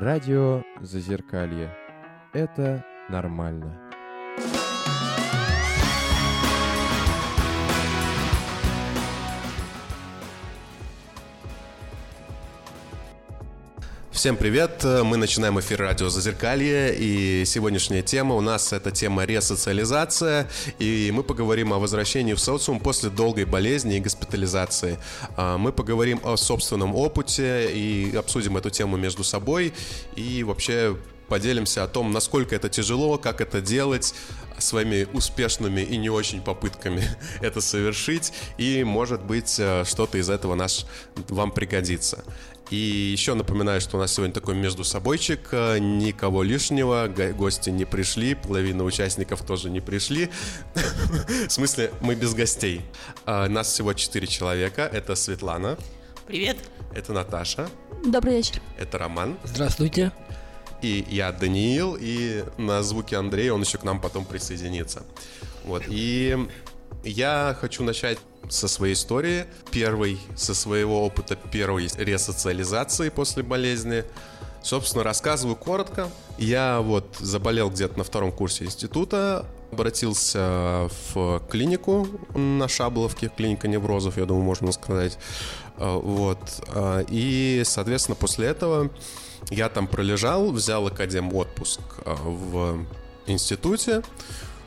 Радио 0.00 0.62
Зазеркалье. 0.80 1.74
Это 2.32 2.84
нормально. 3.08 3.87
Всем 14.18 14.36
привет! 14.36 14.82
Мы 14.82 15.16
начинаем 15.16 15.60
эфир 15.60 15.78
радио 15.78 16.08
Зазеркалье, 16.08 16.92
и 16.92 17.44
сегодняшняя 17.46 18.02
тема 18.02 18.34
у 18.34 18.40
нас 18.40 18.72
это 18.72 18.90
тема 18.90 19.24
ресоциализация, 19.24 20.48
и 20.80 21.12
мы 21.14 21.22
поговорим 21.22 21.72
о 21.72 21.78
возвращении 21.78 22.34
в 22.34 22.40
социум 22.40 22.80
после 22.80 23.10
долгой 23.10 23.44
болезни 23.44 23.96
и 23.96 24.00
госпитализации. 24.00 24.98
А, 25.36 25.56
мы 25.56 25.70
поговорим 25.70 26.20
о 26.24 26.36
собственном 26.36 26.96
опыте 26.96 27.70
и 27.72 28.16
обсудим 28.16 28.56
эту 28.56 28.70
тему 28.70 28.96
между 28.96 29.22
собой, 29.22 29.72
и 30.16 30.42
вообще 30.42 30.96
поделимся 31.28 31.84
о 31.84 31.86
том, 31.86 32.10
насколько 32.10 32.56
это 32.56 32.68
тяжело, 32.68 33.18
как 33.18 33.40
это 33.40 33.60
делать, 33.60 34.14
своими 34.58 35.06
успешными 35.12 35.82
и 35.82 35.96
не 35.96 36.10
очень 36.10 36.42
попытками 36.42 37.04
это 37.40 37.60
совершить, 37.60 38.32
и, 38.56 38.82
может 38.82 39.22
быть, 39.22 39.56
э, 39.58 39.84
что-то 39.84 40.18
из 40.18 40.28
этого 40.28 40.56
наш, 40.56 40.86
вам 41.28 41.52
пригодится. 41.52 42.24
И 42.70 42.76
еще 42.76 43.32
напоминаю, 43.34 43.80
что 43.80 43.96
у 43.96 44.00
нас 44.00 44.12
сегодня 44.12 44.34
такой 44.34 44.54
между 44.54 44.84
собойчик, 44.84 45.48
э, 45.52 45.78
никого 45.78 46.42
лишнего, 46.42 47.08
гости 47.34 47.70
не 47.70 47.86
пришли, 47.86 48.34
половина 48.34 48.84
участников 48.84 49.42
тоже 49.42 49.70
не 49.70 49.80
пришли. 49.80 50.28
В 51.48 51.50
смысле, 51.50 51.92
мы 52.02 52.14
без 52.14 52.34
гостей. 52.34 52.82
А, 53.24 53.48
нас 53.48 53.72
всего 53.72 53.94
четыре 53.94 54.26
человека. 54.26 54.82
Это 54.82 55.14
Светлана. 55.14 55.78
Привет. 56.26 56.58
Это 56.94 57.14
Наташа. 57.14 57.70
Добрый 58.04 58.36
вечер. 58.36 58.60
Это 58.76 58.98
Роман. 58.98 59.38
Здравствуйте. 59.44 60.12
И 60.82 61.06
я 61.08 61.32
Даниил, 61.32 61.96
и 61.98 62.44
на 62.58 62.82
звуке 62.82 63.16
Андрей, 63.16 63.50
он 63.50 63.62
еще 63.62 63.78
к 63.78 63.82
нам 63.82 64.00
потом 64.00 64.26
присоединится. 64.26 65.04
Вот, 65.64 65.84
и 65.88 66.36
я 67.04 67.56
хочу 67.60 67.82
начать 67.82 68.18
со 68.48 68.68
своей 68.68 68.94
истории, 68.94 69.46
первой, 69.70 70.18
со 70.36 70.54
своего 70.54 71.04
опыта 71.04 71.36
первой 71.36 71.88
ресоциализации 71.96 73.08
после 73.08 73.42
болезни. 73.42 74.04
Собственно, 74.62 75.04
рассказываю 75.04 75.56
коротко. 75.56 76.08
Я 76.36 76.80
вот 76.80 77.16
заболел 77.20 77.70
где-то 77.70 77.98
на 77.98 78.04
втором 78.04 78.32
курсе 78.32 78.64
института, 78.64 79.46
обратился 79.70 80.88
в 81.12 81.42
клинику 81.50 82.08
на 82.34 82.68
Шабловке, 82.68 83.30
клиника 83.34 83.68
неврозов, 83.68 84.16
я 84.16 84.24
думаю, 84.24 84.44
можно 84.44 84.72
сказать. 84.72 85.18
А, 85.76 85.98
вот. 85.98 86.38
А, 86.68 87.04
и, 87.08 87.62
соответственно, 87.64 88.16
после 88.16 88.48
этого 88.48 88.90
я 89.50 89.68
там 89.68 89.86
пролежал, 89.86 90.50
взял 90.50 90.86
академ 90.86 91.34
отпуск 91.34 91.80
а, 92.04 92.14
в 92.16 92.84
институте. 93.26 94.02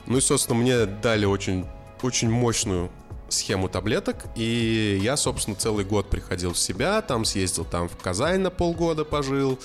Ну 0.07 0.17
и, 0.17 0.21
собственно, 0.21 0.57
мне 0.57 0.85
дали 0.85 1.25
очень, 1.25 1.65
очень 2.03 2.29
мощную 2.29 2.89
схему 3.29 3.69
таблеток, 3.69 4.25
и 4.35 4.99
я, 5.01 5.17
собственно, 5.17 5.55
целый 5.55 5.85
год 5.85 6.09
приходил 6.09 6.53
в 6.53 6.57
себя, 6.57 7.01
там 7.01 7.25
съездил 7.25 7.65
там 7.65 7.87
в 7.87 7.97
Казань 7.97 8.41
на 8.41 8.49
полгода 8.49 9.05
пожил, 9.05 9.59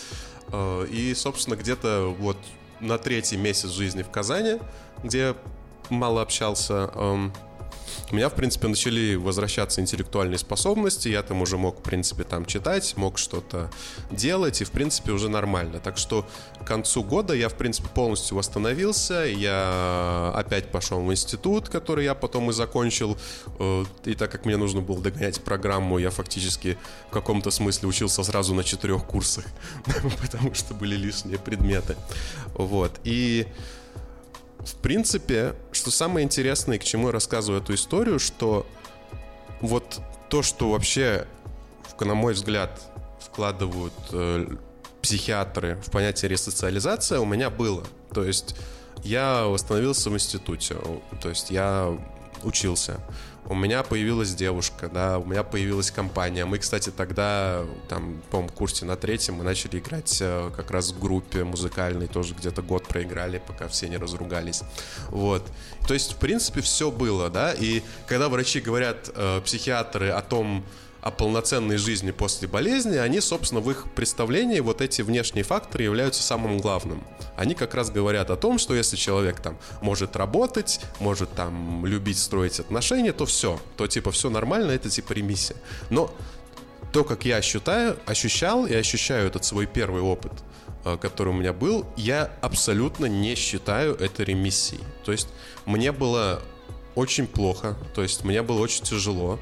э, 0.53 0.87
и, 0.91 1.15
собственно, 1.15 1.57
где-то 1.57 2.15
вот 2.19 2.37
на 2.81 2.99
третий 2.99 3.37
месяц 3.37 3.71
жизни 3.71 4.03
в 4.03 4.11
Казани, 4.11 4.59
где 5.03 5.35
мало 5.91 6.23
общался, 6.23 6.91
эм, 6.95 7.33
у 8.11 8.15
меня, 8.15 8.29
в 8.29 8.35
принципе, 8.35 8.69
начали 8.69 9.15
возвращаться 9.15 9.81
интеллектуальные 9.81 10.39
способности, 10.39 11.09
я 11.09 11.23
там 11.23 11.43
уже 11.43 11.57
мог, 11.57 11.81
в 11.81 11.83
принципе, 11.83 12.25
там 12.25 12.47
читать, 12.47 12.97
мог 12.97 13.19
что-то 13.19 13.71
делать, 14.11 14.61
и, 14.61 14.65
в 14.65 14.71
принципе, 14.71 15.13
уже 15.13 15.29
нормально. 15.29 15.81
Так 15.81 15.99
что 15.99 16.27
к 16.61 16.65
концу 16.67 17.03
года 17.03 17.35
я, 17.35 17.49
в 17.49 17.55
принципе, 17.55 17.89
полностью 17.89 18.37
восстановился, 18.37 19.25
я 19.25 20.33
опять 20.35 20.71
пошел 20.71 21.01
в 21.01 21.11
институт, 21.13 21.69
который 21.69 22.05
я 22.05 22.15
потом 22.15 22.51
и 22.51 22.53
закончил, 22.53 23.17
э, 23.59 23.85
и 24.05 24.15
так 24.15 24.31
как 24.31 24.45
мне 24.45 24.57
нужно 24.57 24.81
было 24.81 25.01
догонять 25.01 25.41
программу, 25.41 25.99
я 25.99 26.11
фактически 26.11 26.79
в 27.09 27.13
каком-то 27.13 27.51
смысле 27.51 27.89
учился 27.89 28.23
сразу 28.23 28.55
на 28.55 28.65
четырех 28.65 29.05
курсах, 29.05 29.45
потому 30.21 30.55
что 30.55 30.75
были 30.75 30.97
лишние 30.97 31.39
предметы. 31.39 31.97
Вот, 32.55 32.93
и 33.05 33.47
в 34.67 34.75
принципе, 34.77 35.55
самое 35.91 36.25
интересное, 36.25 36.79
к 36.79 36.85
чему 36.85 37.09
я 37.09 37.13
рассказываю 37.13 37.63
эту 37.63 37.75
историю, 37.75 38.19
что 38.19 38.67
вот 39.61 40.01
то, 40.29 40.43
что 40.43 40.71
вообще, 40.71 41.27
на 42.01 42.15
мой 42.15 42.35
взгляд, 42.35 42.81
вкладывают 43.21 43.95
э, 44.13 44.47
психиатры 45.03 45.81
в 45.87 45.91
понятие 45.91 46.29
ресоциализация, 46.31 47.21
у 47.21 47.25
меня 47.25 47.51
было. 47.51 47.85
То 48.13 48.25
есть 48.25 48.57
я 49.05 49.45
восстановился 49.45 50.11
в 50.11 50.15
институте, 50.15 50.77
то 51.21 51.29
есть 51.29 51.51
я 51.51 51.97
учился 52.43 53.01
у 53.49 53.55
меня 53.55 53.83
появилась 53.83 54.35
девушка, 54.35 54.89
да, 54.89 55.19
у 55.19 55.25
меня 55.25 55.43
появилась 55.43 55.91
компания. 55.91 56.45
Мы, 56.45 56.59
кстати, 56.59 56.91
тогда, 56.91 57.65
там, 57.89 58.21
в 58.31 58.47
курсе 58.49 58.85
на 58.85 58.97
третьем 58.97 59.35
мы 59.35 59.45
начали 59.45 59.79
играть 59.79 60.19
э, 60.21 60.51
как 60.57 60.71
раз 60.71 60.93
в 60.93 61.01
группе 61.01 61.45
музыкальной, 61.45 62.09
тоже 62.09 62.35
где-то 62.35 62.63
год 62.63 62.87
проиграли, 62.89 63.41
пока 63.47 63.69
все 63.69 63.89
не 63.89 63.97
разругались. 63.97 64.63
Вот. 65.09 65.47
То 65.87 65.95
есть, 65.95 66.15
в 66.15 66.17
принципе, 66.17 66.61
все 66.61 66.91
было, 66.91 67.31
да, 67.31 67.53
и 67.53 67.83
когда 68.07 68.29
врачи 68.29 68.61
говорят, 68.61 69.11
э, 69.15 69.41
психиатры, 69.45 70.11
о 70.11 70.23
том, 70.23 70.65
о 71.07 71.13
полноценной 71.13 71.77
жизни 71.77 72.11
после 72.11 72.49
болезни, 72.49 72.97
они, 72.97 73.21
собственно, 73.21 73.61
в 73.61 73.71
их 73.71 73.87
представлении 73.95 74.59
вот 74.59 74.81
эти 74.81 75.03
внешние 75.03 75.45
факторы 75.45 75.85
являются 75.85 76.21
самым 76.21 76.59
главным. 76.59 77.05
Они 77.37 77.55
как 77.55 77.75
раз 77.75 77.91
говорят 77.91 78.29
о 78.31 78.37
том, 78.37 78.59
что 78.59 78.75
если 78.75 78.97
человек 78.97 79.39
там 79.39 79.57
может 79.81 80.17
работать, 80.17 80.81
может 80.99 81.33
там 81.33 81.87
любить 81.87 82.19
строить 82.19 82.59
отношения, 82.59 83.13
то 83.13 83.25
все, 83.25 83.61
то 83.77 83.87
типа 83.87 84.11
все 84.11 84.31
нормально, 84.31 84.73
это 84.73 84.91
типа 84.91 85.13
ремиссия. 85.13 85.57
Но 85.91 86.13
то, 86.91 87.05
как 87.05 87.25
я 87.25 87.37
ощущаю, 87.37 87.97
ощущал 88.05 88.67
и 88.67 88.75
ощущаю 88.75 89.29
этот 89.29 89.45
свой 89.45 89.67
первый 89.67 90.03
опыт, 90.03 90.33
э, 90.85 90.97
который 91.01 91.29
у 91.29 91.37
меня 91.37 91.53
был, 91.53 91.87
я 91.97 92.33
абсолютно 92.41 93.07
не 93.07 93.37
считаю 93.37 93.95
это 93.95 94.25
ремиссией. 94.25 94.83
То 95.05 95.13
есть 95.13 95.29
мне 95.67 95.93
было 95.93 96.43
очень 96.97 97.29
плохо, 97.29 97.77
то 97.95 98.03
есть 98.03 98.25
мне 98.25 98.43
было 98.43 98.59
очень 98.59 98.83
тяжело. 98.83 99.39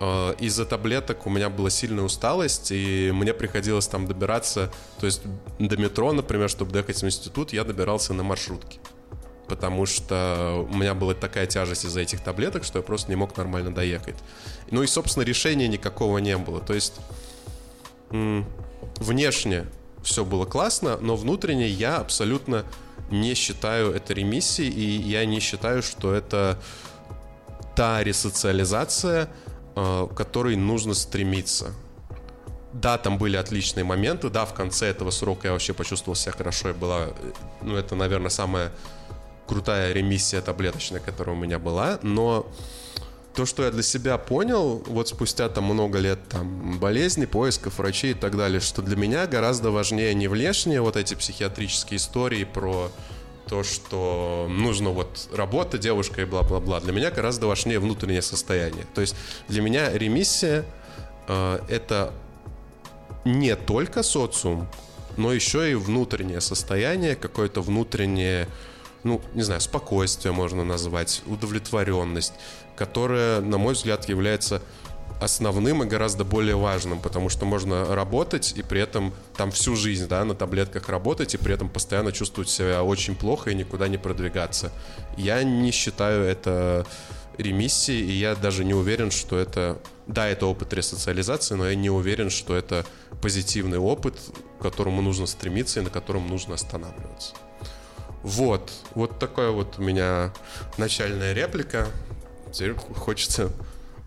Э, 0.00 0.34
из-за 0.38 0.64
таблеток 0.64 1.26
у 1.26 1.30
меня 1.30 1.48
была 1.48 1.70
сильная 1.70 2.04
усталость, 2.04 2.70
и 2.70 3.10
мне 3.12 3.32
приходилось 3.32 3.86
там 3.86 4.06
добираться, 4.06 4.72
то 4.98 5.06
есть 5.06 5.22
до 5.58 5.76
метро, 5.76 6.12
например, 6.12 6.50
чтобы 6.50 6.72
доехать 6.72 7.02
в 7.02 7.06
институт, 7.06 7.52
я 7.52 7.64
добирался 7.64 8.14
на 8.14 8.22
маршрутке. 8.22 8.78
Потому 9.46 9.84
что 9.84 10.66
у 10.70 10.74
меня 10.74 10.94
была 10.94 11.14
такая 11.14 11.46
тяжесть 11.46 11.84
из-за 11.84 12.00
этих 12.00 12.20
таблеток, 12.20 12.64
что 12.64 12.78
я 12.78 12.82
просто 12.82 13.10
не 13.10 13.16
мог 13.16 13.36
нормально 13.36 13.74
доехать. 13.74 14.16
Ну 14.70 14.82
и, 14.82 14.86
собственно, 14.86 15.22
решения 15.22 15.68
никакого 15.68 16.18
не 16.18 16.36
было. 16.38 16.60
То 16.60 16.72
есть 16.72 16.94
внешне 18.96 19.66
все 20.02 20.24
было 20.24 20.46
классно, 20.46 20.96
но 20.98 21.14
внутренне 21.16 21.68
я 21.68 21.98
абсолютно 21.98 22.64
не 23.10 23.34
считаю 23.34 23.92
это 23.92 24.14
ремиссией, 24.14 24.70
и 24.70 25.02
я 25.02 25.26
не 25.26 25.40
считаю, 25.40 25.82
что 25.82 26.14
это 26.14 26.58
та 27.76 28.02
ресоциализация, 28.02 29.28
к 29.74 30.08
которой 30.14 30.56
нужно 30.56 30.94
стремиться. 30.94 31.72
Да, 32.72 32.98
там 32.98 33.18
были 33.18 33.36
отличные 33.36 33.84
моменты, 33.84 34.30
да, 34.30 34.44
в 34.44 34.54
конце 34.54 34.86
этого 34.86 35.10
срока 35.10 35.48
я 35.48 35.52
вообще 35.52 35.74
почувствовал 35.74 36.16
себя 36.16 36.32
хорошо, 36.32 36.70
и 36.70 36.72
была, 36.72 37.08
ну, 37.62 37.76
это, 37.76 37.94
наверное, 37.94 38.30
самая 38.30 38.72
крутая 39.46 39.92
ремиссия 39.92 40.40
таблеточная, 40.40 41.00
которая 41.00 41.36
у 41.36 41.38
меня 41.38 41.58
была, 41.58 42.00
но 42.02 42.50
то, 43.34 43.46
что 43.46 43.64
я 43.64 43.70
для 43.70 43.82
себя 43.82 44.16
понял, 44.16 44.82
вот 44.86 45.08
спустя 45.08 45.48
там 45.48 45.64
много 45.64 45.98
лет 45.98 46.20
там 46.28 46.78
болезни, 46.78 47.26
поисков 47.26 47.78
врачей 47.78 48.12
и 48.12 48.14
так 48.14 48.36
далее, 48.36 48.60
что 48.60 48.80
для 48.80 48.96
меня 48.96 49.26
гораздо 49.26 49.70
важнее 49.70 50.14
не 50.14 50.28
внешние 50.28 50.80
вот 50.80 50.96
эти 50.96 51.14
психиатрические 51.14 51.98
истории 51.98 52.44
про 52.44 52.90
то, 53.48 53.62
что 53.62 54.46
нужно 54.50 54.90
вот 54.90 55.28
работа, 55.32 55.78
девушка 55.78 56.22
и 56.22 56.24
бла-бла-бла. 56.24 56.80
Для 56.80 56.92
меня 56.92 57.10
гораздо 57.10 57.46
важнее 57.46 57.78
внутреннее 57.78 58.22
состояние. 58.22 58.86
То 58.94 59.00
есть 59.00 59.14
для 59.48 59.62
меня 59.62 59.92
ремиссия 59.92 60.64
э, 61.28 61.60
это 61.68 62.12
не 63.24 63.56
только 63.56 64.02
социум, 64.02 64.68
но 65.16 65.32
еще 65.32 65.70
и 65.70 65.74
внутреннее 65.74 66.40
состояние, 66.40 67.16
какое-то 67.16 67.60
внутреннее, 67.60 68.48
ну, 69.02 69.20
не 69.34 69.42
знаю, 69.42 69.60
спокойствие 69.60 70.32
можно 70.32 70.64
назвать, 70.64 71.22
удовлетворенность, 71.26 72.32
которая, 72.76 73.40
на 73.40 73.58
мой 73.58 73.74
взгляд, 73.74 74.08
является 74.08 74.62
основным 75.20 75.82
и 75.82 75.86
гораздо 75.86 76.24
более 76.24 76.56
важным, 76.56 77.00
потому 77.00 77.28
что 77.28 77.46
можно 77.46 77.94
работать 77.94 78.52
и 78.56 78.62
при 78.62 78.80
этом 78.80 79.14
там 79.36 79.50
всю 79.50 79.76
жизнь, 79.76 80.06
да, 80.08 80.24
на 80.24 80.34
таблетках 80.34 80.88
работать 80.88 81.34
и 81.34 81.38
при 81.38 81.54
этом 81.54 81.68
постоянно 81.68 82.12
чувствовать 82.12 82.48
себя 82.48 82.82
очень 82.82 83.14
плохо 83.14 83.50
и 83.50 83.54
никуда 83.54 83.88
не 83.88 83.98
продвигаться. 83.98 84.72
Я 85.16 85.42
не 85.42 85.70
считаю 85.70 86.24
это 86.24 86.86
ремиссии, 87.38 87.98
и 87.98 88.12
я 88.12 88.34
даже 88.34 88.64
не 88.64 88.74
уверен, 88.74 89.10
что 89.10 89.38
это... 89.38 89.78
Да, 90.06 90.28
это 90.28 90.46
опыт 90.46 90.72
ресоциализации, 90.72 91.54
но 91.54 91.68
я 91.68 91.74
не 91.74 91.90
уверен, 91.90 92.28
что 92.28 92.54
это 92.54 92.84
позитивный 93.22 93.78
опыт, 93.78 94.18
к 94.58 94.62
которому 94.62 95.00
нужно 95.00 95.26
стремиться 95.26 95.80
и 95.80 95.82
на 95.82 95.90
котором 95.90 96.28
нужно 96.28 96.54
останавливаться. 96.54 97.34
Вот, 98.22 98.70
вот 98.94 99.18
такая 99.18 99.50
вот 99.50 99.78
у 99.78 99.82
меня 99.82 100.32
начальная 100.76 101.32
реплика. 101.32 101.88
Теперь 102.52 102.74
хочется 102.74 103.50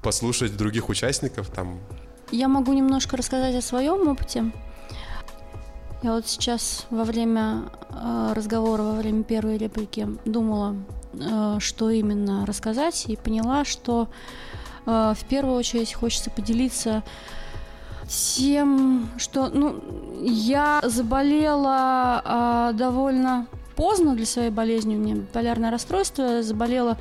послушать 0.07 0.55
других 0.55 0.87
участников 0.87 1.49
там. 1.49 1.79
Я 2.31 2.47
могу 2.47 2.71
немножко 2.71 3.17
рассказать 3.17 3.53
о 3.55 3.61
своем 3.61 4.07
опыте. 4.07 4.53
Я 6.01 6.13
вот 6.13 6.25
сейчас 6.25 6.85
во 6.89 7.03
время 7.03 7.63
э, 7.89 8.31
разговора, 8.33 8.83
во 8.83 8.93
время 8.93 9.23
первой 9.23 9.57
реплики 9.57 10.07
думала, 10.23 10.77
э, 11.13 11.57
что 11.59 11.89
именно 11.89 12.45
рассказать, 12.45 13.03
и 13.09 13.17
поняла, 13.17 13.65
что 13.65 14.07
э, 14.85 15.13
в 15.13 15.25
первую 15.25 15.57
очередь 15.57 15.93
хочется 15.93 16.29
поделиться 16.29 17.03
тем, 18.07 19.09
что 19.17 19.49
ну, 19.49 19.83
я 20.21 20.79
заболела 20.85 22.71
довольно 22.73 23.47
поздно 23.75 24.15
для 24.15 24.25
своей 24.25 24.51
болезни, 24.51 24.95
у 24.95 24.99
меня 24.99 25.15
биполярное 25.15 25.69
расстройство, 25.69 26.41
заболела 26.43 26.97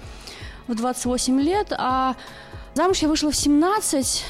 в 0.67 0.75
28 0.75 1.41
лет, 1.41 1.73
а 1.79 2.17
замуж 2.76 2.99
я 2.99 3.08
вышла 3.08 3.31
в 3.31 3.37
17, 3.37 4.25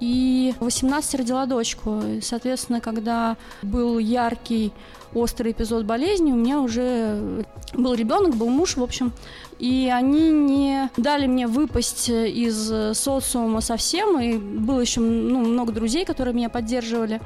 и 0.00 0.54
в 0.58 0.64
18 0.64 1.14
родила 1.16 1.44
дочку. 1.44 2.02
Соответственно, 2.22 2.80
когда 2.80 3.36
был 3.62 3.98
яркий 3.98 4.72
острый 5.12 5.52
эпизод 5.52 5.84
болезни, 5.84 6.32
у 6.32 6.36
меня 6.36 6.60
уже 6.60 7.44
был 7.74 7.94
ребенок, 7.94 8.36
был 8.36 8.48
муж, 8.48 8.76
в 8.76 8.82
общем, 8.82 9.12
и 9.58 9.92
они 9.92 10.30
не 10.30 10.88
дали 10.96 11.26
мне 11.26 11.46
выпасть 11.46 12.08
из 12.08 12.96
социума 12.96 13.60
совсем, 13.60 14.18
и 14.18 14.38
было 14.38 14.80
еще 14.80 15.00
ну, 15.00 15.40
много 15.40 15.72
друзей, 15.72 16.06
которые 16.06 16.32
меня 16.32 16.48
поддерживали, 16.48 17.20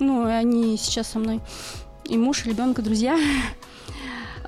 ну, 0.00 0.28
и 0.28 0.32
они 0.32 0.76
сейчас 0.78 1.08
со 1.08 1.18
мной, 1.18 1.40
и 2.04 2.16
муж, 2.16 2.44
и 2.44 2.48
ребенок, 2.48 2.82
друзья. 2.82 3.16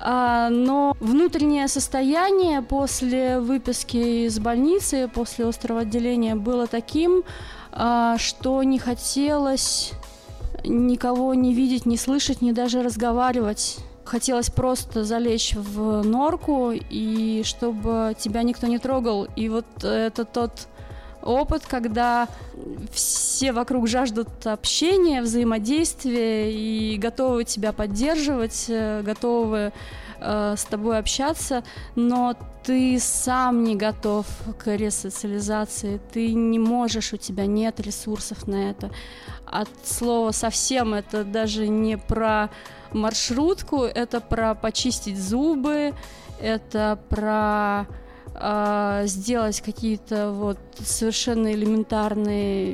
А, 0.03 0.49
но 0.49 0.95
внутреннее 0.99 1.67
состояние 1.67 2.61
после 2.63 3.39
выписки 3.39 4.25
из 4.25 4.39
больницы, 4.39 5.09
после 5.13 5.47
острого 5.47 5.81
отделения 5.81 6.35
было 6.35 6.65
таким, 6.65 7.23
а, 7.71 8.17
что 8.17 8.63
не 8.63 8.79
хотелось 8.79 9.91
никого 10.63 11.33
не 11.33 11.53
видеть, 11.53 11.85
не 11.85 11.97
слышать, 11.97 12.41
не 12.41 12.51
даже 12.51 12.81
разговаривать. 12.81 13.77
Хотелось 14.03 14.49
просто 14.49 15.03
залечь 15.03 15.53
в 15.55 16.03
норку, 16.03 16.71
и 16.71 17.43
чтобы 17.45 18.15
тебя 18.17 18.41
никто 18.43 18.67
не 18.67 18.79
трогал. 18.79 19.27
И 19.35 19.49
вот 19.49 19.65
это 19.83 20.25
тот 20.25 20.67
опыт, 21.23 21.63
когда 21.67 22.27
все 22.91 23.51
вокруг 23.51 23.87
жаждут 23.87 24.29
общения, 24.45 25.21
взаимодействия 25.21 26.51
и 26.51 26.97
готовы 26.97 27.43
тебя 27.43 27.73
поддерживать, 27.73 28.65
э, 28.67 29.01
готовы 29.03 29.71
э, 30.19 30.55
с 30.57 30.63
тобой 30.65 30.99
общаться, 30.99 31.63
но 31.95 32.35
ты 32.63 32.99
сам 32.99 33.63
не 33.63 33.75
готов 33.75 34.27
к 34.59 34.75
ресоциализации, 34.75 35.99
ты 36.11 36.33
не 36.33 36.59
можешь, 36.59 37.13
у 37.13 37.17
тебя 37.17 37.45
нет 37.45 37.79
ресурсов 37.79 38.47
на 38.47 38.69
это. 38.69 38.91
От 39.45 39.69
слова 39.83 40.31
совсем 40.31 40.93
это 40.93 41.23
даже 41.23 41.67
не 41.67 41.97
про 41.97 42.49
маршрутку, 42.93 43.83
это 43.83 44.21
про 44.21 44.53
почистить 44.53 45.19
зубы, 45.19 45.93
это 46.39 46.99
про 47.09 47.87
э, 48.33 49.03
сделать 49.05 49.61
какие-то 49.61 50.31
вот 50.31 50.57
совершенно 50.79 51.51
элементарные 51.51 52.71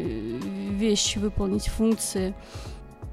вещи, 0.72 1.18
выполнить 1.18 1.68
функции. 1.68 2.34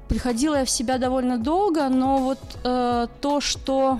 Приходила 0.07 0.55
я 0.55 0.65
в 0.65 0.69
себя 0.69 0.97
довольно 0.97 1.37
долго, 1.37 1.89
но 1.89 2.17
вот 2.17 2.39
э, 2.63 3.07
то, 3.21 3.41
что 3.41 3.99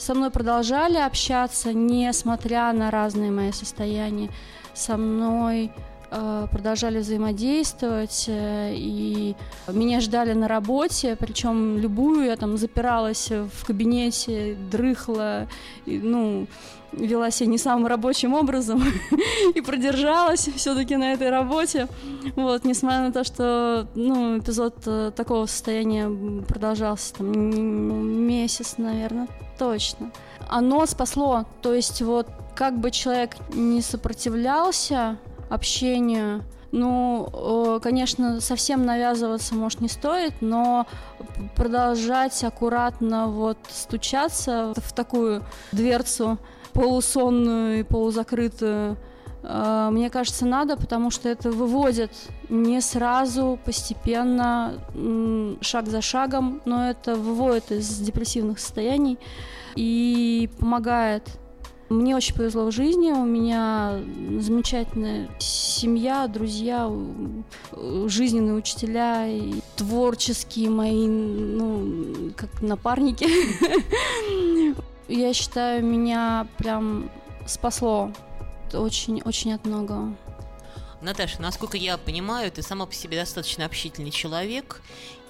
со 0.00 0.14
мной 0.14 0.30
продолжали 0.30 0.96
общаться, 0.96 1.72
несмотря 1.72 2.72
на 2.72 2.90
разные 2.90 3.30
мои 3.30 3.52
состояния. 3.52 4.30
Со 4.74 4.96
мной 4.96 5.72
э, 6.10 6.46
продолжали 6.50 6.98
взаимодействовать, 6.98 8.24
э, 8.28 8.72
и 8.74 9.36
меня 9.68 10.00
ждали 10.00 10.32
на 10.32 10.48
работе, 10.48 11.16
причем 11.16 11.78
любую 11.78 12.26
я 12.26 12.36
там 12.36 12.56
запиралась 12.56 13.30
в 13.30 13.66
кабинете, 13.66 14.56
дрыхла, 14.70 15.48
и, 15.86 15.98
ну, 15.98 16.46
вела 16.92 17.30
себя 17.30 17.50
не 17.50 17.58
самым 17.58 17.86
рабочим 17.86 18.34
образом 18.34 18.82
и 19.54 19.60
продержалась 19.60 20.48
все-таки 20.56 20.96
на 20.96 21.12
этой 21.12 21.30
работе. 21.30 21.88
Вот, 22.36 22.64
несмотря 22.64 23.00
на 23.00 23.12
то, 23.12 23.24
что 23.24 23.86
ну, 23.94 24.38
эпизод 24.38 24.74
э, 24.86 25.12
такого 25.14 25.46
состояния 25.46 26.10
продолжался 26.44 27.14
там 27.14 27.30
месяц, 27.30 28.74
наверное, 28.78 29.28
точно. 29.58 30.10
Оно 30.48 30.84
спасло, 30.86 31.46
то 31.62 31.74
есть 31.74 32.02
вот 32.02 32.28
как 32.54 32.78
бы 32.78 32.90
человек 32.90 33.36
не 33.54 33.80
сопротивлялся 33.80 35.18
общению, 35.48 36.44
ну, 36.72 37.80
конечно, 37.82 38.40
совсем 38.40 38.84
навязываться, 38.84 39.54
может, 39.54 39.80
не 39.80 39.88
стоит, 39.88 40.34
но 40.40 40.86
продолжать 41.56 42.44
аккуратно 42.44 43.26
вот 43.26 43.58
стучаться 43.68 44.72
в 44.76 44.92
такую 44.92 45.42
дверцу 45.72 46.38
полусонную 46.72 47.80
и 47.80 47.82
полузакрытую, 47.82 48.96
э, 49.42 49.88
мне 49.92 50.10
кажется, 50.10 50.46
надо, 50.46 50.76
потому 50.76 51.10
что 51.10 51.28
это 51.28 51.50
выводит 51.50 52.12
не 52.48 52.80
сразу, 52.80 53.58
постепенно, 53.64 54.74
шаг 55.60 55.86
за 55.88 56.00
шагом, 56.00 56.60
но 56.64 56.90
это 56.90 57.14
выводит 57.14 57.72
из 57.72 57.98
депрессивных 57.98 58.58
состояний 58.58 59.18
и 59.76 60.50
помогает. 60.58 61.28
Мне 61.90 62.14
очень 62.14 62.36
повезло 62.36 62.66
в 62.66 62.70
жизни, 62.70 63.10
у 63.10 63.24
меня 63.24 63.98
замечательная 64.38 65.28
семья, 65.40 66.28
друзья, 66.28 66.88
жизненные 68.06 68.54
учителя, 68.54 69.26
и 69.26 69.54
творческие 69.74 70.70
мои, 70.70 71.08
ну, 71.08 72.30
как 72.36 72.62
напарники. 72.62 73.26
я 75.10 75.34
считаю, 75.34 75.84
меня 75.84 76.46
прям 76.58 77.10
спасло 77.46 78.12
очень-очень 78.72 79.54
от 79.54 79.66
многого. 79.66 80.14
Наташа, 81.00 81.40
насколько 81.40 81.76
я 81.76 81.96
понимаю, 81.96 82.52
ты 82.52 82.62
сама 82.62 82.86
по 82.86 82.94
себе 82.94 83.18
достаточно 83.18 83.64
общительный 83.64 84.10
человек, 84.10 84.82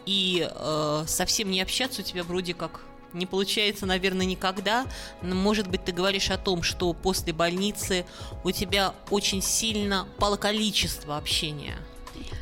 и 0.05 0.49
э, 0.51 1.05
совсем 1.07 1.51
не 1.51 1.61
общаться 1.61 2.03
у 2.03 2.05
тебя 2.05 2.25
вроде 2.25 2.55
как 2.55 2.81
не 3.13 3.27
получается, 3.27 3.87
наверное, 3.87 4.27
никогда. 4.27 4.87
Может 5.21 5.69
быть, 5.69 5.85
ты 5.85 5.93
говоришь 5.93 6.31
о 6.31 6.39
том, 6.39 6.63
что 6.63 6.93
после 6.93 7.33
больницы 7.33 8.07
у 8.45 8.53
тебя 8.53 8.95
очень 9.11 9.43
сильно 9.43 10.07
пало 10.19 10.37
количество 10.37 11.17
общения. 11.17 11.77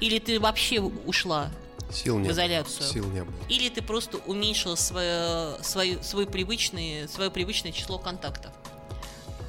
Или 0.00 0.18
ты 0.18 0.38
вообще 0.38 0.80
ушла 0.80 1.50
Сил 1.90 2.18
не 2.18 2.28
в 2.28 2.32
изоляцию. 2.32 2.80
Было. 2.80 2.92
Сил 2.92 3.04
не 3.10 3.24
было. 3.24 3.34
Или 3.48 3.68
ты 3.68 3.82
просто 3.82 4.18
уменьшил 4.26 4.76
свое, 4.76 5.56
свое, 5.62 6.02
свой 6.02 6.26
привычный, 6.26 7.08
свое 7.08 7.30
привычное 7.30 7.72
число 7.72 7.98
контактов? 7.98 8.52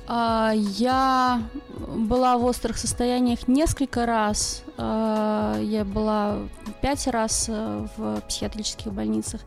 А, 0.08 0.54
я 0.56 1.44
была 1.78 2.38
в 2.38 2.46
острых 2.46 2.78
состояниях 2.78 3.48
несколько 3.48 4.06
раз. 4.06 4.64
А, 4.82 5.60
я 5.60 5.84
была 5.84 6.38
пять 6.82 7.06
раз 7.08 7.48
э, 7.50 7.86
в 7.98 8.22
психиатрических 8.22 8.94
больницах. 8.94 9.42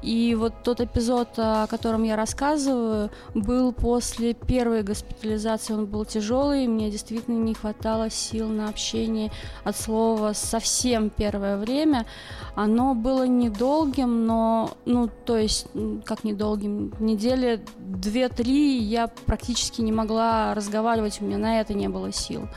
И 0.00 0.34
вот 0.34 0.54
тот 0.64 0.80
эпизод, 0.80 1.28
о 1.36 1.66
котором 1.66 2.02
я 2.02 2.16
рассказываю, 2.16 3.10
был 3.34 3.72
после 3.72 4.32
первой 4.32 4.82
госпитализации. 4.82 5.74
Он 5.74 5.84
был 5.84 6.06
тяжелый, 6.06 6.66
мне 6.66 6.90
действительно 6.90 7.42
не 7.44 7.52
хватало 7.52 8.08
сил 8.08 8.48
на 8.48 8.70
общение 8.70 9.30
от 9.64 9.76
слова 9.76 10.32
совсем 10.32 11.10
первое 11.10 11.58
время. 11.58 12.06
Оно 12.54 12.94
было 12.94 13.26
недолгим, 13.26 14.24
но, 14.24 14.70
ну, 14.86 15.10
то 15.26 15.36
есть, 15.36 15.66
как 16.06 16.24
недолгим, 16.24 16.94
недели 17.00 17.62
две-три 17.78 18.78
я 18.78 19.08
практически 19.08 19.82
не 19.82 19.92
могла 19.92 20.54
разговаривать, 20.54 21.20
у 21.20 21.24
меня 21.26 21.36
на 21.36 21.60
это 21.60 21.74
не 21.74 21.88
было 21.88 22.12
сил. 22.12 22.48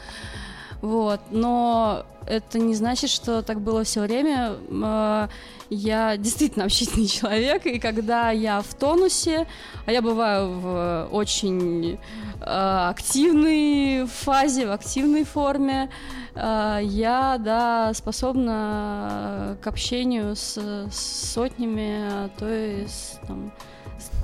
Вот, 0.83 1.21
но 1.31 2.05
это 2.25 2.59
не 2.59 2.75
значит, 2.75 3.09
что 3.09 3.41
так 3.41 3.61
было 3.61 3.85
все 3.85 4.01
время. 4.01 4.57
А, 4.83 5.29
я 5.69 6.17
действительно 6.17 6.65
общительный 6.65 7.07
человек, 7.07 7.65
и 7.65 7.79
когда 7.79 8.31
я 8.31 8.61
в 8.61 8.73
тонусе, 8.73 9.47
а 9.85 9.93
я 9.93 10.01
бываю 10.01 10.51
в 10.59 11.07
очень 11.09 11.99
а, 12.41 12.89
активной 12.89 14.07
фазе, 14.07 14.67
в 14.67 14.73
активной 14.73 15.23
форме, 15.23 15.89
а, 16.35 16.79
я, 16.79 17.37
да, 17.39 17.93
способна 17.93 19.57
к 19.61 19.67
общению 19.67 20.35
с, 20.35 20.89
сотнями, 20.91 22.09
а 22.11 22.29
то 22.37 22.45
с 22.45 23.21
там, 23.25 23.53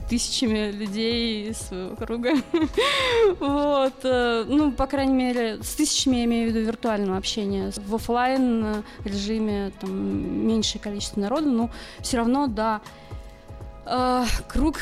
тысячами 0.10 0.72
людей 0.72 1.50
из 1.50 1.58
своего 1.58 1.96
круга. 1.96 2.32
Вот. 3.40 3.94
э, 4.04 4.46
Ну, 4.48 4.72
по 4.72 4.88
крайней 4.88 5.14
мере, 5.14 5.62
с 5.62 5.76
тысячами 5.76 6.18
я 6.18 6.26
имею 6.26 6.50
в 6.50 6.54
виду 6.54 6.66
виртуального 6.66 7.18
общения. 7.18 7.72
В 7.76 7.96
оффлайн 7.96 8.66
э, 8.66 8.82
режиме 9.06 9.72
там 9.80 9.92
меньшее 10.48 10.82
количество 10.82 11.22
народу, 11.22 11.52
но 11.52 11.70
все 12.02 12.18
равно, 12.18 12.48
да, 12.48 12.82
Э, 13.86 14.24
круг 14.48 14.80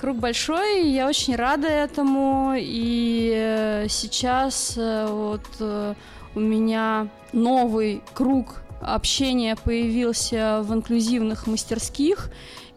Круг 0.00 0.16
большой, 0.16 0.88
я 0.88 1.06
очень 1.06 1.36
рада 1.36 1.68
этому. 1.68 2.54
И 2.56 3.84
сейчас 3.90 4.72
вот 4.78 5.44
у 5.60 6.40
меня 6.40 7.08
новый 7.34 8.02
круг 8.14 8.62
общения 8.80 9.56
появился 9.56 10.62
в 10.62 10.72
инклюзивных 10.72 11.46
мастерских. 11.46 12.30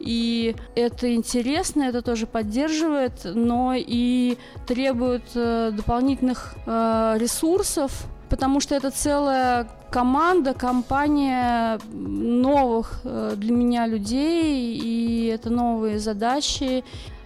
И 0.05 0.55
это 0.75 1.13
интересно, 1.15 1.83
это 1.83 2.01
тоже 2.01 2.27
поддерживает, 2.27 3.22
но 3.24 3.74
и 3.74 4.38
требует 4.67 5.24
э, 5.33 5.72
дополнительных 5.72 6.55
э, 6.65 7.15
ресурсов, 7.17 8.05
потому 8.29 8.60
что 8.60 8.75
это 8.75 8.91
целая 8.91 9.69
команда, 9.89 10.53
компания 10.53 11.79
новых 11.93 13.00
э, 13.05 13.36
для 13.38 13.53
меня 13.53 13.88
людей, 13.88 14.77
и 14.77 15.27
это 15.27 15.50
новые 15.50 16.00
задачи, 16.00 16.83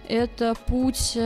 это 0.08 0.54
путь 0.66 1.18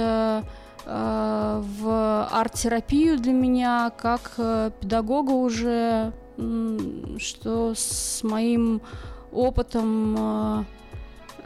в 0.84 2.28
арт-терапию 2.32 3.16
для 3.16 3.32
меня, 3.32 3.92
как 3.96 4.32
педагога 4.80 5.30
уже, 5.30 6.12
что 7.18 7.74
с 7.76 8.24
моим 8.24 8.80
опытом 9.30 10.66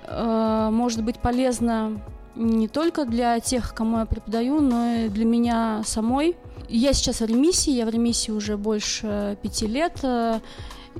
э, 0.07 0.69
может 0.73 1.03
быть 1.03 1.19
полезно 1.19 2.01
не 2.35 2.69
только 2.69 3.05
для 3.05 3.41
тех, 3.41 3.75
кому 3.75 3.99
я 3.99 4.07
преподаю, 4.07 4.61
но 4.61 4.95
и 4.95 5.09
для 5.09 5.25
меня 5.25 5.83
самой. 5.85 6.37
Я 6.69 6.93
сейчас 6.93 7.21
в 7.21 7.27
ремиссии, 7.27 7.73
я 7.73 7.87
в 7.87 7.91
ремиссии 7.91 8.31
уже 8.31 8.57
больше 8.57 9.39
пяти 9.43 9.67
лет, 9.67 9.99
э, 10.03 10.41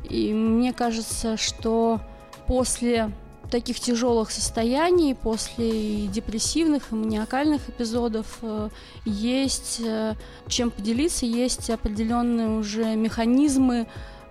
и 0.09 0.33
мне 0.33 0.73
кажется, 0.73 1.37
что 1.37 2.01
после 2.47 3.11
таких 3.51 3.81
тяжелых 3.81 4.31
состояний, 4.31 5.15
после 5.15 6.07
депрессивных 6.07 6.91
и 6.91 6.95
маниакальных 6.95 7.69
эпизодов 7.69 8.39
э, 8.43 8.69
есть 9.05 9.81
э, 9.85 10.15
чем 10.49 10.71
поделиться, 10.71 11.27
есть 11.27 11.71
определенные 11.71 12.49
уже 12.59 12.95
механизмы 12.97 13.87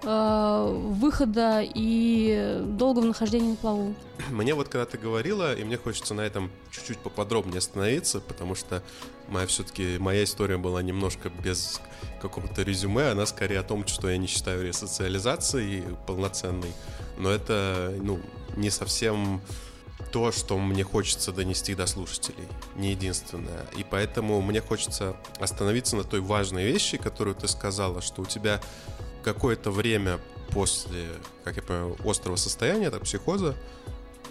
выхода 0.06 1.62
и 1.64 2.62
долгого 2.66 3.06
нахождения 3.06 3.50
на 3.50 3.56
плаву. 3.56 3.96
Мне 4.30 4.54
вот 4.54 4.70
когда 4.70 4.86
ты 4.86 4.98
говорила, 4.98 5.56
и 5.56 5.64
мне 5.64 5.78
хочется 5.78 6.14
на 6.14 6.22
этом 6.22 6.52
чуть-чуть 6.72 7.00
поподробнее 7.00 7.58
остановиться, 7.58 8.20
потому 8.20 8.56
что 8.56 8.84
моя 9.28 9.48
все-таки 9.48 9.98
моя 9.98 10.24
история 10.24 10.58
была 10.58 10.82
немножко 10.82 11.30
без 11.44 11.82
какого-то 12.22 12.62
резюме, 12.62 13.12
она 13.12 13.26
скорее 13.26 13.60
о 13.60 13.64
том, 13.64 13.86
что 13.88 14.10
я 14.10 14.18
не 14.18 14.28
считаю 14.28 14.66
ресоциализацией 14.66 15.84
полноценной, 16.08 16.72
но 17.18 17.30
это 17.30 17.94
ну 18.02 18.20
не 18.56 18.70
совсем 18.70 19.42
то, 20.12 20.32
что 20.32 20.58
мне 20.58 20.84
хочется 20.84 21.32
донести 21.32 21.76
до 21.76 21.88
слушателей, 21.88 22.48
не 22.76 22.92
единственное. 22.92 23.66
И 23.78 23.84
поэтому 23.84 24.42
мне 24.42 24.62
хочется 24.62 25.18
остановиться 25.40 25.96
на 25.96 26.04
той 26.04 26.22
важной 26.22 26.66
вещи, 26.66 26.98
которую 26.98 27.36
ты 27.36 27.48
сказала, 27.48 28.02
что 28.02 28.22
у 28.22 28.26
тебя 28.26 28.62
какое-то 29.26 29.72
время 29.72 30.20
после, 30.52 31.08
как 31.44 31.56
я 31.56 31.64
понимаю, 31.64 31.98
острого 32.06 32.36
состояния, 32.36 32.86
это 32.86 33.00
психоза, 33.00 33.56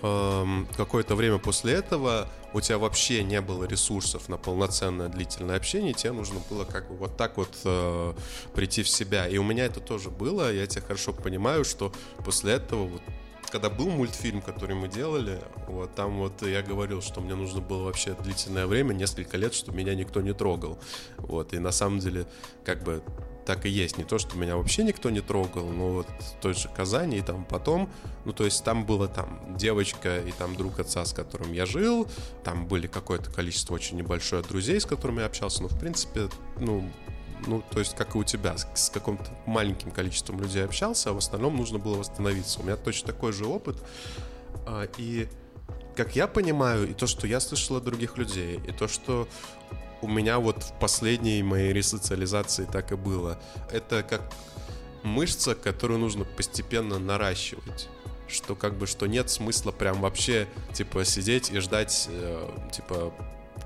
эм, 0.02 0.68
какое-то 0.76 1.16
время 1.16 1.38
после 1.38 1.74
этого 1.74 2.30
у 2.52 2.60
тебя 2.60 2.78
вообще 2.78 3.24
не 3.24 3.40
было 3.40 3.64
ресурсов 3.64 4.28
на 4.28 4.36
полноценное 4.36 5.08
длительное 5.08 5.56
общение, 5.56 5.92
тебе 5.94 6.12
нужно 6.12 6.38
было 6.48 6.64
как 6.64 6.88
бы 6.88 6.94
вот 6.94 7.16
так 7.16 7.36
вот 7.36 7.50
э, 7.64 8.14
прийти 8.54 8.84
в 8.84 8.88
себя. 8.88 9.26
И 9.26 9.36
у 9.36 9.42
меня 9.42 9.64
это 9.66 9.80
тоже 9.80 10.10
было, 10.10 10.52
я 10.52 10.64
тебя 10.68 10.82
хорошо 10.82 11.12
понимаю, 11.12 11.64
что 11.64 11.92
после 12.24 12.52
этого 12.52 12.86
вот 12.86 13.02
когда 13.50 13.70
был 13.70 13.88
мультфильм, 13.88 14.42
который 14.42 14.74
мы 14.74 14.88
делали, 14.88 15.40
вот 15.68 15.94
там 15.94 16.18
вот 16.18 16.42
я 16.42 16.60
говорил, 16.62 17.00
что 17.00 17.20
мне 17.20 17.36
нужно 17.36 17.60
было 17.60 17.84
вообще 17.84 18.16
длительное 18.20 18.66
время, 18.66 18.94
несколько 18.94 19.36
лет, 19.36 19.54
чтобы 19.54 19.78
меня 19.78 19.94
никто 19.94 20.20
не 20.22 20.32
трогал. 20.32 20.80
Вот, 21.18 21.52
и 21.52 21.60
на 21.60 21.70
самом 21.70 22.00
деле, 22.00 22.26
как 22.64 22.82
бы 22.82 23.04
так 23.44 23.66
и 23.66 23.68
есть. 23.68 23.98
Не 23.98 24.04
то, 24.04 24.18
что 24.18 24.36
меня 24.36 24.56
вообще 24.56 24.84
никто 24.84 25.10
не 25.10 25.20
трогал, 25.20 25.66
но 25.66 25.92
вот 25.92 26.06
в 26.06 26.40
той 26.40 26.54
же 26.54 26.68
Казани 26.68 27.18
и 27.18 27.22
там 27.22 27.44
потом, 27.44 27.90
ну, 28.24 28.32
то 28.32 28.44
есть 28.44 28.64
там 28.64 28.84
была 28.86 29.06
там 29.06 29.56
девочка 29.56 30.18
и 30.18 30.32
там 30.32 30.56
друг 30.56 30.80
отца, 30.80 31.04
с 31.04 31.12
которым 31.12 31.52
я 31.52 31.66
жил, 31.66 32.08
там 32.42 32.66
были 32.66 32.86
какое-то 32.86 33.30
количество 33.30 33.74
очень 33.74 33.96
небольшое 33.96 34.42
друзей, 34.42 34.80
с 34.80 34.86
которыми 34.86 35.20
я 35.20 35.26
общался, 35.26 35.62
но, 35.62 35.68
в 35.68 35.78
принципе, 35.78 36.28
ну, 36.58 36.88
ну, 37.46 37.62
то 37.70 37.78
есть, 37.78 37.94
как 37.94 38.14
и 38.14 38.18
у 38.18 38.24
тебя, 38.24 38.56
с, 38.56 38.66
с 38.74 38.90
каким-то 38.90 39.30
маленьким 39.46 39.90
количеством 39.90 40.40
людей 40.40 40.64
общался, 40.64 41.10
а 41.10 41.12
в 41.12 41.18
остальном 41.18 41.56
нужно 41.56 41.78
было 41.78 41.96
восстановиться. 41.96 42.60
У 42.60 42.62
меня 42.62 42.76
точно 42.76 43.08
такой 43.08 43.32
же 43.32 43.44
опыт. 43.44 43.76
А, 44.66 44.88
и 44.96 45.28
как 45.94 46.16
я 46.16 46.26
понимаю, 46.26 46.90
и 46.90 46.94
то, 46.94 47.06
что 47.06 47.26
я 47.26 47.40
слышал 47.40 47.76
от 47.76 47.84
других 47.84 48.16
людей, 48.16 48.60
и 48.66 48.72
то, 48.72 48.88
что 48.88 49.28
у 50.04 50.08
меня 50.08 50.38
вот 50.38 50.62
в 50.62 50.72
последней 50.78 51.42
моей 51.42 51.72
ресоциализации 51.72 52.64
так 52.70 52.92
и 52.92 52.96
было, 52.96 53.38
это 53.72 54.02
как 54.02 54.22
мышца, 55.02 55.54
которую 55.54 55.98
нужно 56.00 56.24
постепенно 56.24 56.98
наращивать 56.98 57.88
что 58.26 58.54
как 58.54 58.78
бы 58.78 58.86
что 58.86 59.06
нет 59.06 59.28
смысла 59.28 59.70
прям 59.70 60.00
вообще 60.00 60.48
типа 60.72 61.04
сидеть 61.04 61.50
и 61.50 61.58
ждать 61.60 62.08
э, 62.10 62.48
типа 62.72 63.12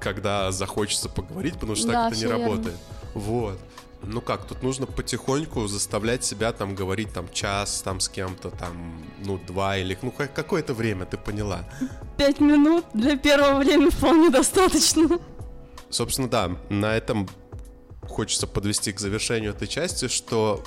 когда 0.01 0.51
захочется 0.51 1.09
поговорить, 1.09 1.55
потому 1.55 1.77
что 1.77 1.87
Да, 1.89 1.93
так 2.05 2.13
это 2.13 2.21
не 2.21 2.27
верно. 2.31 2.45
работает. 2.45 2.77
Вот. 3.15 3.59
Ну 4.03 4.21
как, 4.21 4.45
тут 4.47 4.63
нужно 4.65 4.87
потихоньку 4.87 5.67
заставлять 5.69 6.25
себя 6.25 6.53
там 6.53 6.75
говорить 6.75 7.13
там 7.13 7.29
час 7.33 7.83
там 7.83 8.01
с 8.01 8.09
кем-то 8.09 8.51
там, 8.51 9.05
ну 9.25 9.39
два 9.47 9.77
или 9.79 9.97
ну 10.03 10.11
как- 10.11 10.35
какое-то 10.35 10.75
время, 10.75 11.07
ты 11.07 11.17
поняла. 11.17 11.65
Пять 12.17 12.41
минут 12.41 12.85
для 12.95 13.17
первого 13.17 13.61
времени 13.61 13.91
вполне 13.91 14.29
достаточно. 14.31 15.19
Собственно, 15.91 16.29
да, 16.29 16.57
на 16.69 16.97
этом 16.97 17.29
хочется 18.03 18.47
подвести 18.47 18.93
к 18.93 19.01
завершению 19.01 19.53
этой 19.53 19.69
части, 19.69 20.09
что 20.09 20.63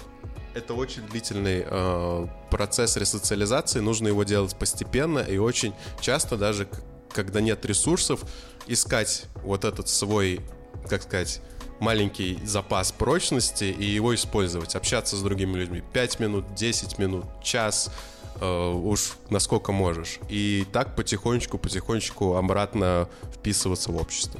это 0.53 0.73
очень 0.73 1.03
длительный 1.07 1.63
э, 1.65 2.27
процесс 2.49 2.97
ресоциализации, 2.97 3.79
нужно 3.79 4.07
его 4.07 4.23
делать 4.23 4.55
постепенно 4.55 5.19
и 5.19 5.37
очень 5.37 5.73
часто 6.01 6.37
даже, 6.37 6.67
когда 7.13 7.41
нет 7.41 7.65
ресурсов, 7.65 8.23
искать 8.67 9.25
вот 9.43 9.65
этот 9.65 9.87
свой, 9.87 10.41
как 10.87 11.03
сказать, 11.03 11.41
маленький 11.79 12.39
запас 12.45 12.91
прочности 12.91 13.63
и 13.65 13.85
его 13.85 14.13
использовать, 14.13 14.75
общаться 14.75 15.15
с 15.15 15.21
другими 15.21 15.57
людьми 15.57 15.81
5 15.93 16.19
минут, 16.19 16.53
10 16.53 16.99
минут, 16.99 17.25
час, 17.43 17.91
э, 18.39 18.71
уж 18.71 19.13
насколько 19.29 19.71
можешь. 19.71 20.19
И 20.29 20.65
так 20.71 20.95
потихонечку-потихонечку 20.95 22.35
обратно 22.35 23.09
вписываться 23.33 23.91
в 23.91 23.97
общество. 23.97 24.39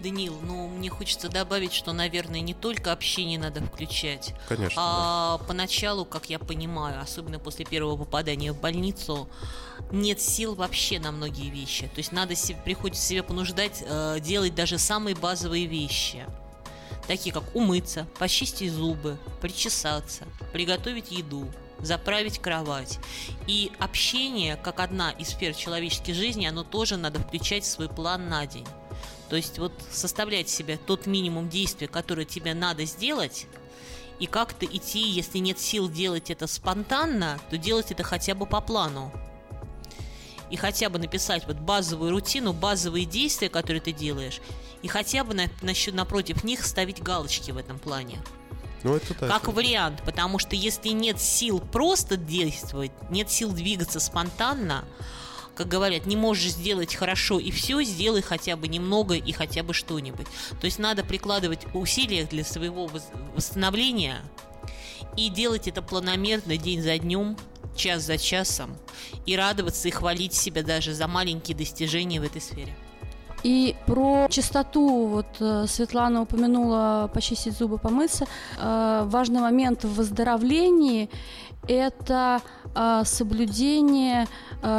Даниил, 0.00 0.38
ну, 0.42 0.68
мне 0.68 0.90
хочется 0.90 1.28
добавить, 1.28 1.72
что, 1.72 1.92
наверное, 1.92 2.40
не 2.40 2.54
только 2.54 2.92
общение 2.92 3.38
надо 3.38 3.62
включать, 3.62 4.34
Конечно. 4.48 4.76
да. 4.76 4.82
а 4.82 5.38
поначалу, 5.46 6.04
как 6.04 6.28
я 6.28 6.38
понимаю, 6.38 7.00
особенно 7.00 7.38
после 7.38 7.64
первого 7.64 7.96
попадания 7.96 8.52
в 8.52 8.60
больницу, 8.60 9.28
нет 9.90 10.20
сил 10.20 10.54
вообще 10.54 10.98
на 10.98 11.12
многие 11.12 11.50
вещи. 11.50 11.86
То 11.86 11.98
есть 11.98 12.12
надо 12.12 12.34
себе, 12.34 12.58
приходится 12.64 13.02
себя 13.02 13.22
понуждать 13.22 13.82
э, 13.86 14.18
делать 14.20 14.54
даже 14.54 14.78
самые 14.78 15.16
базовые 15.16 15.66
вещи. 15.66 16.26
Такие 17.06 17.32
как 17.32 17.54
умыться, 17.54 18.06
почистить 18.18 18.72
зубы, 18.72 19.18
причесаться, 19.40 20.24
приготовить 20.52 21.12
еду, 21.12 21.48
заправить 21.78 22.38
кровать. 22.38 22.98
И 23.46 23.70
общение, 23.78 24.56
как 24.56 24.80
одна 24.80 25.10
из 25.12 25.28
сфер 25.28 25.54
человеческой 25.54 26.14
жизни, 26.14 26.46
оно 26.46 26.64
тоже 26.64 26.96
надо 26.96 27.20
включать 27.20 27.64
в 27.64 27.68
свой 27.68 27.88
план 27.88 28.28
на 28.28 28.46
день. 28.46 28.66
То 29.28 29.36
есть 29.36 29.58
вот 29.58 29.72
составлять 29.90 30.48
себе 30.48 30.76
тот 30.76 31.06
минимум 31.06 31.48
действий, 31.48 31.86
который 31.86 32.24
тебе 32.24 32.54
надо 32.54 32.84
сделать, 32.84 33.46
и 34.18 34.26
как-то 34.26 34.64
идти, 34.64 35.00
если 35.08 35.38
нет 35.38 35.58
сил 35.58 35.90
делать 35.90 36.30
это 36.30 36.46
спонтанно, 36.46 37.38
то 37.50 37.58
делать 37.58 37.90
это 37.90 38.02
хотя 38.02 38.34
бы 38.34 38.46
по 38.46 38.60
плану. 38.60 39.12
И 40.48 40.56
хотя 40.56 40.88
бы 40.88 40.98
написать 40.98 41.46
вот 41.46 41.56
базовую 41.56 42.12
рутину, 42.12 42.52
базовые 42.52 43.04
действия, 43.04 43.48
которые 43.48 43.80
ты 43.80 43.92
делаешь, 43.92 44.40
и 44.82 44.88
хотя 44.88 45.24
бы 45.24 45.34
на, 45.34 45.46
насчет- 45.60 45.94
напротив 45.94 46.44
них 46.44 46.64
ставить 46.64 47.02
галочки 47.02 47.50
в 47.50 47.56
этом 47.56 47.78
плане. 47.78 48.18
Ну, 48.84 48.94
это 48.94 49.14
да. 49.14 49.26
Как 49.26 49.48
вариант, 49.48 50.02
потому 50.04 50.38
что 50.38 50.54
если 50.54 50.90
нет 50.90 51.20
сил 51.20 51.58
просто 51.58 52.16
действовать, 52.16 52.92
нет 53.10 53.30
сил 53.30 53.50
двигаться 53.50 53.98
спонтанно, 53.98 54.84
как 55.56 55.68
говорят, 55.68 56.06
не 56.06 56.16
можешь 56.16 56.52
сделать 56.52 56.94
хорошо 56.94 57.38
и 57.40 57.50
все, 57.50 57.82
сделай 57.82 58.22
хотя 58.22 58.56
бы 58.56 58.68
немного 58.68 59.14
и 59.14 59.32
хотя 59.32 59.62
бы 59.62 59.72
что-нибудь. 59.72 60.26
То 60.60 60.66
есть 60.66 60.78
надо 60.78 61.02
прикладывать 61.02 61.66
усилия 61.74 62.24
для 62.24 62.44
своего 62.44 62.86
вос- 62.86 63.34
восстановления 63.34 64.18
и 65.16 65.30
делать 65.30 65.66
это 65.66 65.80
планомерно 65.80 66.58
день 66.58 66.82
за 66.82 66.98
днем, 66.98 67.36
час 67.74 68.02
за 68.02 68.18
часом 68.18 68.76
и 69.24 69.34
радоваться 69.36 69.88
и 69.88 69.90
хвалить 69.90 70.34
себя 70.34 70.62
даже 70.62 70.92
за 70.94 71.08
маленькие 71.08 71.56
достижения 71.56 72.20
в 72.20 72.24
этой 72.24 72.40
сфере. 72.40 72.74
И 73.42 73.76
про 73.86 74.28
чистоту, 74.28 75.06
вот 75.06 75.26
э, 75.40 75.66
Светлана 75.68 76.22
упомянула 76.22 77.10
почистить 77.12 77.56
зубы, 77.56 77.78
помыться. 77.78 78.26
Э, 78.58 79.04
важный 79.06 79.40
момент 79.40 79.84
в 79.84 79.94
выздоровлении– 79.94 81.08
это 81.68 82.40
соблюдение 83.04 84.26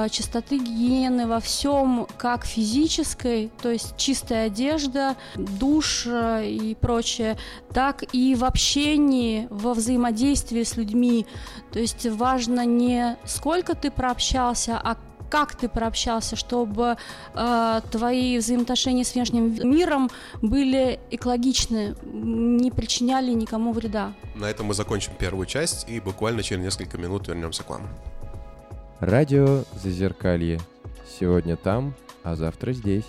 чистоты 0.10 0.58
гигиены 0.58 1.28
во 1.28 1.40
всем, 1.40 2.08
как 2.18 2.46
физической, 2.46 3.52
то 3.62 3.70
есть 3.72 3.96
чистая 3.98 4.48
одежда, 4.48 5.16
душ 5.36 6.08
и 6.08 6.76
прочее, 6.80 7.38
так 7.74 8.04
и 8.14 8.36
в 8.36 8.44
общении, 8.44 9.48
во 9.50 9.74
взаимодействии 9.74 10.64
с 10.64 10.78
людьми. 10.78 11.26
То 11.72 11.80
есть 11.80 12.06
важно 12.06 12.66
не 12.66 13.18
сколько 13.26 13.76
ты 13.76 13.92
прообщался, 13.92 14.80
а 14.84 14.98
как 15.30 15.56
ты 15.56 15.70
прообщался, 15.70 16.36
чтобы 16.36 16.98
э, 17.34 17.82
твои 17.92 18.38
взаимоотношения 18.38 19.04
с 19.04 19.14
внешним 19.14 19.70
миром 19.70 20.10
были 20.42 21.00
экологичны, 21.12 21.96
не 22.04 22.72
причиняли 22.72 23.32
никому 23.32 23.74
вреда. 23.74 24.14
На 24.36 24.46
этом 24.46 24.68
мы 24.68 24.74
закончим 24.74 25.14
первую 25.18 25.46
часть 25.46 25.90
и 25.90 26.00
буквально 26.00 26.44
через 26.44 26.64
несколько 26.64 26.98
минут 26.98 27.28
вернемся 27.28 27.64
к 27.64 27.70
вам. 27.70 27.88
Радио 29.00 29.64
Зазеркалье. 29.84 30.60
Сегодня 31.20 31.56
там, 31.56 31.94
а 32.24 32.36
завтра 32.36 32.74
здесь. 32.74 33.06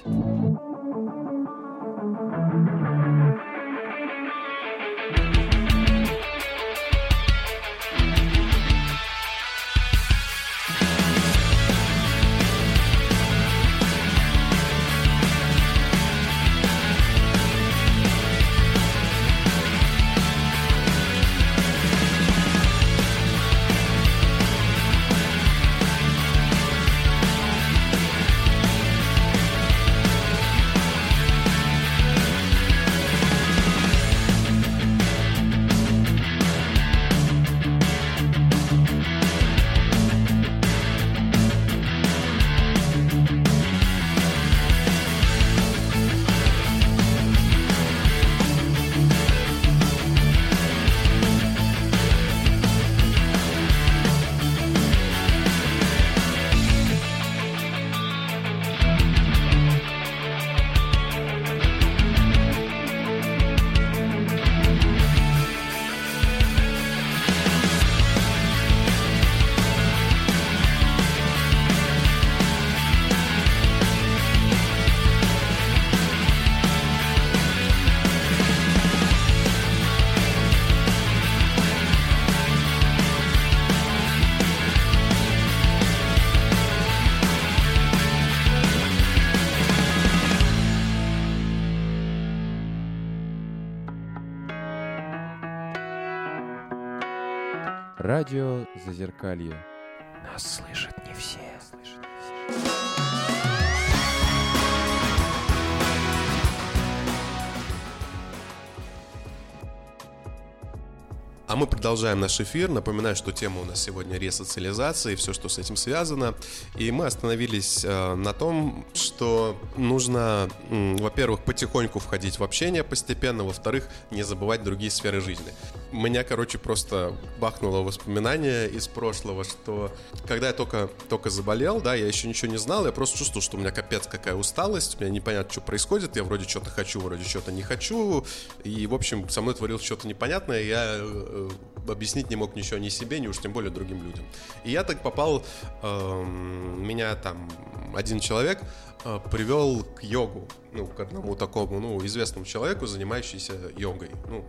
Продолжаем 111.98 112.20
наш 112.20 112.40
эфир. 112.40 112.70
Напоминаю, 112.70 113.16
что 113.16 113.32
тема 113.32 113.60
у 113.60 113.64
нас 113.64 113.82
сегодня 113.82 114.18
ресоциализация 114.18 115.14
и 115.14 115.16
все, 115.16 115.32
что 115.32 115.48
с 115.48 115.58
этим 115.58 115.74
связано. 115.74 116.36
И 116.76 116.92
мы 116.92 117.06
остановились 117.06 117.84
э, 117.84 118.14
на 118.14 118.32
том, 118.32 118.86
что 118.94 119.60
нужно, 119.76 120.48
во-первых, 120.70 121.40
потихоньку 121.40 121.98
входить 121.98 122.38
в 122.38 122.44
общение 122.44 122.84
постепенно, 122.84 123.42
во-вторых, 123.42 123.88
не 124.12 124.22
забывать 124.22 124.62
другие 124.62 124.92
сферы 124.92 125.20
жизни. 125.20 125.52
Меня, 125.90 126.22
короче, 126.22 126.58
просто 126.58 127.16
бахнуло 127.40 127.78
воспоминание 127.78 128.68
из 128.68 128.86
прошлого, 128.88 129.44
что 129.44 129.90
когда 130.26 130.48
я 130.48 130.52
только, 130.52 130.90
только 131.08 131.30
заболел, 131.30 131.80
да, 131.80 131.94
я 131.94 132.06
еще 132.06 132.28
ничего 132.28 132.50
не 132.50 132.58
знал, 132.58 132.84
я 132.84 132.92
просто 132.92 133.16
чувствовал, 133.16 133.40
что 133.40 133.56
у 133.56 133.60
меня 133.60 133.70
капец 133.70 134.06
какая 134.06 134.34
усталость, 134.34 134.96
у 134.96 135.00
меня 135.02 135.10
непонятно, 135.10 135.50
что 135.50 135.62
происходит, 135.62 136.16
я 136.16 136.24
вроде 136.24 136.46
что-то 136.46 136.68
хочу, 136.68 137.00
вроде 137.00 137.24
что-то 137.24 137.52
не 137.52 137.62
хочу, 137.62 138.26
и, 138.64 138.86
в 138.86 138.94
общем, 138.94 139.30
со 139.30 139.40
мной 139.40 139.54
творилось 139.54 139.82
что-то 139.82 140.06
непонятное, 140.06 140.62
я 140.62 140.98
э, 141.00 141.48
объяснить 141.88 142.28
не 142.28 142.36
мог 142.36 142.54
ничего 142.54 142.78
ни 142.78 142.90
себе, 142.90 143.18
ни 143.18 143.26
уж 143.26 143.38
тем 143.38 143.54
более 143.54 143.70
другим 143.70 144.02
людям. 144.04 144.26
И 144.64 144.70
я 144.70 144.84
так 144.84 145.02
попал, 145.02 145.42
э, 145.82 146.24
меня 146.24 147.14
там 147.16 147.50
один 147.96 148.20
человек 148.20 148.60
э, 149.04 149.20
привел 149.30 149.84
к 149.84 150.02
йогу, 150.02 150.46
ну, 150.72 150.86
к 150.86 151.00
одному 151.00 151.34
такому, 151.34 151.80
ну, 151.80 152.04
известному 152.04 152.44
человеку, 152.44 152.86
занимающемуся 152.86 153.54
йогой. 153.74 154.10
Ну, 154.26 154.44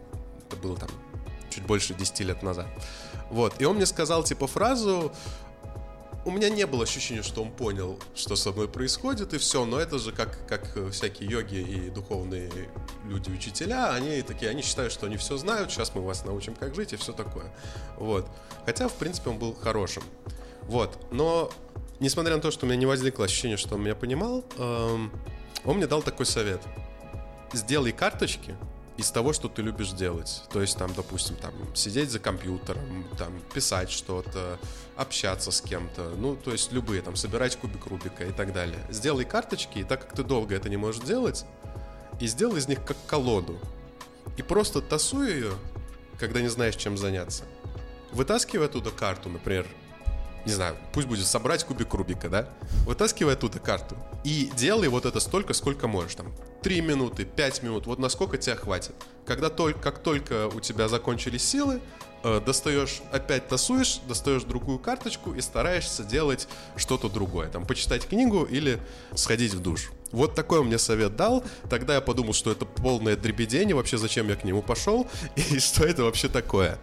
это 0.46 0.58
было 0.58 0.76
там 0.76 0.90
чуть 1.60 1.68
больше 1.68 1.94
10 1.94 2.20
лет 2.22 2.44
назад. 2.44 2.68
Вот, 3.30 3.62
и 3.62 3.66
он 3.66 3.76
мне 3.76 3.86
сказал, 3.86 4.24
типа, 4.24 4.48
фразу, 4.48 5.12
у 6.26 6.32
меня 6.32 6.50
не 6.50 6.66
было 6.66 6.84
ощущения, 6.84 7.24
что 7.24 7.42
он 7.42 7.52
понял, 7.52 8.00
что 8.16 8.36
со 8.36 8.52
мной 8.52 8.68
происходит, 8.68 9.34
и 9.34 9.38
все. 9.38 9.66
Но 9.66 9.80
это 9.80 10.00
же 10.00 10.12
как, 10.12 10.46
как 10.48 10.78
всякие 10.92 11.30
йоги 11.30 11.56
и 11.56 11.90
духовные 11.90 12.52
люди-учителя, 13.06 13.94
они 13.94 14.22
такие, 14.22 14.52
они 14.52 14.62
считают, 14.62 14.92
что 14.92 15.06
они 15.06 15.18
все 15.18 15.38
знают, 15.38 15.72
сейчас 15.72 15.96
мы 15.96 16.02
вас 16.02 16.26
научим, 16.26 16.56
как 16.56 16.76
жить, 16.76 16.94
и 16.94 16.98
все 16.98 17.14
такое. 17.14 17.54
Вот. 17.98 18.28
Хотя, 18.66 18.88
в 18.88 18.96
принципе, 18.96 19.30
он 19.30 19.40
был 19.40 19.54
хорошим. 19.54 20.04
Вот. 20.64 21.00
Но, 21.12 21.52
несмотря 22.00 22.36
на 22.36 22.42
то, 22.42 22.52
что 22.52 22.66
у 22.66 22.70
меня 22.70 22.78
не 22.78 22.86
возникло 22.86 23.26
ощущение, 23.26 23.58
что 23.58 23.76
он 23.76 23.82
меня 23.82 23.96
понимал, 23.96 24.44
эм, 24.58 25.12
он 25.64 25.78
мне 25.78 25.88
дал 25.88 26.02
такой 26.02 26.26
совет. 26.26 26.62
Сделай 27.54 27.92
карточки, 27.92 28.56
из 29.00 29.12
того, 29.12 29.32
что 29.32 29.48
ты 29.48 29.62
любишь 29.62 29.92
делать. 29.92 30.44
То 30.52 30.62
есть, 30.62 30.78
там, 30.78 30.94
допустим, 30.94 31.38
там, 31.38 31.54
сидеть 31.74 32.12
за 32.12 32.20
компьютером, 32.20 33.08
там, 33.18 33.40
писать 33.54 33.90
что-то, 33.90 34.60
общаться 34.98 35.52
с 35.52 35.62
кем-то, 35.62 36.16
ну, 36.18 36.36
то 36.36 36.52
есть 36.52 36.74
любые, 36.74 37.02
там, 37.02 37.16
собирать 37.16 37.56
кубик 37.56 37.86
Рубика 37.88 38.26
и 38.26 38.34
так 38.34 38.52
далее. 38.52 38.80
Сделай 38.90 39.24
карточки, 39.24 39.80
и 39.80 39.84
так 39.86 40.02
как 40.02 40.16
ты 40.16 40.24
долго 40.24 40.54
это 40.54 40.68
не 40.68 40.76
можешь 40.76 41.02
делать, 41.02 41.46
и 42.20 42.28
сделай 42.28 42.60
из 42.60 42.68
них 42.68 42.84
как 42.84 42.98
колоду. 43.08 43.58
И 44.36 44.42
просто 44.42 44.82
тасуй 44.82 45.32
ее, 45.32 45.54
когда 46.20 46.42
не 46.42 46.50
знаешь, 46.50 46.76
чем 46.76 46.98
заняться. 46.98 47.46
Вытаскивай 48.12 48.66
оттуда 48.66 48.92
карту, 48.92 49.30
например, 49.30 49.66
не 50.46 50.54
знаю, 50.54 50.76
пусть 50.94 51.08
будет 51.08 51.26
собрать 51.26 51.64
кубик 51.64 51.94
Рубика, 51.94 52.30
да? 52.30 52.50
Вытаскивай 52.86 53.34
оттуда 53.34 53.60
карту 53.60 53.96
и 54.24 54.52
делай 54.56 54.88
вот 54.88 55.06
это 55.06 55.20
столько, 55.20 55.54
сколько 55.54 55.88
можешь. 55.88 56.16
Там 56.16 56.34
3 56.64 56.82
минуты, 56.82 57.26
5 57.26 57.64
минут, 57.64 57.86
вот 57.86 58.00
насколько 58.00 58.38
тебя 58.38 58.56
хватит. 58.56 58.94
Когда 59.26 59.50
только, 59.50 59.80
как 59.80 60.00
только 60.00 60.48
у 60.48 60.60
тебя 60.60 60.88
закончились 60.88 61.44
силы, 61.44 61.80
э, 62.24 62.42
достаешь, 62.46 63.02
опять 63.12 63.48
тасуешь, 63.48 64.00
достаешь 64.08 64.44
другую 64.44 64.80
карточку 64.80 65.34
и 65.34 65.42
стараешься 65.42 66.04
делать 66.04 66.48
что-то 66.76 67.10
другое. 67.10 67.50
Там, 67.50 67.66
почитать 67.66 68.08
книгу 68.08 68.44
или 68.44 68.80
сходить 69.16 69.54
в 69.54 69.62
душ. 69.62 69.92
Вот 70.12 70.36
такой 70.36 70.60
он 70.60 70.68
мне 70.68 70.80
совет 70.80 71.16
дал. 71.16 71.44
Тогда 71.70 71.96
я 71.96 72.02
подумал, 72.02 72.34
что 72.34 72.52
это 72.52 72.66
полное 72.66 73.16
дребедение, 73.16 73.76
вообще 73.76 73.98
зачем 73.98 74.28
я 74.28 74.36
к 74.36 74.44
нему 74.44 74.62
пошел 74.62 75.08
и 75.36 75.60
что 75.60 75.86
это 75.86 76.04
вообще 76.04 76.28
такое. 76.28 76.80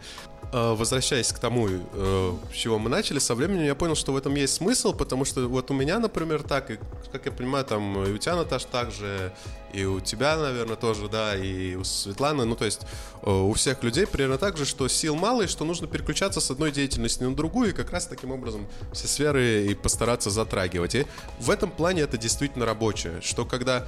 Э, 0.52 0.74
возвращаясь 0.74 1.32
к 1.32 1.38
тому, 1.38 1.68
э, 1.68 2.32
с 2.52 2.56
чего 2.56 2.78
мы 2.78 2.88
начали, 2.88 3.18
со 3.18 3.34
временем 3.34 3.64
я 3.64 3.74
понял, 3.74 3.94
что 3.94 4.12
в 4.12 4.16
этом 4.16 4.34
есть 4.34 4.54
смысл, 4.54 4.92
потому 4.92 5.24
что 5.24 5.48
вот 5.48 5.70
у 5.70 5.74
меня, 5.74 5.98
например, 5.98 6.42
так, 6.42 6.70
и, 6.70 6.78
как 7.12 7.26
я 7.26 7.32
понимаю, 7.32 7.64
там 7.64 8.04
и 8.04 8.12
у 8.12 8.18
тебя, 8.18 8.36
Наташ, 8.36 8.64
так 8.64 8.90
же, 8.90 9.32
и 9.72 9.84
у 9.84 10.00
тебя, 10.00 10.36
наверное, 10.36 10.76
тоже, 10.76 11.08
да, 11.08 11.36
и 11.36 11.74
у 11.74 11.84
Светланы, 11.84 12.44
ну, 12.44 12.56
то 12.56 12.64
есть 12.64 12.82
э, 13.22 13.30
у 13.30 13.52
всех 13.54 13.82
людей 13.82 14.06
примерно 14.06 14.38
так 14.38 14.56
же, 14.56 14.64
что 14.64 14.88
сил 14.88 15.16
мало, 15.16 15.42
и 15.42 15.46
что 15.46 15.64
нужно 15.64 15.86
переключаться 15.86 16.40
с 16.40 16.50
одной 16.50 16.72
деятельности 16.72 17.22
на 17.22 17.34
другую, 17.34 17.70
и 17.70 17.72
как 17.72 17.90
раз 17.90 18.06
таким 18.06 18.30
образом 18.30 18.66
все 18.92 19.06
сферы 19.06 19.66
и 19.66 19.74
постараться 19.74 20.30
затрагивать. 20.30 20.94
И 20.94 21.06
в 21.38 21.50
этом 21.50 21.70
плане 21.70 22.02
это 22.02 22.16
действительно 22.16 22.66
рабочее, 22.66 23.20
что 23.22 23.44
когда 23.44 23.86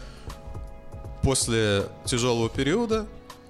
после 1.22 1.86
тяжелого 2.04 2.48
периода 2.48 3.06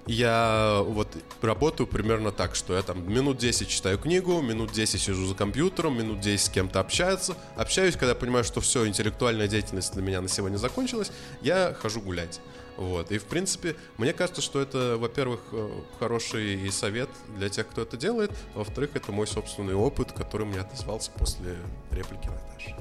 я 0.09 0.81
вот 0.85 1.07
работаю 1.41 1.85
примерно 1.85 2.31
так, 2.31 2.55
что 2.55 2.75
я 2.75 2.81
там 2.81 3.11
минут 3.11 3.37
10 3.37 3.67
читаю 3.69 3.99
книгу, 3.99 4.41
минут 4.41 4.71
10 4.71 4.99
сижу 4.99 5.25
за 5.27 5.35
компьютером, 5.35 5.97
минут 5.97 6.19
10 6.19 6.47
с 6.47 6.49
кем-то 6.49 6.79
общаюсь. 6.79 7.29
Общаюсь, 7.55 7.93
когда 7.93 8.09
я 8.09 8.15
понимаю, 8.15 8.43
что 8.43 8.59
все, 8.59 8.87
интеллектуальная 8.87 9.47
деятельность 9.47 9.93
для 9.93 10.01
меня 10.01 10.21
на 10.21 10.27
сегодня 10.27 10.57
закончилась, 10.57 11.11
я 11.41 11.75
хожу 11.79 12.01
гулять. 12.01 12.41
Вот. 12.75 13.11
И, 13.11 13.17
в 13.17 13.25
принципе, 13.25 13.75
мне 13.97 14.13
кажется, 14.13 14.41
что 14.41 14.59
это, 14.59 14.97
во-первых, 14.97 15.41
э, 15.51 15.69
хороший 15.99 16.71
совет 16.71 17.09
для 17.37 17.49
тех, 17.49 17.67
кто 17.67 17.81
это 17.81 17.97
делает. 17.97 18.31
Во-вторых, 18.55 18.91
это 18.95 19.11
мой 19.11 19.27
собственный 19.27 19.75
опыт, 19.75 20.11
который 20.13 20.47
мне 20.47 20.61
отозвался 20.61 21.11
после 21.11 21.55
реплики 21.91 22.27
Наташи. 22.27 22.75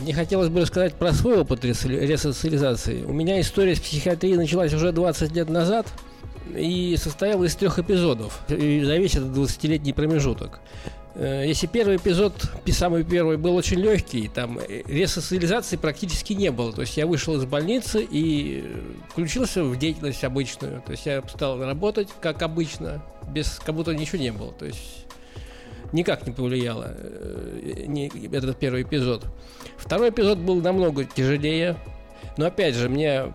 Мне 0.00 0.12
хотелось 0.12 0.48
бы 0.48 0.60
рассказать 0.60 0.94
про 0.94 1.12
свой 1.12 1.40
опыт 1.40 1.64
ресоциализации. 1.64 3.02
У 3.04 3.12
меня 3.12 3.40
история 3.40 3.74
с 3.74 3.80
психиатрией 3.80 4.36
началась 4.36 4.74
уже 4.74 4.92
20 4.92 5.32
лет 5.32 5.48
назад 5.48 5.86
и 6.54 6.96
состояла 6.98 7.44
из 7.44 7.56
трех 7.56 7.78
эпизодов 7.78 8.40
и 8.48 8.82
за 8.84 8.96
весь 8.96 9.14
этот 9.14 9.30
20-летний 9.30 9.92
промежуток. 9.92 10.60
Э, 11.14 11.44
если 11.46 11.66
первый 11.66 11.96
эпизод, 11.96 12.34
самый 12.68 13.04
первый, 13.04 13.38
был 13.38 13.56
очень 13.56 13.78
легкий, 13.78 14.28
там 14.28 14.58
э, 14.58 14.82
ресоциализации 14.86 15.76
практически 15.76 16.34
не 16.34 16.50
было. 16.50 16.72
То 16.72 16.82
есть 16.82 16.96
я 16.98 17.06
вышел 17.06 17.34
из 17.36 17.46
больницы 17.46 18.06
и 18.08 18.64
включился 19.08 19.64
в 19.64 19.78
деятельность 19.78 20.22
обычную. 20.24 20.82
То 20.82 20.92
есть 20.92 21.06
я 21.06 21.22
стал 21.26 21.58
работать 21.58 22.08
как 22.20 22.42
обычно, 22.42 23.02
без 23.28 23.58
как 23.64 23.74
будто 23.74 23.94
ничего 23.94 24.18
не 24.18 24.30
было. 24.30 24.52
То 24.52 24.66
есть 24.66 25.05
никак 25.92 26.26
не 26.26 26.32
повлияло 26.32 26.94
э, 26.96 28.08
этот 28.32 28.58
первый 28.58 28.82
эпизод. 28.82 29.24
Второй 29.76 30.10
эпизод 30.10 30.38
был 30.38 30.60
намного 30.60 31.04
тяжелее, 31.04 31.76
но 32.36 32.46
опять 32.46 32.74
же 32.74 32.88
мне, 32.88 33.32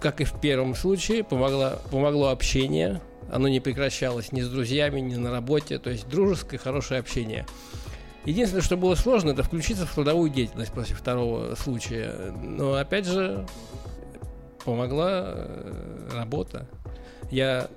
как 0.00 0.20
и 0.20 0.24
в 0.24 0.40
первом 0.40 0.74
случае, 0.74 1.24
помогло, 1.24 1.72
помогло 1.90 2.28
общение. 2.28 3.00
Оно 3.30 3.48
не 3.48 3.60
прекращалось 3.60 4.30
ни 4.32 4.40
с 4.40 4.48
друзьями, 4.48 5.00
ни 5.00 5.16
на 5.16 5.30
работе, 5.30 5.78
то 5.78 5.90
есть 5.90 6.08
дружеское, 6.08 6.58
хорошее 6.58 7.00
общение. 7.00 7.44
Единственное, 8.24 8.62
что 8.62 8.76
было 8.76 8.94
сложно, 8.94 9.30
это 9.30 9.42
включиться 9.42 9.86
в 9.86 9.94
трудовую 9.94 10.30
деятельность 10.30 10.72
после 10.72 10.96
второго 10.96 11.54
случая. 11.54 12.32
Но 12.42 12.74
опять 12.74 13.06
же, 13.06 13.46
помогла 14.66 15.22
э, 15.26 16.08
работа. 16.12 16.66
Я 17.30 17.68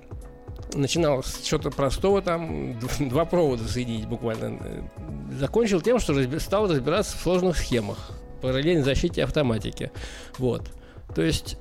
начинал 0.74 1.22
с 1.22 1.40
чего-то 1.42 1.70
простого, 1.70 2.22
там 2.22 2.78
два 3.00 3.24
провода 3.24 3.64
соединить 3.64 4.06
буквально. 4.06 4.88
Закончил 5.32 5.80
тем, 5.80 5.98
что 5.98 6.14
стал 6.38 6.68
разбираться 6.68 7.16
в 7.16 7.20
сложных 7.20 7.58
схемах, 7.58 8.10
параллельно 8.40 8.84
защите 8.84 9.24
автоматики. 9.24 9.90
Вот. 10.38 10.70
То 11.14 11.22
есть 11.22 11.56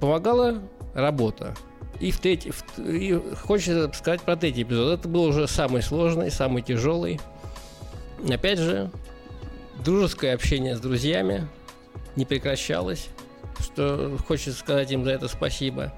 помогала 0.00 0.62
работа. 0.94 1.54
И, 2.00 2.10
в 2.10 2.18
третий, 2.18 2.50
в, 2.50 2.78
и 2.78 3.14
хочется 3.36 3.90
сказать 3.94 4.22
про 4.22 4.36
третий 4.36 4.62
эпизод. 4.62 4.98
Это 4.98 5.08
был 5.08 5.24
уже 5.24 5.46
самый 5.46 5.82
сложный, 5.82 6.30
самый 6.30 6.62
тяжелый. 6.62 7.20
Опять 8.28 8.58
же, 8.58 8.90
дружеское 9.84 10.34
общение 10.34 10.76
с 10.76 10.80
друзьями 10.80 11.46
не 12.16 12.24
прекращалось, 12.24 13.08
что 13.60 14.16
хочется 14.26 14.58
сказать 14.58 14.90
им 14.90 15.04
за 15.04 15.10
это 15.10 15.28
спасибо. 15.28 15.92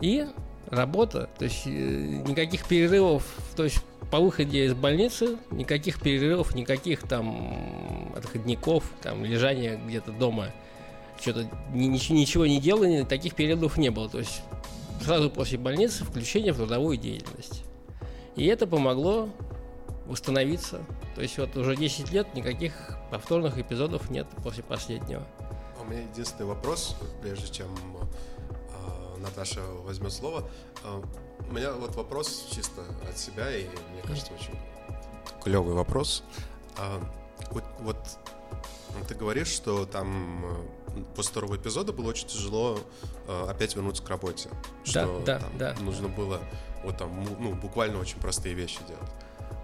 И 0.00 0.26
работа, 0.72 1.28
то 1.38 1.44
есть 1.44 1.66
э, 1.66 1.70
никаких 1.70 2.66
перерывов, 2.66 3.24
то 3.56 3.64
есть 3.64 3.78
по 4.10 4.18
выходе 4.18 4.64
из 4.64 4.74
больницы 4.74 5.36
никаких 5.50 6.00
перерывов, 6.00 6.54
никаких 6.54 7.06
там 7.06 8.12
отходников, 8.16 8.84
там 9.02 9.22
лежания 9.24 9.76
где-то 9.76 10.12
дома, 10.12 10.48
что-то 11.20 11.48
ничего, 11.72 12.46
не 12.46 12.58
делания, 12.58 13.04
таких 13.04 13.34
перерывов 13.34 13.76
не 13.76 13.90
было. 13.90 14.08
То 14.08 14.18
есть 14.18 14.42
сразу 15.02 15.30
после 15.30 15.58
больницы 15.58 16.04
включение 16.04 16.54
в 16.54 16.56
трудовую 16.56 16.96
деятельность. 16.96 17.64
И 18.34 18.46
это 18.46 18.66
помогло 18.66 19.28
восстановиться. 20.06 20.80
То 21.14 21.20
есть 21.20 21.36
вот 21.36 21.54
уже 21.56 21.76
10 21.76 22.10
лет 22.12 22.34
никаких 22.34 22.96
повторных 23.10 23.58
эпизодов 23.58 24.08
нет 24.08 24.26
после 24.42 24.64
последнего. 24.64 25.26
У 25.78 25.84
меня 25.84 26.00
единственный 26.00 26.46
вопрос, 26.46 26.96
прежде 27.20 27.52
чем 27.52 27.68
Наташа 29.22 29.60
возьмет 29.84 30.12
слово. 30.12 30.48
А, 30.84 31.02
у 31.48 31.52
меня 31.52 31.72
вот 31.72 31.94
вопрос 31.94 32.46
чисто 32.50 32.82
от 33.08 33.18
себя, 33.18 33.54
и 33.56 33.66
мне 33.92 34.02
кажется, 34.02 34.32
очень 34.34 34.58
клевый 35.42 35.74
вопрос. 35.74 36.22
А, 36.78 37.00
вот, 37.50 37.64
вот 37.80 37.96
ты 39.08 39.14
говоришь, 39.14 39.48
что 39.48 39.86
там 39.86 40.44
э, 40.94 41.02
после 41.16 41.30
второго 41.30 41.56
эпизода 41.56 41.92
было 41.92 42.10
очень 42.10 42.26
тяжело 42.28 42.78
э, 43.26 43.46
опять 43.48 43.74
вернуться 43.74 44.02
к 44.02 44.08
работе. 44.08 44.50
Что 44.84 45.22
да, 45.24 45.38
там 45.40 45.58
да, 45.58 45.74
нужно 45.80 46.08
да. 46.08 46.14
было 46.14 46.40
вот 46.84 46.98
там, 46.98 47.24
ну, 47.38 47.54
буквально 47.54 47.98
очень 47.98 48.18
простые 48.18 48.54
вещи 48.54 48.78
делать. 48.86 49.10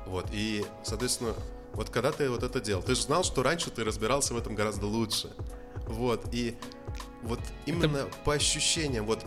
Вот, 0.07 0.27
и, 0.33 0.65
соответственно, 0.83 1.35
вот 1.75 1.91
когда 1.91 2.13
ты 2.13 2.31
вот 2.31 2.43
это 2.43 2.61
делал, 2.61 2.83
ты 2.83 2.95
же 2.95 3.03
знал, 3.03 3.25
что 3.25 3.43
раньше 3.43 3.71
ты 3.71 3.85
разбирался 3.85 4.35
в 4.35 4.39
этом 4.39 4.55
гораздо 4.55 4.87
лучше. 4.87 5.31
Вот, 5.87 6.27
и 6.33 6.57
вот 7.23 7.41
именно 7.67 7.99
это... 7.99 8.11
по 8.25 8.35
ощущениям, 8.35 9.07
вот 9.07 9.25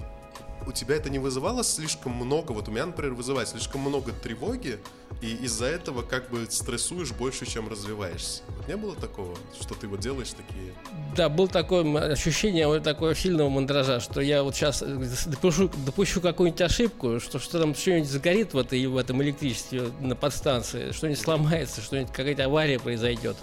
у 0.67 0.71
тебя 0.71 0.95
это 0.95 1.09
не 1.09 1.19
вызывало 1.19 1.63
слишком 1.63 2.13
много, 2.13 2.51
вот 2.51 2.67
у 2.67 2.71
меня, 2.71 2.85
например, 2.85 3.13
вызывает 3.13 3.49
слишком 3.49 3.81
много 3.81 4.11
тревоги, 4.11 4.79
и 5.21 5.35
из-за 5.45 5.65
этого 5.65 6.01
как 6.01 6.29
бы 6.29 6.47
стрессуешь 6.49 7.11
больше, 7.11 7.45
чем 7.45 7.69
развиваешься. 7.69 8.41
Вот 8.57 8.67
не 8.67 8.75
было 8.75 8.95
такого, 8.95 9.35
что 9.59 9.75
ты 9.75 9.87
вот 9.87 9.99
делаешь 9.99 10.31
такие... 10.31 10.73
Да, 11.15 11.29
был 11.29 11.47
такое 11.47 12.11
ощущение 12.11 12.67
вот 12.67 12.83
такого 12.83 13.13
сильного 13.15 13.49
мандража, 13.49 13.99
что 13.99 14.21
я 14.21 14.43
вот 14.43 14.55
сейчас 14.55 14.81
допущу, 15.25 15.69
допущу 15.85 16.21
какую-нибудь 16.21 16.61
ошибку, 16.61 17.19
что, 17.19 17.39
что 17.39 17.59
там 17.59 17.75
что-нибудь 17.75 18.09
загорит 18.09 18.53
в, 18.53 18.57
этой, 18.57 18.85
в 18.87 18.97
этом 18.97 19.21
электричестве 19.21 19.91
на 19.99 20.15
подстанции, 20.15 20.91
что-нибудь 20.91 21.19
сломается, 21.19 21.81
что-нибудь 21.81 22.11
какая-то 22.11 22.45
авария 22.45 22.79
произойдет. 22.79 23.37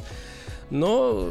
Но 0.71 1.31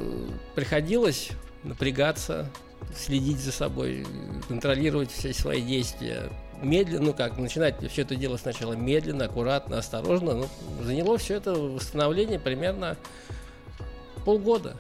приходилось 0.55 1.29
напрягаться, 1.63 2.49
следить 2.95 3.39
за 3.39 3.51
собой, 3.51 4.05
контролировать 4.47 5.11
все 5.11 5.33
свои 5.33 5.61
действия. 5.61 6.29
Медленно, 6.61 7.07
ну 7.07 7.13
как, 7.13 7.37
начинать 7.37 7.75
все 7.91 8.01
это 8.01 8.15
дело 8.15 8.37
сначала 8.37 8.73
медленно, 8.73 9.25
аккуратно, 9.25 9.77
осторожно. 9.77 10.33
Ну, 10.33 10.47
заняло 10.83 11.17
все 11.17 11.35
это 11.35 11.53
восстановление 11.53 12.39
примерно 12.39 12.97
полгода 14.25 14.75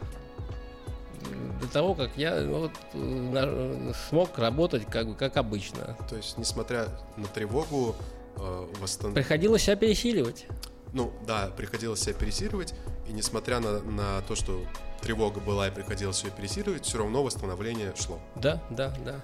до 1.61 1.67
того, 1.67 1.95
как 1.95 2.11
я 2.17 2.35
ну, 2.41 2.59
вот, 2.59 2.71
на, 2.93 3.93
смог 4.09 4.37
работать 4.37 4.85
как, 4.85 5.17
как 5.17 5.37
обычно. 5.37 5.97
То 6.09 6.15
есть, 6.15 6.37
несмотря 6.37 6.87
на 7.15 7.27
тревогу, 7.27 7.95
э, 8.35 8.67
восстан... 8.79 9.13
Приходилось 9.13 9.63
себя 9.63 9.75
пересиливать. 9.75 10.45
Ну, 10.93 11.11
да, 11.25 11.51
приходилось 11.55 12.01
себя 12.01 12.13
пересиливать, 12.13 12.73
и 13.07 13.11
несмотря 13.11 13.59
на, 13.59 13.81
на 13.81 14.21
то, 14.21 14.35
что 14.35 14.63
тревога 15.01 15.39
была 15.39 15.67
и 15.67 15.71
приходилось 15.71 16.23
ее 16.23 16.31
пересиливать, 16.31 16.85
все 16.85 16.97
равно 16.99 17.23
восстановление 17.23 17.93
шло. 17.95 18.19
Да, 18.35 18.61
да, 18.69 18.93
да. 19.05 19.21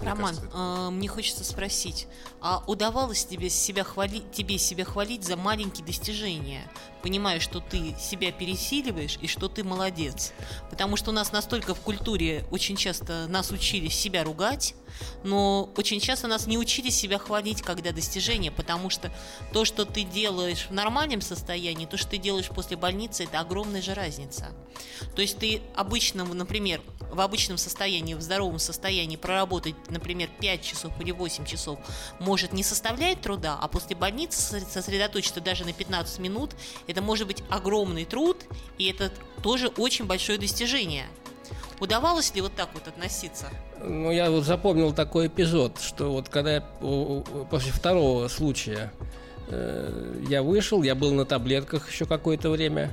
Мне 0.00 0.10
Роман, 0.10 0.26
кажется, 0.26 0.46
это... 0.46 0.58
э, 0.58 0.90
мне 0.90 1.08
хочется 1.08 1.44
спросить, 1.44 2.06
а 2.40 2.62
удавалось 2.66 3.24
тебе 3.24 3.50
себя 3.50 3.82
хвалить, 3.82 4.30
тебе 4.30 4.56
себя 4.56 4.84
хвалить 4.84 5.24
за 5.24 5.36
маленькие 5.36 5.84
достижения, 5.84 6.62
понимая, 7.02 7.40
что 7.40 7.58
ты 7.60 7.96
себя 7.98 8.30
пересиливаешь 8.30 9.18
и 9.20 9.26
что 9.26 9.48
ты 9.48 9.64
молодец? 9.64 10.32
Потому 10.70 10.96
что 10.96 11.10
у 11.10 11.12
нас 11.12 11.32
настолько 11.32 11.74
в 11.74 11.80
культуре 11.80 12.44
очень 12.52 12.76
часто 12.76 13.26
нас 13.26 13.50
учили 13.50 13.88
себя 13.88 14.22
ругать, 14.22 14.74
но 15.24 15.70
очень 15.76 16.00
часто 16.00 16.28
нас 16.28 16.46
не 16.46 16.58
учили 16.58 16.90
себя 16.90 17.18
хвалить, 17.18 17.62
когда 17.62 17.92
достижения, 17.92 18.50
потому 18.50 18.90
что 18.90 19.12
то, 19.52 19.64
что 19.64 19.84
ты 19.84 20.02
делаешь 20.02 20.66
в 20.68 20.72
нормальном 20.72 21.20
состоянии, 21.20 21.86
то, 21.86 21.96
что 21.96 22.10
ты 22.10 22.18
делаешь 22.18 22.48
после 22.48 22.76
больницы, 22.76 23.24
это 23.24 23.40
огромная 23.40 23.82
же 23.82 23.94
разница. 23.94 24.48
То 25.14 25.22
есть 25.22 25.38
ты 25.38 25.62
обычным, 25.74 26.36
например, 26.36 26.80
в 27.10 27.20
обычном 27.20 27.58
состоянии, 27.58 28.14
в 28.14 28.20
здоровом 28.20 28.58
состоянии 28.58 29.16
проработать, 29.16 29.74
например, 29.88 30.28
5 30.40 30.62
часов 30.62 30.92
или 31.00 31.10
8 31.10 31.46
часов 31.46 31.78
может 32.20 32.52
не 32.52 32.62
составлять 32.62 33.20
труда, 33.20 33.58
а 33.60 33.68
после 33.68 33.96
больницы 33.96 34.60
сосредоточиться 34.60 35.40
даже 35.40 35.64
на 35.64 35.72
15 35.72 36.18
минут, 36.18 36.54
это 36.86 37.02
может 37.02 37.26
быть 37.26 37.42
огромный 37.48 38.04
труд, 38.04 38.44
и 38.76 38.86
это 38.90 39.12
тоже 39.42 39.68
очень 39.68 40.04
большое 40.04 40.38
достижение. 40.38 41.06
Удавалось 41.80 42.34
ли 42.34 42.40
вот 42.40 42.54
так 42.54 42.70
вот 42.74 42.88
относиться? 42.88 43.50
Ну, 43.84 44.10
я 44.10 44.30
вот 44.30 44.44
запомнил 44.44 44.92
такой 44.92 45.28
эпизод, 45.28 45.80
что 45.80 46.12
вот 46.12 46.28
когда 46.28 46.54
я 46.54 46.60
после 47.50 47.72
второго 47.72 48.28
случая 48.28 48.90
Э, 49.50 50.14
я 50.28 50.42
вышел, 50.42 50.82
я 50.82 50.94
был 50.94 51.12
на 51.12 51.24
таблетках 51.24 51.90
еще 51.90 52.04
какое-то 52.04 52.50
время, 52.50 52.90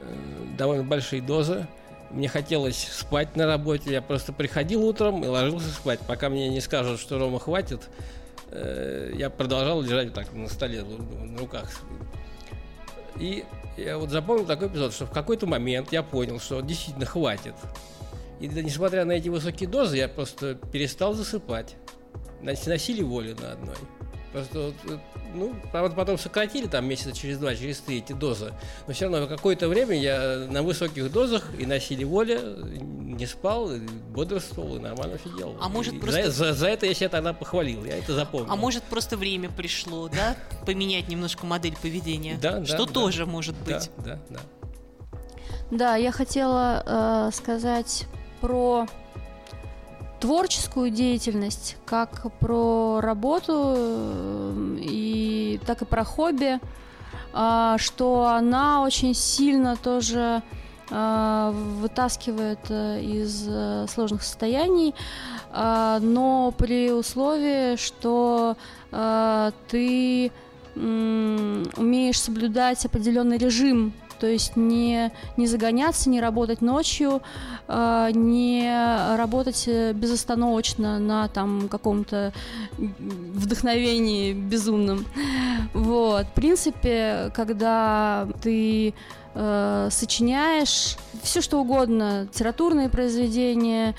э, 0.00 0.56
довольно 0.56 0.84
большие 0.84 1.20
дозы. 1.20 1.66
Мне 2.10 2.28
хотелось 2.28 2.88
спать 2.90 3.36
на 3.36 3.46
работе, 3.46 3.92
я 3.92 4.02
просто 4.02 4.32
приходил 4.32 4.84
утром 4.84 5.22
и 5.22 5.26
ложился 5.26 5.68
спать. 5.68 6.00
Пока 6.06 6.28
мне 6.28 6.48
не 6.48 6.60
скажут, 6.60 6.98
что 6.98 7.18
Рома 7.18 7.38
хватит, 7.38 7.88
э, 8.50 9.12
я 9.14 9.28
продолжал 9.28 9.82
лежать 9.82 10.14
так 10.14 10.32
на 10.32 10.48
столе, 10.48 10.82
на 10.82 11.38
руках. 11.38 11.70
И 13.16 13.44
я 13.76 13.98
вот 13.98 14.10
запомнил 14.10 14.46
такой 14.46 14.68
эпизод, 14.68 14.94
что 14.94 15.06
в 15.06 15.10
какой-то 15.10 15.46
момент 15.46 15.92
я 15.92 16.02
понял, 16.02 16.40
что 16.40 16.60
действительно 16.62 17.06
хватит. 17.06 17.54
И 18.40 18.48
несмотря 18.48 19.04
на 19.04 19.12
эти 19.12 19.28
высокие 19.28 19.68
дозы, 19.68 19.98
я 19.98 20.08
просто 20.08 20.54
перестал 20.54 21.14
засыпать. 21.14 21.76
Силе 22.78 23.04
воли 23.04 23.36
на 23.38 23.52
одной. 23.52 23.76
Просто, 24.32 24.72
ну, 25.34 25.52
правда, 25.72 25.96
потом 25.96 26.16
сократили 26.16 26.68
там 26.68 26.86
месяца 26.86 27.12
через 27.12 27.38
два, 27.38 27.54
через 27.56 27.80
три 27.80 27.98
эти 27.98 28.12
дозы. 28.12 28.52
Но 28.86 28.94
все 28.94 29.08
равно 29.08 29.26
какое-то 29.26 29.68
время 29.68 29.98
я 30.00 30.46
на 30.48 30.62
высоких 30.62 31.10
дозах 31.12 31.48
и 31.58 31.66
на 31.66 31.80
силе 31.80 32.04
воли 32.06 32.40
не 32.80 33.26
спал, 33.26 33.70
бодрствовал 34.14 34.76
и 34.76 34.78
нормально 34.78 35.18
сидел. 35.18 35.56
А 35.60 35.68
может 35.68 35.94
и 35.94 35.98
просто... 35.98 36.30
За, 36.30 36.52
за, 36.52 36.52
за 36.54 36.68
это 36.68 36.86
я 36.86 36.94
себя 36.94 37.08
тогда 37.08 37.32
похвалил, 37.32 37.84
я 37.84 37.98
это 37.98 38.14
запомнил. 38.14 38.50
А 38.50 38.56
может 38.56 38.84
просто 38.84 39.16
время 39.16 39.50
пришло, 39.50 40.08
да? 40.08 40.36
Поменять 40.64 41.08
немножко 41.08 41.44
модель 41.44 41.74
поведения? 41.76 42.38
Да, 42.40 42.64
Что 42.64 42.86
да, 42.86 42.92
тоже 42.92 43.26
да. 43.26 43.32
может 43.32 43.56
быть. 43.56 43.90
Да, 43.98 44.04
да, 44.04 44.18
да. 44.30 44.40
Да, 45.72 45.96
я 45.96 46.12
хотела 46.12 47.28
э, 47.28 47.34
сказать 47.34 48.06
про 48.40 48.86
творческую 50.20 50.90
деятельность, 50.90 51.76
как 51.86 52.30
про 52.40 53.00
работу 53.00 53.74
э, 53.76 54.76
и 54.80 55.60
так 55.66 55.82
и 55.82 55.84
про 55.84 56.04
хобби, 56.04 56.60
а, 57.32 57.78
что 57.78 58.26
она 58.26 58.82
очень 58.82 59.14
сильно 59.14 59.76
тоже 59.76 60.42
а, 60.90 61.52
вытаскивает 61.52 62.58
э, 62.68 63.00
из 63.00 63.46
э, 63.48 63.86
сложных 63.88 64.24
состояний, 64.24 64.94
а, 65.52 66.00
но 66.00 66.52
при 66.56 66.90
условии, 66.90 67.76
что 67.76 68.56
ты 69.68 70.32
умеешь 70.74 72.20
соблюдать 72.20 72.84
определенный 72.84 73.38
режим, 73.38 73.92
то 74.20 74.26
есть 74.26 74.56
не, 74.56 75.10
не 75.36 75.46
загоняться, 75.46 76.10
не 76.10 76.20
работать 76.20 76.60
ночью, 76.60 77.22
а, 77.66 78.10
не 78.10 79.16
работать 79.16 79.64
э, 79.66 79.92
безостановочно 79.92 80.98
на 80.98 81.28
там 81.28 81.68
каком-то 81.68 82.32
вдохновении 82.76 84.32
безумном. 84.32 85.06
Вот. 85.72 86.26
В 86.26 86.32
принципе, 86.32 87.32
когда 87.34 88.28
ты 88.42 88.94
э, 89.34 89.88
сочиняешь 89.90 90.96
все 91.22 91.40
что 91.40 91.60
угодно, 91.60 92.24
литературные 92.24 92.88
произведения, 92.90 93.94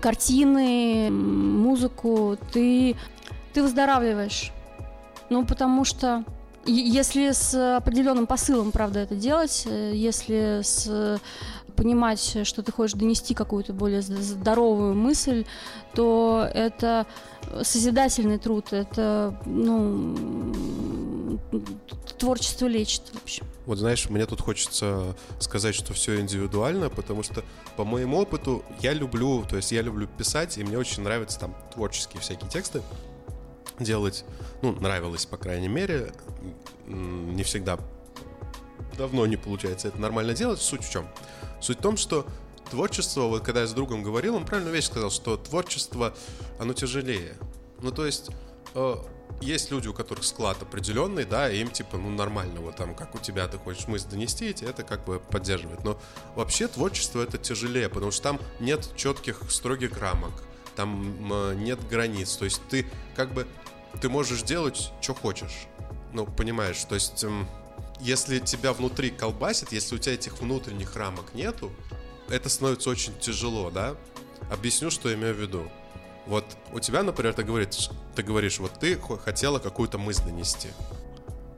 картины, 0.00 1.10
музыку, 1.10 2.38
ты, 2.52 2.96
ты 3.52 3.62
выздоравливаешь. 3.62 4.52
Ну, 5.28 5.44
потому 5.44 5.84
что 5.84 6.24
если 6.66 7.32
с 7.32 7.76
определенным 7.76 8.26
посылом, 8.26 8.72
правда, 8.72 9.00
это 9.00 9.14
делать, 9.14 9.64
э, 9.66 9.92
если 9.94 10.60
с 10.62 11.20
понимать, 11.76 12.38
что 12.44 12.62
ты 12.62 12.72
хочешь 12.72 12.94
донести 12.94 13.34
какую-то 13.34 13.74
более 13.74 14.00
здоровую 14.00 14.94
мысль, 14.94 15.44
то 15.94 16.48
это 16.54 17.06
созидательный 17.62 18.38
труд, 18.38 18.72
это 18.72 19.38
ну, 19.44 21.38
творчество 22.18 22.66
лечит, 22.66 23.02
в 23.12 23.22
общем. 23.22 23.46
Вот 23.66 23.78
знаешь, 23.78 24.08
мне 24.08 24.26
тут 24.26 24.40
хочется 24.40 25.14
сказать, 25.38 25.74
что 25.74 25.92
все 25.92 26.20
индивидуально, 26.20 26.88
потому 26.88 27.22
что 27.22 27.44
по 27.76 27.84
моему 27.84 28.18
опыту 28.18 28.64
я 28.80 28.92
люблю, 28.92 29.44
то 29.48 29.56
есть 29.56 29.72
я 29.72 29.82
люблю 29.82 30.06
писать, 30.06 30.58
и 30.58 30.64
мне 30.64 30.78
очень 30.78 31.02
нравятся 31.02 31.38
там 31.38 31.54
творческие 31.74 32.20
всякие 32.20 32.48
тексты 32.48 32.82
делать. 33.78 34.24
Ну, 34.62 34.72
нравилось, 34.72 35.26
по 35.26 35.36
крайней 35.36 35.68
мере. 35.68 36.12
Не 36.86 37.42
всегда 37.42 37.78
давно 38.96 39.26
не 39.26 39.36
получается 39.36 39.88
это 39.88 39.98
нормально 40.00 40.34
делать. 40.34 40.60
Суть 40.60 40.84
в 40.84 40.90
чем? 40.90 41.06
Суть 41.60 41.78
в 41.78 41.82
том, 41.82 41.96
что 41.96 42.26
творчество, 42.70 43.22
вот 43.22 43.42
когда 43.42 43.62
я 43.62 43.66
с 43.66 43.72
другом 43.72 44.02
говорил, 44.02 44.36
он 44.36 44.44
правильную 44.44 44.74
вещь 44.74 44.86
сказал, 44.86 45.10
что 45.10 45.36
творчество, 45.36 46.14
оно 46.58 46.72
тяжелее. 46.72 47.34
Ну, 47.82 47.90
то 47.92 48.06
есть, 48.06 48.30
э, 48.74 48.96
есть 49.40 49.70
люди, 49.70 49.88
у 49.88 49.94
которых 49.94 50.24
склад 50.24 50.62
определенный, 50.62 51.24
да, 51.24 51.50
и 51.50 51.60
им 51.60 51.70
типа, 51.70 51.98
ну, 51.98 52.10
нормально, 52.10 52.60
вот 52.60 52.76
там, 52.76 52.94
как 52.94 53.14
у 53.14 53.18
тебя 53.18 53.46
ты 53.48 53.58
хочешь 53.58 53.86
мысль 53.86 54.08
донести, 54.08 54.50
и 54.50 54.64
это 54.64 54.82
как 54.82 55.04
бы 55.04 55.20
поддерживает. 55.20 55.84
Но 55.84 56.00
вообще 56.34 56.68
творчество 56.68 57.22
это 57.22 57.38
тяжелее, 57.38 57.88
потому 57.88 58.10
что 58.10 58.22
там 58.22 58.40
нет 58.60 58.88
четких, 58.96 59.42
строгих 59.50 59.98
рамок, 59.98 60.32
там 60.74 61.32
э, 61.32 61.54
нет 61.54 61.86
границ, 61.88 62.36
то 62.36 62.44
есть 62.44 62.60
ты 62.68 62.86
как 63.14 63.32
бы, 63.32 63.46
ты 64.00 64.08
можешь 64.08 64.42
делать, 64.42 64.90
что 65.00 65.14
хочешь. 65.14 65.66
Ну, 66.12 66.26
понимаешь, 66.26 66.82
то 66.84 66.94
есть... 66.94 67.24
эм, 67.24 67.48
если 68.00 68.38
тебя 68.40 68.72
внутри 68.72 69.10
колбасит, 69.10 69.72
если 69.72 69.96
у 69.96 69.98
тебя 69.98 70.14
этих 70.14 70.40
внутренних 70.40 70.96
рамок 70.96 71.32
нету, 71.34 71.72
это 72.28 72.48
становится 72.48 72.90
очень 72.90 73.18
тяжело, 73.18 73.70
да? 73.70 73.96
Объясню, 74.50 74.90
что 74.90 75.08
я 75.08 75.14
имею 75.14 75.34
в 75.34 75.38
виду. 75.38 75.70
Вот 76.26 76.44
у 76.72 76.80
тебя, 76.80 77.02
например, 77.02 77.32
ты 77.34 77.42
говоришь, 77.42 77.88
ты 78.14 78.22
говоришь, 78.22 78.58
вот 78.58 78.72
ты 78.78 78.96
хо- 78.98 79.16
хотела 79.16 79.58
какую-то 79.58 79.96
мысль 79.96 80.24
донести. 80.24 80.68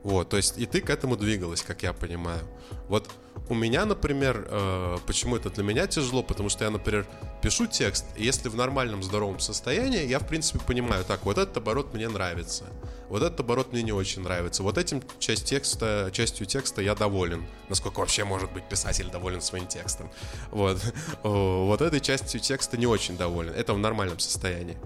Вот, 0.03 0.29
то 0.29 0.37
есть 0.37 0.57
и 0.57 0.65
ты 0.65 0.81
к 0.81 0.89
этому 0.89 1.17
двигалась, 1.17 1.61
как 1.61 1.83
я 1.83 1.93
понимаю. 1.93 2.41
Вот 2.87 3.09
у 3.49 3.53
меня, 3.53 3.85
например, 3.85 4.47
э, 4.49 4.97
почему 5.05 5.35
это 5.35 5.49
для 5.49 5.63
меня 5.63 5.87
тяжело, 5.87 6.23
потому 6.23 6.49
что 6.49 6.63
я, 6.63 6.69
например, 6.69 7.05
пишу 7.41 7.65
текст, 7.67 8.05
и 8.15 8.23
если 8.23 8.47
в 8.47 8.55
нормальном 8.55 9.03
здоровом 9.03 9.39
состоянии, 9.39 10.05
я, 10.05 10.19
в 10.19 10.27
принципе, 10.27 10.59
понимаю, 10.59 11.03
так, 11.03 11.25
вот 11.25 11.37
этот 11.37 11.57
оборот 11.57 11.93
мне 11.93 12.07
нравится, 12.07 12.65
вот 13.09 13.23
этот 13.23 13.39
оборот 13.39 13.73
мне 13.73 13.81
не 13.81 13.91
очень 13.91 14.21
нравится, 14.21 14.63
вот 14.63 14.77
этим 14.77 15.01
часть 15.19 15.45
текста, 15.45 16.09
частью 16.13 16.45
текста 16.45 16.81
я 16.81 16.95
доволен, 16.95 17.45
насколько 17.69 17.99
вообще 17.99 18.23
может 18.23 18.51
быть 18.51 18.63
писатель 18.69 19.09
доволен 19.09 19.41
своим 19.41 19.67
текстом. 19.67 20.11
Вот, 20.51 20.79
вот 21.23 21.81
этой 21.81 21.99
частью 21.99 22.39
текста 22.39 22.77
не 22.77 22.85
очень 22.85 23.17
доволен, 23.17 23.53
это 23.53 23.73
в 23.73 23.79
нормальном 23.79 24.19
состоянии. 24.19 24.77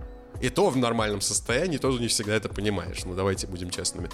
И 0.41 0.49
то 0.49 0.69
в 0.69 0.75
нормальном 0.75 1.21
состоянии 1.21 1.77
тоже 1.77 2.01
не 2.01 2.07
всегда 2.07 2.33
это 2.33 2.49
понимаешь. 2.49 3.05
Ну, 3.05 3.15
давайте 3.15 3.47
будем 3.47 3.69
честными. 3.69 4.09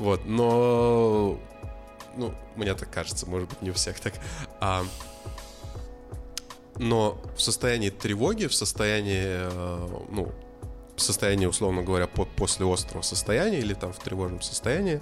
Вот, 0.00 0.24
но... 0.24 1.38
Ну, 2.16 2.32
мне 2.56 2.74
так 2.74 2.90
кажется, 2.90 3.26
может 3.26 3.48
быть, 3.50 3.60
не 3.62 3.70
у 3.70 3.74
всех 3.74 4.00
так. 4.00 4.14
А, 4.60 4.82
но 6.76 7.20
в 7.36 7.40
состоянии 7.42 7.90
тревоги, 7.90 8.46
в 8.46 8.54
состоянии, 8.54 9.22
э, 9.26 9.88
ну, 10.10 10.32
в 10.96 11.00
состоянии, 11.02 11.44
условно 11.46 11.82
говоря, 11.82 12.06
по- 12.06 12.24
после 12.24 12.66
острого 12.70 13.02
состояния 13.02 13.58
или 13.58 13.74
там 13.74 13.92
в 13.92 13.98
тревожном 13.98 14.40
состоянии, 14.40 15.00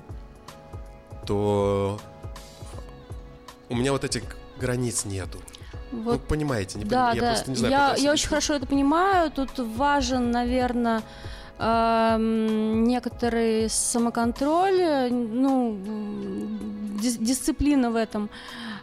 то 1.27 1.99
у 3.69 3.77
меня 3.77 3.93
вот 3.93 4.03
этих 4.05 4.23
границ 4.59 5.05
нету. 5.05 5.39
Вот 5.93 6.15
Ну, 6.15 6.19
понимаете, 6.19 6.79
не 6.79 6.85
Да, 6.85 7.13
поним- 7.13 7.15
я 7.15 7.21
да. 7.23 7.29
просто 7.31 7.51
не 7.51 7.57
знаю, 7.57 7.73
я, 7.73 7.95
я 7.97 8.13
очень 8.13 8.29
хорошо 8.29 8.55
это 8.55 8.67
понимаю. 8.67 9.31
Тут 9.31 9.59
важен, 9.59 10.31
наверное, 10.33 11.03
некоторый 11.59 13.69
самоконтроль, 13.69 15.11
ну, 15.11 15.77
дисциплина 17.01 17.91
в 17.91 17.97
этом. 17.97 18.31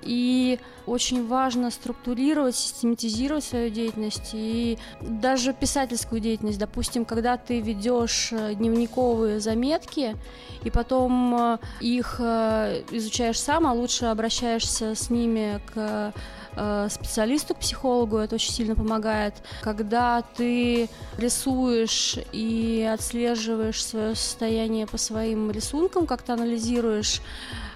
И 0.02 0.60
очень 0.86 1.28
важно 1.28 1.72
структурировать, 1.72 2.56
систематизировать 2.56 3.44
свою 3.44 3.72
деятельность 3.72 4.32
и 4.34 4.78
даже 5.02 5.54
писательскую 5.54 6.22
деятельность. 6.22 6.60
Допустим, 6.60 7.06
когда 7.06 7.38
ты 7.38 7.60
ведешь 7.60 8.30
э, 8.32 8.54
дневниковые 8.54 9.40
заметки, 9.40 10.16
и 10.64 10.70
потом 10.70 11.36
э, 11.36 11.58
их 11.82 12.18
э, 12.20 12.84
изучаешь 12.92 13.40
сам, 13.40 13.66
а 13.66 13.74
лучше 13.74 14.06
обращаешься 14.06 14.94
с 14.94 15.10
ними 15.10 15.60
к 15.74 16.14
специалисту, 16.90 17.54
к 17.54 17.60
психологу, 17.60 18.18
это 18.18 18.36
очень 18.36 18.52
сильно 18.52 18.76
помогает. 18.76 19.34
Когда 19.62 20.24
ты 20.36 20.90
рисуешь 21.18 22.18
и 22.32 22.90
отслеживаешь 22.92 23.84
свое 23.84 24.16
состояние 24.16 24.88
по 24.88 24.98
своим 24.98 25.52
рисункам, 25.52 26.08
как-то 26.08 26.34
анализируешь, 26.34 27.22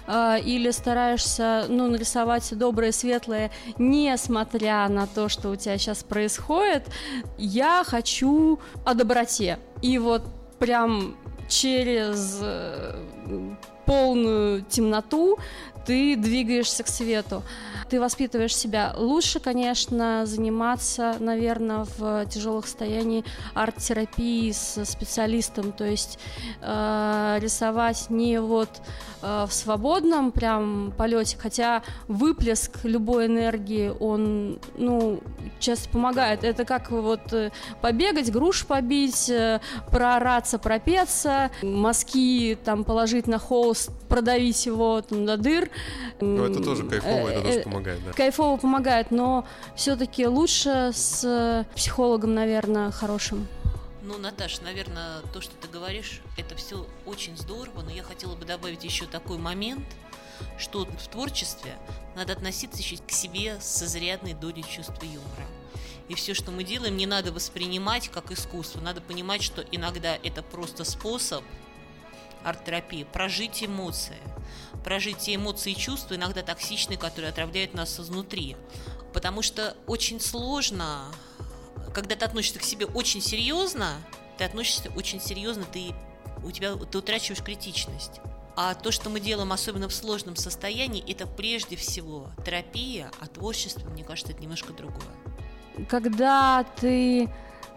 э, 0.06 0.40
или 0.44 0.70
стараешься, 0.70 1.66
ну, 1.68 1.88
нарисовать 1.88 2.56
доброе, 2.56 2.92
светлое, 2.92 3.50
несмотря 3.78 4.88
на 4.88 5.06
то, 5.06 5.28
что 5.28 5.50
у 5.50 5.56
тебя 5.56 5.78
сейчас 5.78 6.02
происходит, 6.02 6.84
я 7.38 7.84
хочу 7.86 8.58
о 8.84 8.94
доброте. 8.94 9.58
И 9.82 9.98
вот 9.98 10.22
прям 10.58 11.16
через 11.48 12.38
э, 12.40 13.02
полную 13.86 14.62
темноту 14.62 15.38
ты 15.86 16.16
двигаешься 16.16 16.84
к 16.84 16.88
свету. 16.88 17.42
Ты 17.90 18.00
воспитываешь 18.00 18.56
себя. 18.56 18.94
Лучше, 18.96 19.40
конечно, 19.40 20.24
заниматься, 20.24 21.16
наверное, 21.18 21.86
в 21.98 22.24
тяжелых 22.26 22.66
состояниях 22.66 23.24
арт-терапии 23.54 24.52
с 24.52 24.84
специалистом, 24.84 25.72
то 25.72 25.84
есть 25.84 26.18
э, 26.62 27.38
рисовать 27.40 28.08
не 28.08 28.40
вот 28.40 28.68
э, 29.22 29.46
в 29.48 29.52
свободном 29.52 30.30
прям 30.30 30.92
полете, 30.96 31.36
хотя 31.38 31.82
выплеск 32.06 32.84
любой 32.84 33.26
энергии, 33.26 33.92
он, 34.00 34.60
ну, 34.78 35.20
часто 35.58 35.88
помогает. 35.88 36.44
Это 36.44 36.64
как 36.64 36.90
вот 36.92 37.32
э, 37.32 37.50
побегать, 37.80 38.30
груш 38.30 38.66
побить, 38.66 39.28
э, 39.28 39.60
проораться, 39.90 40.58
пропеться, 40.58 41.50
мазки 41.62 42.56
там 42.64 42.84
положить 42.84 43.26
на 43.26 43.38
холст, 43.38 43.90
продавить 44.08 44.64
его 44.64 45.02
там, 45.02 45.26
до 45.26 45.36
дыр. 45.36 45.70
Ну, 46.20 46.44
это 46.44 46.62
тоже 46.62 46.84
кайфово, 46.84 47.28
это 47.28 47.42
тоже 47.42 47.60
Э, 47.60 47.62
помогает, 47.80 48.04
да. 48.04 48.12
Кайфово 48.12 48.56
помогает, 48.56 49.10
но 49.10 49.46
все-таки 49.74 50.26
лучше 50.26 50.90
с 50.92 51.24
э, 51.24 51.64
психологом, 51.74 52.34
наверное, 52.34 52.90
хорошим. 52.90 53.46
Ну, 54.02 54.18
Наташа, 54.18 54.62
наверное, 54.62 55.20
то, 55.32 55.40
что 55.40 55.54
ты 55.56 55.68
говоришь, 55.68 56.20
это 56.36 56.54
все 56.56 56.86
очень 57.06 57.36
здорово, 57.36 57.82
но 57.82 57.90
я 57.90 58.02
хотела 58.02 58.34
бы 58.34 58.44
добавить 58.44 58.84
еще 58.84 59.06
такой 59.06 59.38
момент, 59.38 59.84
что 60.58 60.84
в 60.84 61.08
творчестве 61.08 61.74
надо 62.16 62.32
относиться 62.32 62.80
еще 62.80 62.96
к 62.96 63.10
себе 63.10 63.58
с 63.60 63.82
изрядной 63.82 64.34
долей 64.34 64.64
чувства 64.64 65.04
юмора. 65.04 65.46
И 66.08 66.14
все, 66.14 66.34
что 66.34 66.50
мы 66.50 66.64
делаем, 66.64 66.96
не 66.96 67.06
надо 67.06 67.30
воспринимать 67.30 68.08
как 68.08 68.32
искусство. 68.32 68.80
Надо 68.80 69.00
понимать, 69.00 69.42
что 69.42 69.62
иногда 69.70 70.18
это 70.24 70.42
просто 70.42 70.82
способ 70.84 71.44
арт-терапии 72.42 73.04
прожить 73.04 73.62
эмоции. 73.62 74.16
Прожить 74.84 75.18
те 75.18 75.34
эмоции 75.34 75.72
и 75.72 75.76
чувства, 75.76 76.14
иногда 76.14 76.42
токсичные, 76.42 76.98
которые 76.98 77.30
отравляют 77.30 77.74
нас 77.74 77.98
изнутри. 78.00 78.56
Потому 79.12 79.42
что 79.42 79.76
очень 79.86 80.20
сложно, 80.20 81.06
когда 81.92 82.16
ты 82.16 82.24
относишься 82.24 82.58
к 82.58 82.62
себе 82.62 82.86
очень 82.86 83.20
серьезно, 83.20 83.94
ты 84.38 84.44
относишься 84.44 84.90
очень 84.96 85.20
серьезно, 85.20 85.64
ты, 85.64 85.94
у 86.44 86.50
тебя, 86.50 86.74
ты 86.76 86.98
утрачиваешь 86.98 87.42
критичность. 87.42 88.20
А 88.56 88.74
то, 88.74 88.90
что 88.90 89.10
мы 89.10 89.20
делаем, 89.20 89.52
особенно 89.52 89.88
в 89.88 89.94
сложном 89.94 90.36
состоянии, 90.36 91.04
это 91.10 91.26
прежде 91.26 91.76
всего 91.76 92.30
терапия, 92.44 93.10
а 93.20 93.26
творчество, 93.26 93.88
мне 93.88 94.04
кажется, 94.04 94.32
это 94.32 94.42
немножко 94.42 94.72
другое. 94.72 95.86
Когда 95.88 96.64
ты 96.76 97.30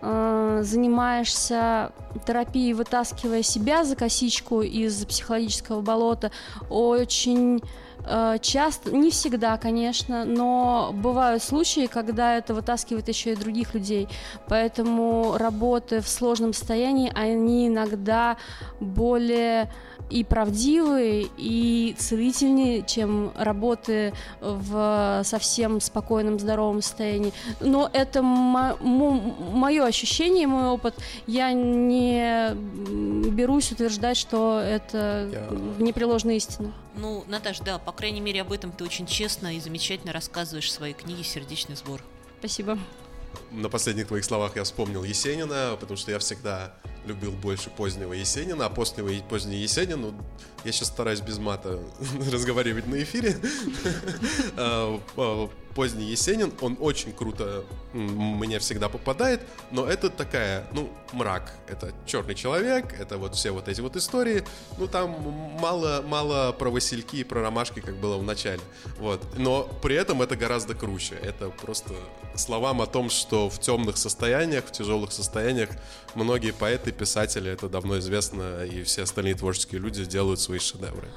э, 0.04 0.60
занимаешься 0.64 1.92
терапией, 2.28 2.74
вытаскивая 2.74 3.42
себя 3.42 3.84
за 3.84 3.96
косичку 3.96 4.62
из 4.62 5.06
психологического 5.06 5.82
болота, 5.82 6.32
очень 6.70 7.62
э, 8.06 8.38
часто, 8.42 8.96
не 8.96 9.10
всегда, 9.12 9.58
конечно, 9.58 10.26
но 10.26 10.92
бывают 10.94 11.42
случаи, 11.42 11.88
когда 11.88 12.38
это 12.38 12.54
вытаскивает 12.54 13.08
еще 13.08 13.34
и 13.34 13.36
других 13.36 13.74
людей. 13.74 14.08
Поэтому 14.48 15.38
работы 15.38 16.02
в 16.02 16.10
сложном 16.10 16.54
состоянии, 16.54 17.12
они 17.16 17.68
иногда 17.68 18.38
более 18.80 19.72
и 20.14 20.24
правдивые, 20.24 21.28
и 21.38 21.96
целительнее, 21.98 22.84
чем 22.86 23.32
работы 23.36 24.14
в 24.42 25.22
совсем 25.26 25.82
спокойном, 25.82 26.40
здоровом 26.40 26.84
состоянии. 26.84 27.34
Но 27.60 27.90
это 27.92 28.22
мое 28.22 29.86
ощущение, 29.86 30.46
мой 30.46 30.68
опыт. 30.68 30.94
Я 31.26 31.52
не 31.52 32.54
берусь 33.32 33.72
утверждать, 33.72 34.18
что 34.18 34.60
это 34.60 35.30
Я- 35.32 35.84
непреложная 35.84 36.36
истина. 36.36 36.72
Ну, 36.96 37.24
Наташ, 37.28 37.60
да, 37.62 37.80
по 37.80 37.92
крайней 37.92 38.22
мере, 38.22 38.42
об 38.42 38.52
этом 38.52 38.72
ты 38.72 38.84
очень 38.84 39.08
честно 39.08 39.56
и 39.56 39.60
замечательно 39.60 40.14
рассказываешь 40.14 40.68
в 40.68 40.72
своей 40.72 40.94
книге 40.94 41.24
«Сердечный 41.24 41.76
сбор». 41.76 42.02
Спасибо. 42.38 42.78
На 43.50 43.68
последних 43.68 44.08
твоих 44.08 44.26
словах 44.26 44.56
я 44.58 44.64
вспомнил 44.64 45.04
Есенина, 45.04 45.76
потому 45.80 45.98
что 45.98 46.12
я 46.12 46.20
всегда 46.20 46.76
любил 47.06 47.32
больше 47.32 47.70
позднего 47.70 48.14
Есенина, 48.14 48.66
а 48.66 48.70
позднего, 48.70 49.12
поздний 49.28 49.58
Есенин, 49.58 50.02
ну, 50.02 50.14
я 50.64 50.72
сейчас 50.72 50.90
стараюсь 50.90 51.22
без 51.22 51.38
мата 51.38 51.80
разговаривать 52.32 52.88
на 52.88 53.02
эфире. 53.04 53.38
Поздний 55.76 56.06
Есенин, 56.06 56.54
он 56.62 56.78
очень 56.80 57.14
круто 57.14 57.64
мне 57.94 58.60
всегда 58.60 58.90
попадает, 58.90 59.42
но 59.72 59.86
это 59.86 60.10
такая, 60.10 60.68
ну, 60.74 60.90
мрак. 61.12 61.54
Это 61.68 61.92
черный 62.06 62.36
человек, 62.36 63.00
это 63.00 63.18
вот 63.18 63.36
все 63.36 63.52
вот 63.52 63.68
эти 63.68 63.82
вот 63.82 63.96
истории. 63.96 64.44
Ну, 64.78 64.88
там 64.88 65.12
мало, 65.60 66.02
мало 66.02 66.52
про 66.52 66.70
васильки 66.70 67.18
и 67.18 67.24
про 67.24 67.42
ромашки, 67.42 67.80
как 67.80 67.96
было 67.96 68.18
в 68.18 68.24
начале. 68.24 68.62
Вот. 68.98 69.22
Но 69.38 69.64
при 69.82 69.96
этом 69.96 70.22
это 70.22 70.36
гораздо 70.36 70.76
круче. 70.76 71.16
Это 71.16 71.50
просто 71.50 71.94
словам 72.36 72.82
о 72.82 72.88
том, 72.88 73.10
что 73.10 73.50
в 73.50 73.60
темных 73.60 73.98
состояниях, 73.98 74.66
в 74.66 74.72
тяжелых 74.72 75.12
состояниях 75.12 75.70
многие 76.16 76.52
поэты, 76.52 76.92
писатели, 76.92 77.52
это 77.52 77.70
давно 77.70 78.00
известно, 78.00 78.64
и 78.64 78.84
все 78.84 79.04
остальные 79.04 79.36
творческие 79.36 79.82
люди 79.82 80.06
делают 80.06 80.40
свои 80.40 80.60
шедевры. 80.60 81.08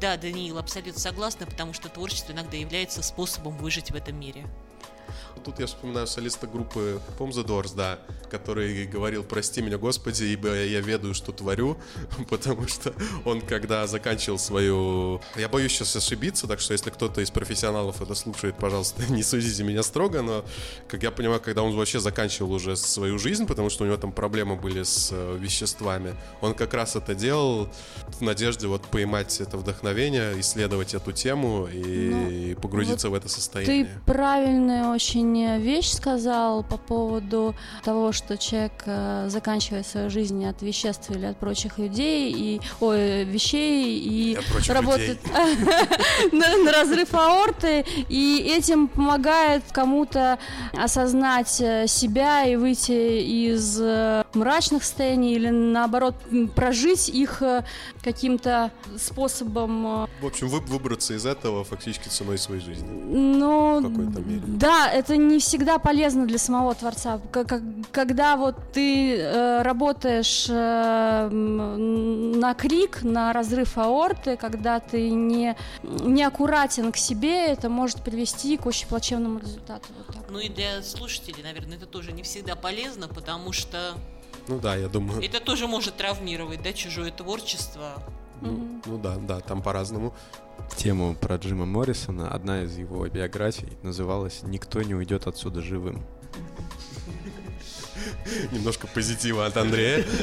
Да, 0.00 0.16
Даниил, 0.16 0.58
абсолютно 0.58 1.00
согласна, 1.00 1.44
потому 1.44 1.72
что 1.72 1.88
творчество 1.88 2.30
иногда 2.30 2.56
является 2.56 3.02
способом 3.02 3.56
выжить 3.56 3.90
в 3.90 3.96
этом 3.96 4.18
мире. 4.18 4.46
Тут 5.44 5.60
я 5.60 5.66
вспоминаю 5.66 6.06
солиста 6.06 6.46
группы 6.46 7.00
Tom 7.18 7.30
the 7.30 7.44
Doors, 7.44 7.74
да, 7.74 7.98
который 8.30 8.86
говорил 8.86 9.24
«Прости 9.24 9.62
меня, 9.62 9.78
Господи, 9.78 10.24
ибо 10.24 10.54
я 10.54 10.80
ведаю, 10.80 11.14
что 11.14 11.32
творю», 11.32 11.78
потому 12.30 12.66
что 12.68 12.92
он, 13.24 13.40
когда 13.40 13.86
заканчивал 13.86 14.38
свою... 14.38 15.20
Я 15.36 15.48
боюсь 15.48 15.72
сейчас 15.72 15.96
ошибиться, 15.96 16.46
так 16.46 16.60
что 16.60 16.72
если 16.72 16.90
кто-то 16.90 17.20
из 17.20 17.30
профессионалов 17.30 18.00
это 18.02 18.14
слушает, 18.14 18.56
пожалуйста, 18.58 19.02
не 19.12 19.22
судите 19.22 19.62
меня 19.64 19.82
строго, 19.82 20.22
но, 20.22 20.44
как 20.88 21.02
я 21.02 21.10
понимаю, 21.10 21.40
когда 21.40 21.62
он 21.62 21.74
вообще 21.74 22.00
заканчивал 22.00 22.52
уже 22.52 22.76
свою 22.76 23.18
жизнь, 23.18 23.46
потому 23.46 23.70
что 23.70 23.84
у 23.84 23.86
него 23.86 23.96
там 23.96 24.12
проблемы 24.12 24.56
были 24.56 24.82
с 24.82 25.10
э, 25.12 25.38
веществами, 25.38 26.14
он 26.40 26.54
как 26.54 26.74
раз 26.74 26.96
это 26.96 27.14
делал 27.14 27.68
в 28.08 28.20
надежде 28.22 28.66
вот 28.66 28.82
поймать 28.82 29.40
это 29.40 29.56
вдохновение, 29.56 30.38
исследовать 30.40 30.94
эту 30.94 31.12
тему 31.12 31.68
и 31.72 32.54
погрузиться 32.60 33.10
в 33.10 33.14
это 33.14 33.28
состояние. 33.28 33.84
Ты 33.84 33.90
правильную 34.06 34.90
очень 34.98 35.58
вещь 35.58 35.92
сказал 35.92 36.64
по 36.64 36.76
поводу 36.76 37.54
того, 37.84 38.10
что 38.10 38.36
человек 38.36 38.72
э, 38.86 39.26
заканчивает 39.28 39.86
свою 39.86 40.10
жизнь 40.10 40.44
от 40.44 40.60
веществ 40.60 41.08
или 41.12 41.24
от 41.26 41.36
прочих 41.36 41.78
людей 41.78 42.32
и 42.32 42.60
ой, 42.80 43.22
вещей 43.22 43.96
и 43.96 44.36
работает 44.68 45.20
на, 46.32 46.72
разрыв 46.72 47.14
аорты 47.14 47.84
и 48.08 48.52
этим 48.58 48.88
помогает 48.88 49.62
кому-то 49.70 50.40
осознать 50.76 51.60
э, 51.60 51.86
себя 51.86 52.42
и 52.44 52.56
выйти 52.56 53.20
из 53.52 53.78
э, 53.80 54.24
мрачных 54.34 54.82
состояний 54.82 55.34
или 55.34 55.48
наоборот 55.50 56.16
прожить 56.56 57.08
их 57.08 57.40
каким-то 58.02 58.72
способом 58.96 60.08
В 60.20 60.26
общем, 60.26 60.48
вы- 60.48 60.58
выбраться 60.60 61.14
из 61.14 61.24
этого 61.24 61.62
фактически 61.62 62.08
ценой 62.08 62.36
своей 62.38 62.60
жизни. 62.60 62.88
Ну, 62.88 63.78
В 63.80 63.82
какой-то 63.88 64.20
мере. 64.28 64.42
да, 64.46 64.87
это 64.90 65.16
не 65.16 65.38
всегда 65.38 65.78
полезно 65.78 66.26
для 66.26 66.38
самого 66.38 66.74
творца. 66.74 67.20
Когда 67.92 68.36
вот 68.36 68.56
ты 68.72 69.16
э, 69.16 69.62
работаешь 69.62 70.46
э, 70.48 71.28
на 71.30 72.54
крик, 72.54 73.02
на 73.02 73.32
разрыв 73.32 73.78
аорты, 73.78 74.36
когда 74.36 74.80
ты 74.80 75.10
не, 75.10 75.56
не 75.82 76.22
аккуратен 76.22 76.92
к 76.92 76.96
себе, 76.96 77.46
это 77.46 77.68
может 77.68 78.02
привести 78.02 78.56
к 78.56 78.66
очень 78.66 78.86
плачевному 78.88 79.38
результату. 79.38 79.86
Вот 79.96 80.06
так. 80.14 80.24
Ну 80.30 80.38
и 80.38 80.48
для 80.48 80.82
слушателей, 80.82 81.42
наверное, 81.42 81.76
это 81.76 81.86
тоже 81.86 82.12
не 82.12 82.22
всегда 82.22 82.54
полезно, 82.56 83.08
потому 83.08 83.52
что 83.52 83.94
Ну 84.46 84.58
да, 84.58 84.76
я 84.76 84.88
думаю. 84.88 85.22
это 85.24 85.40
тоже 85.40 85.66
может 85.66 85.96
травмировать, 85.96 86.62
да, 86.62 86.72
чужое 86.72 87.10
творчество. 87.10 88.02
Ну, 88.40 88.80
ну 88.86 88.98
да, 88.98 89.16
да, 89.16 89.40
там 89.40 89.62
по-разному. 89.62 90.14
Тему 90.76 91.14
про 91.14 91.36
Джима 91.36 91.66
Моррисона 91.66 92.28
одна 92.30 92.62
из 92.62 92.76
его 92.76 93.06
биографий 93.08 93.78
называлась 93.82 94.42
«Никто 94.42 94.82
не 94.82 94.94
уйдет 94.94 95.26
отсюда 95.26 95.62
живым». 95.62 96.04
Немножко 98.52 98.86
позитива 98.86 99.46
от 99.46 99.56
Андрея. 99.56 100.04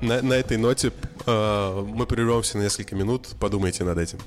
На, 0.00 0.20
на 0.22 0.34
этой 0.34 0.56
ноте 0.58 0.92
э, 1.26 1.84
мы 1.86 2.06
прервемся 2.06 2.58
на 2.58 2.62
несколько 2.62 2.94
минут. 2.94 3.28
Подумайте 3.40 3.84
над 3.84 3.96
этим. 3.96 4.18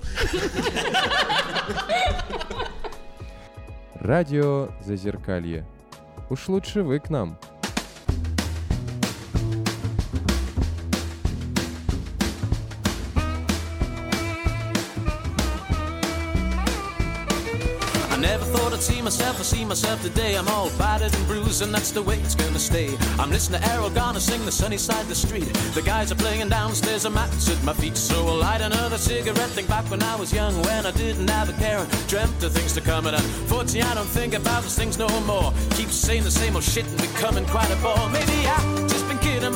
Радио 3.96 4.70
Зазеркалье. 4.84 5.68
Уж 6.30 6.48
лучше 6.48 6.82
вы 6.82 7.00
к 7.00 7.10
нам. 7.10 7.38
See 18.88 19.02
myself, 19.02 19.40
I 19.40 19.44
see 19.44 19.66
myself 19.66 20.02
today. 20.02 20.36
I'm 20.38 20.48
all 20.48 20.70
battered 20.78 21.14
and 21.14 21.28
bruised, 21.28 21.62
and 21.62 21.74
that's 21.74 21.92
the 21.92 22.02
way 22.02 22.20
it's 22.20 22.36
gonna 22.36 22.60
stay. 22.60 22.90
I'm 23.20 23.30
listening 23.30 23.62
to 23.62 23.70
Errol 23.74 23.90
Garner 23.90 24.22
sing 24.22 24.46
the 24.46 24.52
sunny 24.52 24.78
side 24.78 25.02
of 25.02 25.10
the 25.10 25.16
street. 25.16 25.52
The 25.74 25.82
guys 25.82 26.12
are 26.12 26.16
playing 26.16 26.48
downstairs, 26.50 27.04
a 27.06 27.10
mat's 27.10 27.50
at 27.50 27.62
my 27.64 27.74
feet. 27.74 27.98
So 27.98 28.16
I'll 28.28 28.38
light 28.38 28.62
another 28.62 28.98
cigarette. 28.98 29.52
Think 29.56 29.68
back 29.68 29.90
when 29.92 30.02
I 30.02 30.16
was 30.16 30.32
young, 30.32 30.54
when 30.64 30.86
I 30.86 30.92
didn't 30.92 31.30
have 31.30 31.50
a 31.50 31.54
care. 31.54 31.86
Dreamt 32.08 32.42
of 32.44 32.54
things 32.54 32.74
to 32.76 32.82
come, 32.82 33.08
and 33.08 33.16
unfortunately, 33.16 33.82
I 33.82 33.94
don't 33.94 34.14
think 34.20 34.34
about 34.34 34.64
those 34.64 34.78
things 34.78 34.98
no 34.98 35.10
more. 35.32 35.52
Keep 35.72 35.90
saying 35.90 36.24
the 36.24 36.32
same 36.32 36.56
old 36.56 36.64
shit 36.64 36.88
and 36.88 37.02
becoming 37.02 37.46
quite 37.46 37.70
a 37.72 37.76
bore. 37.84 38.10
Maybe 38.10 38.48
I 38.48 38.97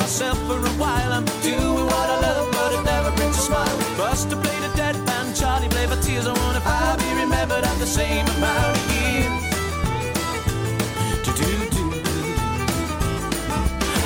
myself 0.02 0.38
for 0.48 0.58
a 0.58 0.74
while. 0.82 1.12
I'm 1.12 1.24
doing 1.42 1.86
what 1.86 2.08
I 2.14 2.18
love, 2.26 2.50
but 2.50 2.72
it 2.76 2.82
never 2.84 3.12
brings 3.16 3.36
a 3.38 3.40
smile. 3.40 3.76
Buster 3.96 4.34
played 4.34 4.64
a 4.64 4.72
deadpan, 4.80 5.24
Charlie 5.38 5.68
played 5.68 5.90
for 5.90 6.00
tears. 6.02 6.26
I 6.26 6.32
wonder 6.32 6.58
if 6.58 6.66
I'll 6.66 6.98
be 6.98 7.10
remembered 7.22 7.64
after 7.64 7.84
the 7.84 7.86
same 7.86 8.26
amount 8.26 8.76
of 8.76 8.82
years. 8.92 9.41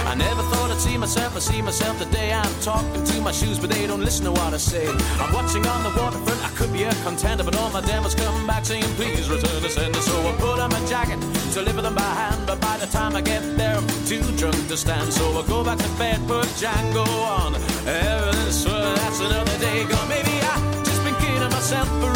I 0.07 0.15
never 0.15 0.43
thought 0.51 0.71
I'd 0.71 0.81
see 0.81 0.97
myself, 0.97 1.37
I 1.37 1.41
see 1.41 1.61
myself 1.61 1.99
today. 1.99 2.33
I'm 2.33 2.55
talking 2.61 3.05
to 3.05 3.21
my 3.21 3.33
shoes, 3.33 3.59
but 3.59 3.71
they 3.71 3.87
don't 3.87 4.05
listen 4.05 4.25
to 4.27 4.33
what 4.33 4.55
I 4.55 4.57
say. 4.57 4.87
I'm 4.87 5.33
watching 5.35 5.67
on 5.67 5.83
the 5.83 5.93
waterfront, 6.01 6.41
I 6.45 6.51
could 6.57 6.73
be 6.73 6.85
a 6.85 6.95
contender, 7.03 7.45
but 7.45 7.57
all 7.57 7.71
my 7.71 7.81
demos 7.81 8.15
come 8.15 8.47
back 8.47 8.65
saying, 8.65 8.91
please 8.95 9.29
return 9.29 9.61
to 9.61 9.69
sender. 9.69 10.01
So 10.01 10.15
I 10.29 10.33
put 10.37 10.61
on 10.61 10.71
my 10.71 10.85
jacket 10.87 11.19
deliver 11.57 11.81
them 11.81 11.95
by 11.95 12.03
hand, 12.03 12.47
but 12.47 12.61
by 12.61 12.77
the 12.77 12.87
time 12.87 13.17
I 13.17 13.23
get 13.23 13.43
there, 13.57 13.77
I'm 13.77 13.87
too 14.05 14.23
drunk 14.37 14.69
to 14.69 14.77
stand. 14.77 15.11
So 15.11 15.25
I 15.41 15.47
go 15.47 15.65
back 15.65 15.79
to 15.79 15.89
bed, 15.97 16.21
put 16.29 16.47
Django 16.61 17.07
on. 17.39 17.55
Evidence, 17.87 18.67
well, 18.67 18.95
that's 18.95 19.21
another 19.21 19.59
day 19.59 19.85
gone. 19.89 20.09
Maybe 20.09 20.35
I 20.53 20.55
just 20.85 21.03
been 21.03 21.15
kidding 21.15 21.51
myself 21.51 21.89
for 22.01 22.16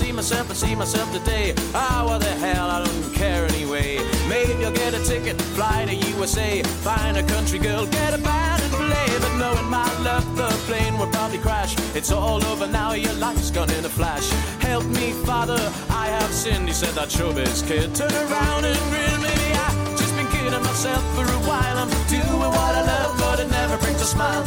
see 0.00 0.12
myself, 0.12 0.50
I 0.50 0.54
see 0.54 0.74
myself 0.74 1.12
today. 1.12 1.54
Ah, 1.74 2.04
what 2.06 2.20
the 2.20 2.34
hell, 2.44 2.68
I 2.70 2.78
don't 2.84 3.14
care 3.14 3.44
anyway. 3.52 3.98
Maybe 4.28 4.52
I'll 4.64 4.72
get 4.72 4.94
a 4.94 5.02
ticket, 5.04 5.36
fly 5.56 5.84
to 5.84 5.94
USA, 6.12 6.62
find 6.88 7.16
a 7.18 7.24
country 7.34 7.58
girl, 7.58 7.84
get 7.86 8.14
a 8.14 8.18
band 8.18 8.62
and 8.62 8.72
play. 8.72 9.08
But 9.24 9.34
knowing 9.42 9.68
my 9.68 9.90
luck, 10.00 10.24
the 10.40 10.48
plane 10.68 10.96
will 10.98 11.12
probably 11.16 11.38
crash. 11.38 11.72
It's 11.94 12.10
all 12.10 12.42
over 12.50 12.66
now, 12.66 12.92
your 12.92 13.16
life's 13.26 13.50
gone 13.50 13.70
in 13.76 13.84
a 13.84 13.92
flash. 13.98 14.26
Help 14.68 14.86
me, 14.86 15.12
Father, 15.28 15.60
I 15.90 16.06
have 16.16 16.32
sinned. 16.32 16.66
He 16.68 16.74
said 16.74 16.94
that 16.94 17.08
showbiz 17.08 17.60
kid. 17.68 17.94
Turn 17.94 18.14
around 18.26 18.64
and 18.64 18.80
grin, 18.90 19.18
maybe 19.20 19.48
I 19.66 19.68
just 20.00 20.14
been 20.16 20.28
kidding 20.32 20.64
myself 20.70 21.04
for 21.14 21.26
a 21.38 21.40
while. 21.50 21.76
I'm 21.82 21.90
doing 22.08 22.50
what 22.56 22.74
I 22.80 22.82
love, 22.92 23.12
but 23.18 23.40
it 23.40 23.50
never 23.50 23.76
brings 23.84 24.00
a 24.00 24.08
smile. 24.16 24.42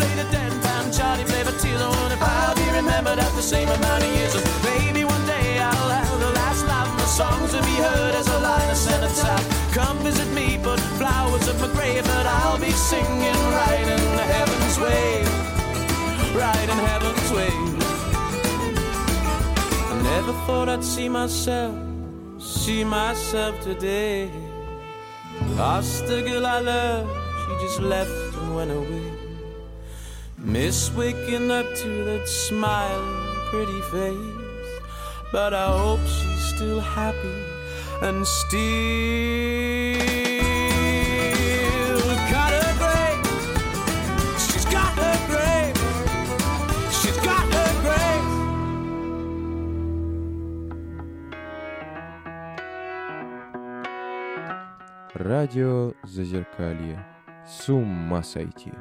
Played 0.00 0.18
a 0.18 0.26
dead 0.32 0.52
pan, 0.64 0.92
Charlie 0.92 1.24
played 1.24 1.46
for 1.46 1.56
tears. 1.62 1.80
I 1.80 1.88
wonder 1.88 2.14
if 2.14 2.22
I'll 2.22 2.54
be 2.56 2.66
remembered 2.80 3.18
at 3.20 3.32
the 3.38 3.42
same 3.42 3.68
amount 3.68 4.02
of 4.02 4.10
years. 4.16 4.69
Songs 7.20 7.52
will 7.54 7.68
be 7.74 7.78
heard 7.88 8.14
as 8.20 8.28
a 8.36 8.38
line 8.48 8.70
of 8.74 8.78
cenotaph. 8.86 9.44
Come 9.78 9.98
visit 10.08 10.30
me, 10.38 10.46
put 10.68 10.80
flowers 10.98 11.46
at 11.52 11.56
my 11.62 11.70
grave, 11.76 12.04
but 12.14 12.26
I'll 12.38 12.60
be 12.68 12.72
singing 12.92 13.40
right 13.60 13.86
in 13.94 14.04
heaven's 14.34 14.76
way. 14.84 15.08
Right 16.44 16.68
in 16.74 16.80
heaven's 16.90 17.28
way. 17.38 17.54
I 19.92 19.94
never 20.12 20.32
thought 20.44 20.68
I'd 20.74 20.86
see 20.94 21.08
myself, 21.20 21.76
see 22.38 22.84
myself 22.84 23.54
today. 23.60 24.30
Lost 25.62 26.06
the 26.06 26.22
girl 26.28 26.46
I 26.56 26.60
love, 26.72 27.06
she 27.40 27.52
just 27.64 27.80
left 27.94 28.18
and 28.40 28.48
went 28.56 28.72
away. 28.80 29.08
Miss 30.38 30.78
waking 31.00 31.50
up 31.50 31.68
to 31.82 31.90
that 32.08 32.26
smiling, 32.26 33.18
pretty 33.50 33.80
face. 33.94 34.40
But 35.32 35.54
I 35.54 35.68
hope 35.82 36.04
she's 36.14 36.39
still 36.59 36.79
happy 36.79 37.35
and 38.01 38.25
still 38.25 38.65
got 42.31 42.51
her 42.51 42.73
grave. 42.81 43.25
She's 44.39 44.65
got 44.65 44.93
her 45.03 45.17
grave. 45.29 45.77
She's 46.91 47.17
got 47.17 47.45
her 47.53 47.71
grave. 47.83 48.29
Радио 55.15 55.93
Зазеркалье. 56.03 56.99
С 57.47 57.69
ума 57.69 58.23
сойти. 58.23 58.71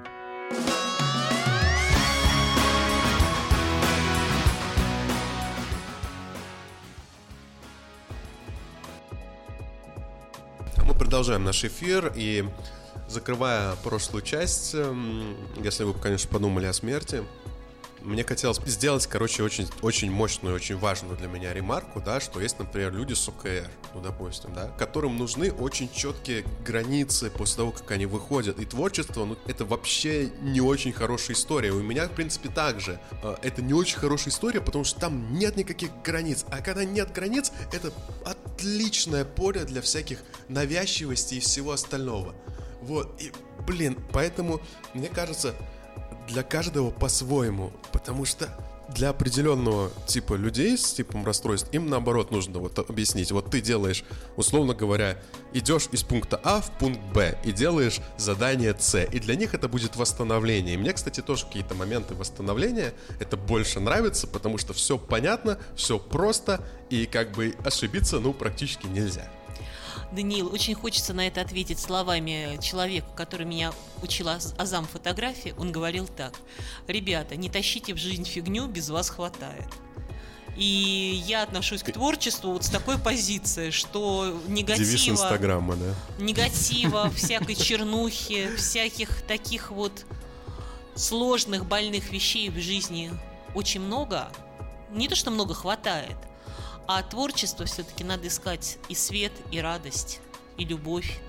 Продолжаем 11.09 11.43
наш 11.43 11.65
эфир 11.65 12.13
и 12.15 12.45
закрывая 13.07 13.75
прошлую 13.83 14.21
часть, 14.21 14.75
если 15.57 15.83
вы, 15.83 15.95
конечно, 15.95 16.29
подумали 16.29 16.67
о 16.67 16.73
смерти, 16.73 17.23
мне 18.01 18.23
хотелось 18.23 18.57
сделать, 18.65 19.07
короче, 19.07 19.43
очень, 19.43 19.67
очень 19.81 20.11
мощную, 20.11 20.55
очень 20.55 20.77
важную 20.77 21.17
для 21.17 21.27
меня 21.27 21.53
ремарку, 21.53 22.01
да, 22.01 22.19
что 22.19 22.39
есть, 22.39 22.57
например, 22.59 22.93
люди 22.93 23.13
с 23.13 23.27
ОКР, 23.27 23.69
ну, 23.93 24.01
допустим, 24.01 24.53
да, 24.53 24.67
которым 24.77 25.17
нужны 25.17 25.51
очень 25.51 25.91
четкие 25.91 26.45
границы 26.65 27.29
после 27.29 27.57
того, 27.57 27.71
как 27.71 27.89
они 27.91 28.05
выходят. 28.05 28.59
И 28.59 28.65
творчество, 28.65 29.25
ну, 29.25 29.37
это 29.47 29.65
вообще 29.65 30.31
не 30.41 30.61
очень 30.61 30.93
хорошая 30.93 31.35
история. 31.35 31.71
У 31.71 31.81
меня, 31.81 32.07
в 32.07 32.11
принципе, 32.11 32.49
также. 32.49 32.99
Э, 33.23 33.35
Это 33.41 33.61
не 33.61 33.73
очень 33.73 33.97
хорошая 33.97 34.33
история, 34.33 34.61
потому 34.61 34.83
что 34.83 34.99
там 34.99 35.33
нет 35.33 35.57
никаких 35.57 35.89
границ. 36.03 36.45
А 36.49 36.61
когда 36.61 36.85
нет 36.85 37.11
границ, 37.13 37.51
это 37.71 37.91
отличное 38.25 39.25
поле 39.25 39.65
для 39.65 39.81
всяких 39.81 40.19
навязчивостей 40.47 41.37
и 41.37 41.41
всего 41.41 41.71
остального. 41.71 42.33
Вот, 42.81 43.21
и, 43.21 43.31
блин, 43.67 43.97
поэтому, 44.13 44.61
мне 44.93 45.09
кажется, 45.09 45.53
для 46.29 46.43
каждого 46.43 46.91
по-своему, 46.91 47.71
потому 47.91 48.25
что 48.25 48.47
для 48.89 49.09
определенного 49.09 49.91
типа 50.07 50.33
людей 50.33 50.77
с 50.77 50.93
типом 50.93 51.25
расстройств 51.25 51.69
им 51.73 51.89
наоборот 51.89 52.31
нужно 52.31 52.59
вот 52.59 52.77
объяснить. 52.79 53.31
Вот 53.31 53.51
ты 53.51 53.61
делаешь, 53.61 54.03
условно 54.35 54.73
говоря, 54.73 55.17
идешь 55.53 55.89
из 55.91 56.03
пункта 56.03 56.39
А 56.43 56.61
в 56.61 56.71
пункт 56.79 57.01
Б 57.13 57.37
и 57.43 57.51
делаешь 57.51 57.99
задание 58.17 58.75
С, 58.77 59.03
и 59.03 59.19
для 59.19 59.35
них 59.35 59.53
это 59.53 59.67
будет 59.67 59.95
восстановление. 59.95 60.75
И 60.75 60.77
мне, 60.77 60.93
кстати, 60.93 61.21
тоже 61.21 61.45
какие-то 61.45 61.75
моменты 61.75 62.15
восстановления 62.15 62.93
это 63.19 63.37
больше 63.37 63.79
нравится, 63.79 64.27
потому 64.27 64.57
что 64.57 64.73
все 64.73 64.97
понятно, 64.97 65.59
все 65.75 65.99
просто 65.99 66.65
и 66.89 67.05
как 67.05 67.31
бы 67.31 67.55
ошибиться, 67.63 68.19
ну, 68.19 68.33
практически 68.33 68.87
нельзя. 68.87 69.29
Даниил, 70.11 70.51
очень 70.51 70.73
хочется 70.73 71.13
на 71.13 71.27
это 71.27 71.41
ответить 71.41 71.79
словами 71.79 72.57
человека, 72.61 73.07
который 73.15 73.45
меня 73.45 73.71
учил 74.01 74.29
аз- 74.29 74.53
азам 74.57 74.85
фотографии. 74.87 75.53
Он 75.57 75.71
говорил 75.71 76.07
так. 76.07 76.33
Ребята, 76.87 77.35
не 77.35 77.49
тащите 77.49 77.93
в 77.93 77.97
жизнь 77.97 78.25
фигню, 78.25 78.67
без 78.67 78.89
вас 78.89 79.09
хватает. 79.09 79.67
И 80.57 81.23
я 81.25 81.43
отношусь 81.43 81.83
к 81.83 81.91
творчеству 81.91 82.51
вот 82.51 82.65
с 82.65 82.69
такой 82.69 82.97
позиции, 82.97 83.69
что 83.69 84.41
негатива, 84.47 85.11
Инстаграма, 85.11 85.75
да? 85.75 85.93
негатива, 86.17 87.09
всякой 87.15 87.55
чернухи, 87.55 88.55
всяких 88.57 89.21
таких 89.21 89.71
вот 89.71 90.05
сложных, 90.95 91.65
больных 91.65 92.11
вещей 92.11 92.49
в 92.49 92.59
жизни 92.59 93.11
очень 93.55 93.79
много. 93.79 94.29
Не 94.91 95.07
то, 95.07 95.15
что 95.15 95.31
много 95.31 95.53
хватает, 95.53 96.17
а 96.89 97.03
творчество 97.03 97.67
все-таки 97.67 98.03
надо 98.03 98.27
искать 98.27 98.79
и 98.89 98.95
свет, 98.95 99.31
и 99.51 99.61
радость, 99.61 100.21
и 100.57 100.65
любовь. 100.65 101.21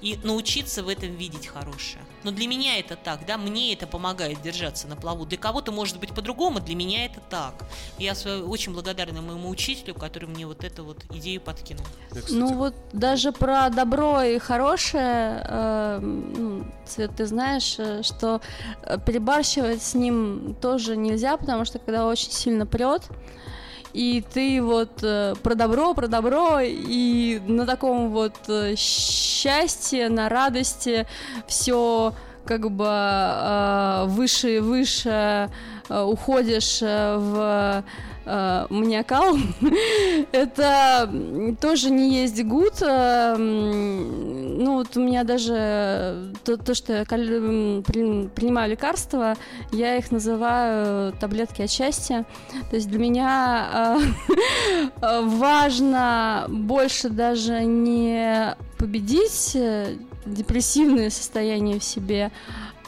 И 0.00 0.18
научиться 0.24 0.82
в 0.82 0.88
этом 0.88 1.14
видеть 1.14 1.46
хорошее. 1.46 2.02
Но 2.24 2.32
для 2.32 2.48
меня 2.48 2.78
это 2.78 2.96
так, 2.96 3.24
да, 3.24 3.36
мне 3.36 3.72
это 3.72 3.86
помогает 3.86 4.42
держаться 4.42 4.88
на 4.88 4.96
плаву. 4.96 5.26
Для 5.26 5.38
кого-то 5.38 5.70
может 5.70 6.00
быть 6.00 6.12
по-другому, 6.12 6.58
для 6.58 6.74
меня 6.74 7.04
это 7.04 7.20
так. 7.20 7.54
Я 7.98 8.14
очень 8.46 8.72
благодарна 8.72 9.20
моему 9.22 9.48
учителю, 9.48 9.94
который 9.94 10.26
мне 10.26 10.44
вот 10.44 10.64
эту 10.64 10.84
вот 10.84 11.04
идею 11.12 11.40
подкинул. 11.40 11.84
Я, 12.12 12.22
кстати, 12.22 12.32
Ну 12.32 12.54
вот 12.54 12.74
даже 12.92 13.30
про 13.30 13.68
добро 13.68 14.22
и 14.22 14.38
хорошее, 14.38 15.44
э, 15.46 16.62
ты 17.16 17.26
знаешь, 17.26 17.76
э, 17.78 18.02
что 18.02 18.40
э, 18.82 18.98
перебарщивать 19.06 19.82
с 19.82 19.94
ним 19.94 20.56
тоже 20.60 20.96
нельзя, 20.96 21.36
потому 21.36 21.64
что 21.64 21.78
когда 21.78 22.06
очень 22.06 22.32
сильно 22.32 22.66
прет, 22.66 23.02
и 23.92 24.22
ты 24.32 24.62
вот 24.62 25.02
э, 25.02 25.34
про 25.42 25.54
добро, 25.54 25.94
про 25.94 26.08
добро, 26.08 26.60
и 26.62 27.40
на 27.46 27.66
таком 27.66 28.10
вот 28.10 28.36
э, 28.48 28.74
счастье, 28.76 30.08
на 30.08 30.28
радости 30.28 31.06
все 31.46 32.14
как 32.44 32.70
бы 32.70 32.86
э, 32.88 34.04
выше 34.08 34.56
и 34.56 34.58
выше 34.60 35.50
э, 35.88 36.02
уходишь 36.02 36.80
э, 36.82 37.16
в 37.16 37.84
э, 38.24 38.66
маниакал, 38.70 39.36
это 40.32 41.10
тоже 41.60 41.90
не 41.90 42.22
есть 42.22 42.42
гуд. 42.44 42.82
э, 42.82 43.36
Ну, 43.36 44.74
вот 44.74 44.96
у 44.96 45.00
меня 45.00 45.24
даже 45.24 46.32
то, 46.44 46.56
то, 46.56 46.74
что 46.74 46.92
я 46.92 47.04
принимаю 47.04 48.70
лекарства, 48.70 49.34
я 49.72 49.96
их 49.96 50.10
называю 50.10 51.12
таблетки 51.12 51.62
от 51.62 51.70
счастья. 51.70 52.24
То 52.70 52.76
есть 52.76 52.88
для 52.88 52.98
меня 52.98 53.68
э, 53.72 53.98
э, 55.02 55.20
важно 55.24 56.46
больше 56.48 57.08
даже 57.08 57.64
не 57.64 58.54
победить 58.78 59.52
э, 59.54 59.96
депрессивное 60.26 61.10
состояние 61.10 61.78
в 61.78 61.84
себе, 61.84 62.30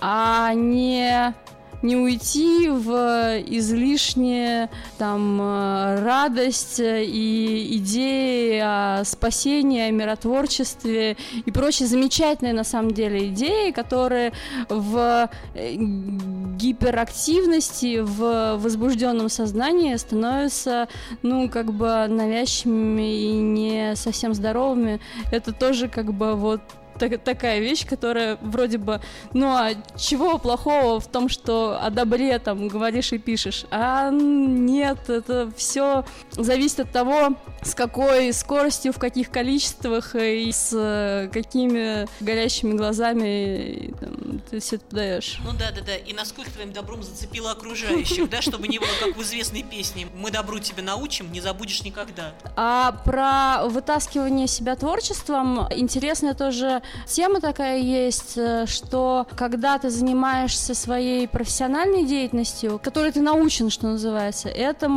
а 0.01 0.53
не 0.55 1.35
не 1.83 1.97
уйти 1.97 2.68
в 2.68 3.41
излишне 3.47 4.70
там 4.99 5.41
э, 5.41 6.03
радость 6.03 6.80
э, 6.80 7.05
и 7.05 7.76
идеи 7.78 8.61
о 8.62 9.05
спасении, 9.05 9.83
о 9.83 9.91
миротворчестве 9.91 11.16
и 11.45 11.51
прочие 11.51 11.89
замечательные 11.89 12.55
на 12.55 12.64
самом 12.64 12.93
деле 12.93 13.28
идеи, 13.28 13.72
которые 13.72 14.33
в 14.68 15.28
э, 15.55 15.74
гиперактивности, 15.74 18.01
в 18.01 18.59
возбужденном 18.59 19.28
сознании 19.28 19.97
становятся, 19.97 20.89
ну, 21.22 21.49
как 21.49 21.72
бы 21.72 22.07
навязчивыми 22.09 23.22
и 23.22 23.33
не 23.33 23.97
совсем 23.97 24.35
здоровыми. 24.35 25.01
Это 25.30 25.53
тоже 25.53 25.89
как 25.89 26.12
бы 26.12 26.35
вот 26.35 26.61
так- 27.09 27.24
такая 27.24 27.59
вещь, 27.59 27.84
которая 27.86 28.38
вроде 28.40 28.78
бы, 28.78 29.00
ну 29.32 29.48
а 29.48 29.70
чего 29.98 30.38
плохого 30.38 31.00
в 31.00 31.09
том, 31.09 31.28
что 31.28 31.78
о 31.82 31.90
добре 31.90 32.38
там 32.38 32.68
говоришь 32.68 33.12
и 33.12 33.18
пишешь? 33.18 33.64
А 33.70 34.11
нет, 34.11 35.09
это 35.09 35.50
все 35.57 36.05
зависит 36.30 36.80
от 36.80 36.92
того, 36.92 37.34
с 37.62 37.74
какой 37.74 38.32
скоростью, 38.32 38.92
в 38.92 38.98
каких 38.98 39.30
количествах 39.30 40.14
и 40.14 40.50
с 40.53 40.70
э, 40.72 41.28
какими 41.32 42.07
горящими 42.20 42.74
глазами 42.74 43.59
и, 43.59 43.92
там, 43.92 44.40
ты 44.50 44.61
все 44.61 44.76
это 44.76 44.84
подаешь. 44.86 45.38
Ну 45.44 45.53
да, 45.53 45.70
да, 45.72 45.80
да. 45.84 45.96
И 45.96 46.12
насколько 46.12 46.50
твоим 46.53 46.72
добром 46.72 47.03
зацепило 47.03 47.50
окружающих, 47.53 48.28
да, 48.30 48.42
чтобы 48.42 48.68
не 48.68 48.78
было, 48.78 48.88
как 49.00 49.16
в 49.16 49.22
известной 49.22 49.62
песне 49.62 50.07
«Мы 50.16 50.30
добру 50.30 50.59
тебя 50.61 50.82
научим, 50.82 51.32
не 51.32 51.40
забудешь 51.40 51.82
никогда». 51.82 52.32
А 52.57 52.92
про 53.05 53.66
вытаскивание 53.68 54.46
себя 54.46 54.76
творчеством 54.76 55.66
интересная 55.74 56.34
тоже 56.34 56.82
тема 57.07 57.40
такая 57.40 57.78
есть, 57.78 58.34
э, 58.36 58.66
что 58.66 59.26
когда 59.36 59.78
ты 59.78 59.90
занимаешься 59.90 60.74
своей 60.74 61.28
профессиональной 61.28 62.05
деятельностью, 62.05 62.80
которой 62.82 63.12
ты 63.12 63.20
научен, 63.20 63.70
что 63.70 63.88
называется, 63.88 64.49
это 64.49 64.88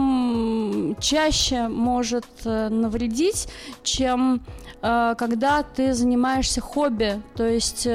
чаще 1.00 1.68
может 1.68 2.26
э, 2.46 2.70
навредить, 2.70 3.48
чем 3.84 4.44
э, 4.82 5.16
когда 5.18 5.64
ты 5.64 5.94
занимаешься 5.94 6.62
хобби, 6.62 7.22
то 7.36 7.48
есть 7.48 7.88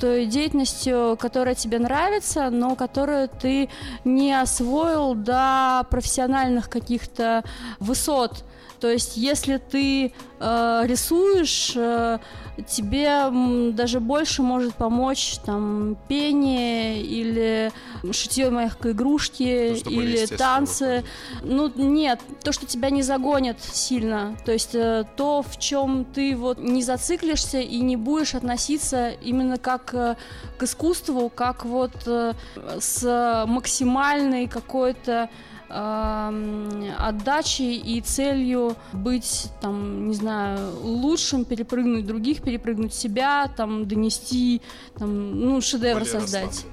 той 0.00 0.26
деятельностью, 0.26 1.16
которая 1.20 1.54
тебе 1.54 1.78
нравится, 1.78 2.50
но 2.50 2.74
которую 2.76 3.28
ты 3.28 3.68
не 4.04 4.32
освоил 4.32 5.14
до 5.14 5.86
профессиональных 5.90 6.68
каких-то 6.68 7.44
высот. 7.78 8.44
То 8.82 8.90
есть, 8.90 9.16
если 9.16 9.58
ты 9.58 10.12
э, 10.40 10.82
рисуешь, 10.86 11.72
э, 11.76 12.18
тебе 12.66 13.30
даже 13.72 14.00
больше 14.00 14.42
может 14.42 14.74
помочь 14.74 15.36
там 15.46 15.96
пение 16.08 17.00
или 17.00 17.70
шитье 18.10 18.50
моих 18.50 18.76
игрушки 18.84 19.80
более 19.84 20.24
или 20.24 20.26
танцы. 20.26 21.04
Ну 21.42 21.70
нет, 21.76 22.18
то, 22.42 22.50
что 22.50 22.66
тебя 22.66 22.90
не 22.90 23.02
загонит 23.02 23.60
сильно, 23.62 24.36
то 24.44 24.50
есть 24.50 24.74
э, 24.74 25.04
то, 25.16 25.42
в 25.42 25.60
чем 25.60 26.04
ты 26.04 26.34
вот 26.34 26.58
не 26.58 26.82
зациклишься 26.82 27.60
и 27.60 27.78
не 27.78 27.94
будешь 27.94 28.34
относиться 28.34 29.10
именно 29.10 29.58
как 29.58 29.94
э, 29.94 30.16
к 30.58 30.64
искусству, 30.64 31.30
как 31.32 31.64
вот 31.64 31.92
э, 32.06 32.32
с 32.80 33.44
максимальной 33.46 34.48
какой-то 34.48 35.30
эм, 35.72 36.94
отдачей 36.98 37.76
и 37.76 38.00
целью 38.00 38.76
быть, 38.92 39.48
там, 39.60 40.08
не 40.08 40.14
знаю, 40.14 40.78
лучшим, 40.80 41.44
перепрыгнуть 41.44 42.06
других, 42.06 42.42
перепрыгнуть 42.42 42.94
себя, 42.94 43.50
там, 43.56 43.86
донести, 43.86 44.62
там, 44.98 45.40
ну, 45.40 45.60
шедевр 45.60 46.00
Более 46.00 46.20
создать. 46.20 46.66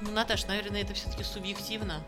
Ну, 0.00 0.10
Наташ, 0.12 0.46
наверное, 0.46 0.82
это 0.82 0.94
все-таки 0.94 1.24
субъективно. 1.24 2.02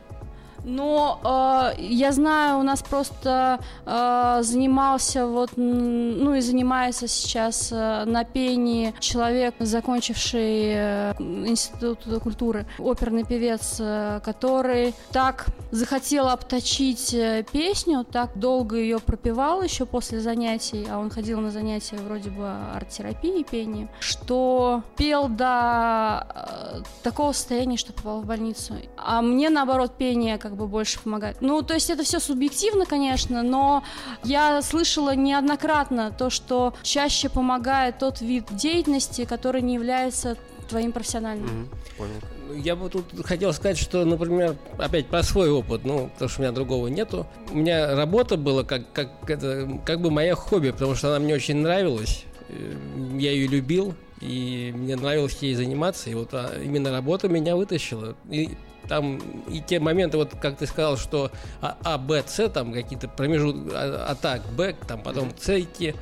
Но 0.64 1.72
э, 1.76 1.80
я 1.82 2.12
знаю, 2.12 2.58
у 2.58 2.62
нас 2.62 2.82
просто 2.82 3.60
э, 3.86 4.38
занимался 4.42 5.26
вот, 5.26 5.50
ну 5.56 6.34
и 6.34 6.40
занимается 6.40 7.08
сейчас 7.08 7.70
э, 7.72 8.04
на 8.04 8.24
пении 8.24 8.94
человек, 9.00 9.54
закончивший 9.58 10.72
э, 10.74 11.14
институт 11.18 11.98
культуры, 12.22 12.66
оперный 12.78 13.24
певец, 13.24 13.76
э, 13.80 14.20
который 14.24 14.94
так 15.12 15.46
захотел 15.70 16.28
обточить 16.28 17.14
э, 17.14 17.44
песню, 17.50 18.04
так 18.04 18.38
долго 18.38 18.76
ее 18.76 18.98
пропевал 18.98 19.62
еще 19.62 19.86
после 19.86 20.20
занятий, 20.20 20.86
а 20.90 20.98
он 20.98 21.10
ходил 21.10 21.40
на 21.40 21.50
занятия 21.50 21.96
вроде 21.96 22.30
бы 22.30 22.48
арт-терапии 22.74 23.42
пения, 23.42 23.88
что 24.00 24.82
пел 24.96 25.28
до 25.28 26.26
э, 26.28 26.82
такого 27.02 27.32
состояния, 27.32 27.76
что 27.76 27.92
попал 27.92 28.20
в 28.20 28.26
больницу. 28.26 28.74
А 28.96 29.22
мне 29.22 29.50
наоборот 29.50 29.96
пение 29.96 30.38
как 30.38 30.49
бы 30.56 30.66
больше 30.66 30.98
помогает. 31.00 31.38
Ну, 31.40 31.62
то 31.62 31.74
есть 31.74 31.90
это 31.90 32.02
все 32.02 32.20
субъективно, 32.20 32.86
конечно, 32.86 33.42
но 33.42 33.82
я 34.24 34.60
слышала 34.62 35.14
неоднократно 35.14 36.10
то, 36.16 36.30
что 36.30 36.74
чаще 36.82 37.28
помогает 37.28 37.98
тот 37.98 38.20
вид 38.20 38.44
деятельности, 38.50 39.24
который 39.24 39.62
не 39.62 39.74
является 39.74 40.36
твоим 40.68 40.92
профессиональным. 40.92 41.46
Мгм, 41.46 41.68
Понял. 41.98 42.62
Я 42.62 42.74
бы 42.76 42.88
тут 42.88 43.04
хотел 43.24 43.52
сказать, 43.52 43.78
что, 43.78 44.04
например, 44.04 44.56
опять 44.78 45.06
про 45.06 45.22
свой 45.22 45.50
опыт, 45.50 45.84
ну, 45.84 46.08
потому 46.14 46.28
что 46.28 46.40
у 46.40 46.42
меня 46.42 46.52
другого 46.52 46.88
нету. 46.88 47.26
У 47.50 47.56
меня 47.56 47.94
работа 47.94 48.36
была 48.36 48.64
как, 48.64 48.92
как, 48.92 49.28
это, 49.28 49.68
как 49.84 50.00
бы 50.00 50.10
моя 50.10 50.34
хобби, 50.34 50.70
потому 50.70 50.94
что 50.94 51.08
она 51.08 51.18
мне 51.20 51.34
очень 51.34 51.56
нравилась. 51.56 52.24
Э, 52.48 52.74
Я 53.18 53.32
ее 53.32 53.46
любил, 53.46 53.94
и 54.20 54.72
мне 54.76 54.96
нравилось 54.96 55.36
ей 55.40 55.54
заниматься, 55.54 56.10
и 56.10 56.14
вот 56.14 56.30
а, 56.32 56.52
именно 56.62 56.90
работа 56.90 57.28
меня 57.28 57.56
вытащила. 57.56 58.16
И 58.28 58.50
там 58.90 59.18
и 59.48 59.60
те 59.60 59.78
моменты, 59.78 60.16
вот 60.16 60.34
как 60.42 60.58
ты 60.58 60.66
сказал, 60.66 60.96
что 60.96 61.30
А, 61.62 61.78
А, 61.84 61.96
Б, 61.96 62.24
С, 62.26 62.48
там 62.48 62.72
какие-то 62.72 63.06
промежутки, 63.06 63.70
а, 63.72 64.08
атак, 64.10 64.42
Б, 64.56 64.74
там 64.88 65.00
потом 65.00 65.32
С 65.40 65.60
идти. 65.60 65.94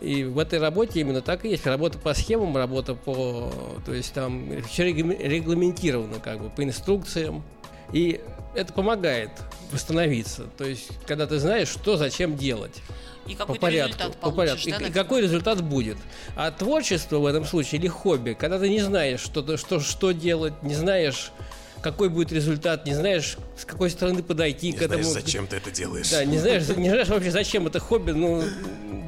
И 0.00 0.24
в 0.24 0.40
этой 0.40 0.58
работе 0.58 1.00
именно 1.00 1.22
так 1.22 1.44
и 1.44 1.50
есть. 1.50 1.64
Работа 1.64 1.96
по 1.98 2.12
схемам, 2.12 2.56
работа 2.56 2.96
по... 2.96 3.52
То 3.86 3.94
есть 3.94 4.12
там 4.12 4.48
все 4.68 4.92
регламентировано 4.92 6.18
как 6.18 6.42
бы 6.42 6.50
по 6.50 6.64
инструкциям. 6.64 7.44
И 7.92 8.20
это 8.56 8.72
помогает 8.72 9.30
восстановиться. 9.70 10.46
То 10.58 10.64
есть, 10.64 10.88
когда 11.06 11.28
ты 11.28 11.38
знаешь, 11.38 11.68
что 11.68 11.96
зачем 11.96 12.36
делать. 12.36 12.82
И 13.28 13.32
По 13.34 13.38
какой-то 13.38 13.60
порядку. 13.60 13.88
результат 13.96 14.16
По 14.20 14.30
порядку. 14.32 14.70
да, 14.70 14.76
И, 14.78 14.88
и 14.88 14.92
какой 14.92 15.22
результат 15.22 15.62
будет. 15.62 15.96
А 16.34 16.50
творчество 16.50 17.18
в 17.18 17.26
этом 17.26 17.44
случае 17.44 17.80
или 17.80 17.86
хобби, 17.86 18.36
когда 18.38 18.58
ты 18.58 18.68
не 18.68 18.80
знаешь, 18.80 19.20
что, 19.20 19.56
что, 19.56 19.78
что 19.78 20.10
делать, 20.10 20.62
не 20.64 20.74
знаешь, 20.74 21.30
какой 21.84 22.08
будет 22.08 22.32
результат, 22.32 22.86
не 22.86 22.94
знаешь, 22.94 23.36
с 23.58 23.66
какой 23.66 23.90
стороны 23.90 24.22
подойти 24.22 24.72
Не 24.72 24.78
к 24.78 24.82
этому. 24.82 25.02
знаешь, 25.02 25.22
зачем 25.22 25.46
ты 25.46 25.56
это 25.56 25.70
делаешь. 25.70 26.10
Да, 26.10 26.24
не 26.24 26.38
знаешь, 26.38 26.66
не 26.68 26.88
знаешь 26.88 27.08
вообще, 27.08 27.30
зачем 27.30 27.66
это 27.66 27.78
хобби, 27.78 28.12
ну, 28.12 28.42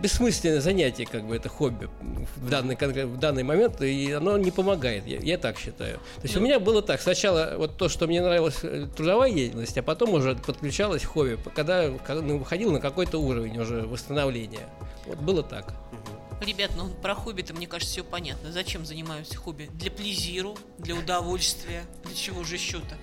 бессмысленное 0.02 0.60
занятие, 0.60 1.06
как 1.06 1.24
бы, 1.26 1.34
это 1.36 1.48
хобби 1.48 1.88
в 2.36 2.50
данный, 2.50 2.76
в 2.76 3.18
данный 3.18 3.44
момент, 3.44 3.80
и 3.80 4.12
оно 4.12 4.36
не 4.36 4.50
помогает, 4.50 5.06
я, 5.06 5.18
я 5.20 5.38
так 5.38 5.58
считаю. 5.58 5.96
То 6.16 6.22
есть 6.24 6.36
у 6.36 6.40
меня 6.40 6.60
было 6.60 6.82
так, 6.82 7.00
сначала 7.00 7.54
вот 7.56 7.78
то, 7.78 7.88
что 7.88 8.06
мне 8.06 8.20
нравилась 8.20 8.58
э, 8.62 8.86
трудовая 8.94 9.32
деятельность, 9.32 9.78
а 9.78 9.82
потом 9.82 10.12
уже 10.12 10.34
подключалось 10.34 11.02
хобби, 11.02 11.38
когда, 11.54 11.90
когда 12.06 12.20
ну, 12.20 12.36
выходил 12.36 12.72
на 12.72 12.80
какой-то 12.80 13.16
уровень 13.16 13.58
уже 13.58 13.80
восстановления. 13.82 14.68
Вот 15.06 15.18
было 15.18 15.42
так. 15.42 15.72
Ребят, 16.40 16.72
ну 16.76 16.88
про 16.90 17.14
хобби-то, 17.14 17.54
мне 17.54 17.66
кажется, 17.66 17.92
все 17.92 18.04
понятно. 18.04 18.52
Зачем 18.52 18.84
занимаются 18.84 19.36
хобби? 19.36 19.70
Для 19.72 19.90
плезиру, 19.90 20.56
для 20.78 20.94
удовольствия, 20.94 21.84
для 22.04 22.14
чего 22.14 22.44
же 22.44 22.56
еще-то? 22.56 22.96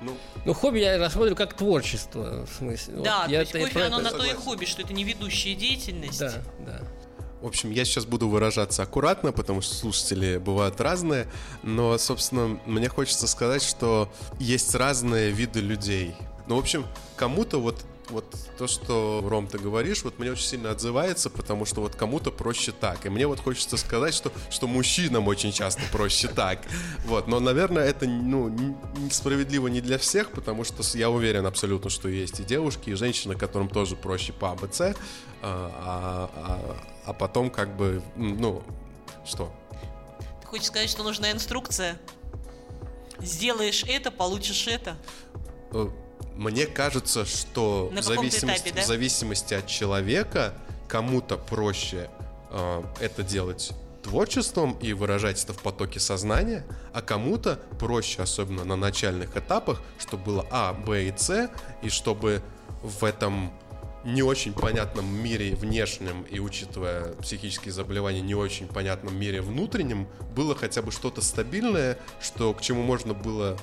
Ну, 0.00 0.16
Ну, 0.44 0.54
хобби 0.54 0.78
я 0.78 0.96
рассматриваю 0.96 1.36
как 1.36 1.56
творчество, 1.56 2.46
в 2.46 2.54
смысле. 2.56 2.94
Вот 2.96 3.04
да, 3.04 3.24
то 3.26 3.30
я 3.32 3.40
есть 3.40 3.50
это- 3.50 3.60
кофе, 3.60 3.72
про 3.74 3.86
оно 3.86 4.00
это- 4.00 4.10
на 4.12 4.16
то 4.18 4.24
и 4.24 4.32
хобби, 4.32 4.64
что 4.64 4.82
это 4.82 4.92
не 4.92 5.04
ведущая 5.04 5.54
деятельность. 5.54 6.20
Да, 6.20 6.32
да. 6.64 6.80
В 7.42 7.46
общем, 7.46 7.70
я 7.70 7.84
сейчас 7.84 8.04
буду 8.04 8.28
выражаться 8.28 8.82
аккуратно, 8.82 9.32
потому 9.32 9.60
что 9.60 9.74
слушатели 9.74 10.38
бывают 10.38 10.80
разные, 10.80 11.28
но, 11.62 11.96
собственно, 11.98 12.58
мне 12.66 12.88
хочется 12.88 13.26
сказать, 13.28 13.62
что 13.62 14.10
есть 14.40 14.74
разные 14.74 15.30
виды 15.30 15.60
людей. 15.60 16.14
Ну, 16.46 16.56
в 16.56 16.58
общем, 16.60 16.86
кому-то 17.16 17.60
вот 17.60 17.84
вот 18.10 18.24
то, 18.56 18.66
что, 18.66 19.24
Ром, 19.26 19.46
ты 19.46 19.58
говоришь, 19.58 20.02
вот 20.02 20.18
мне 20.18 20.32
очень 20.32 20.46
сильно 20.46 20.70
отзывается, 20.70 21.30
потому 21.30 21.64
что 21.64 21.80
вот 21.80 21.94
кому-то 21.94 22.30
проще 22.30 22.72
так. 22.72 23.06
И 23.06 23.08
мне 23.08 23.26
вот 23.26 23.40
хочется 23.40 23.76
сказать, 23.76 24.14
что, 24.14 24.32
что 24.50 24.66
мужчинам 24.66 25.28
очень 25.28 25.52
часто 25.52 25.82
проще 25.92 26.28
так. 26.28 26.60
Вот, 27.04 27.26
но, 27.26 27.40
наверное, 27.40 27.84
это, 27.84 28.06
ну, 28.06 28.48
несправедливо 28.96 29.68
не 29.68 29.80
для 29.80 29.98
всех, 29.98 30.30
потому 30.30 30.64
что 30.64 30.82
я 30.96 31.10
уверен 31.10 31.46
абсолютно, 31.46 31.90
что 31.90 32.08
есть 32.08 32.40
и 32.40 32.44
девушки, 32.44 32.90
и 32.90 32.94
женщины, 32.94 33.34
которым 33.34 33.68
тоже 33.68 33.96
проще 33.96 34.32
по 34.32 34.52
АБЦ, 34.52 34.80
а, 34.80 34.94
а, 35.42 36.30
а, 36.34 36.76
а 37.06 37.12
потом 37.12 37.50
как 37.50 37.76
бы, 37.76 38.02
ну, 38.16 38.62
что? 39.24 39.52
Ты 40.40 40.46
хочешь 40.46 40.66
сказать, 40.66 40.90
что 40.90 41.02
нужна 41.02 41.30
инструкция? 41.32 42.00
Сделаешь 43.20 43.84
это, 43.84 44.10
получишь 44.10 44.66
это? 44.68 44.96
Мне 46.38 46.66
кажется, 46.66 47.24
что 47.24 47.86
в 47.86 47.96
каком-то 47.96 48.14
зависимости, 48.14 48.68
этапе, 48.68 48.76
да? 48.76 48.82
в 48.82 48.86
зависимости 48.86 49.54
от 49.54 49.66
человека 49.66 50.54
кому-то 50.86 51.36
проще 51.36 52.08
э, 52.50 52.82
это 53.00 53.24
делать 53.24 53.72
творчеством 54.04 54.78
и 54.80 54.92
выражать 54.92 55.42
это 55.42 55.52
в 55.52 55.60
потоке 55.60 55.98
сознания, 55.98 56.64
а 56.94 57.02
кому-то 57.02 57.60
проще, 57.80 58.22
особенно 58.22 58.62
на 58.62 58.76
начальных 58.76 59.36
этапах, 59.36 59.82
чтобы 59.98 60.22
было 60.22 60.46
А, 60.52 60.74
Б 60.74 61.08
и 61.08 61.14
С, 61.16 61.50
и 61.82 61.88
чтобы 61.88 62.40
в 62.84 63.02
этом 63.02 63.52
не 64.04 64.22
очень 64.22 64.52
понятном 64.52 65.12
мире 65.12 65.56
внешнем 65.56 66.22
и 66.22 66.38
учитывая 66.38 67.14
психические 67.14 67.72
заболевания 67.72 68.20
не 68.20 68.36
очень 68.36 68.68
понятном 68.68 69.18
мире 69.18 69.42
внутреннем 69.42 70.06
было 70.36 70.54
хотя 70.54 70.82
бы 70.82 70.92
что-то 70.92 71.20
стабильное, 71.20 71.98
что 72.20 72.54
к 72.54 72.60
чему 72.60 72.84
можно 72.84 73.12
было 73.12 73.58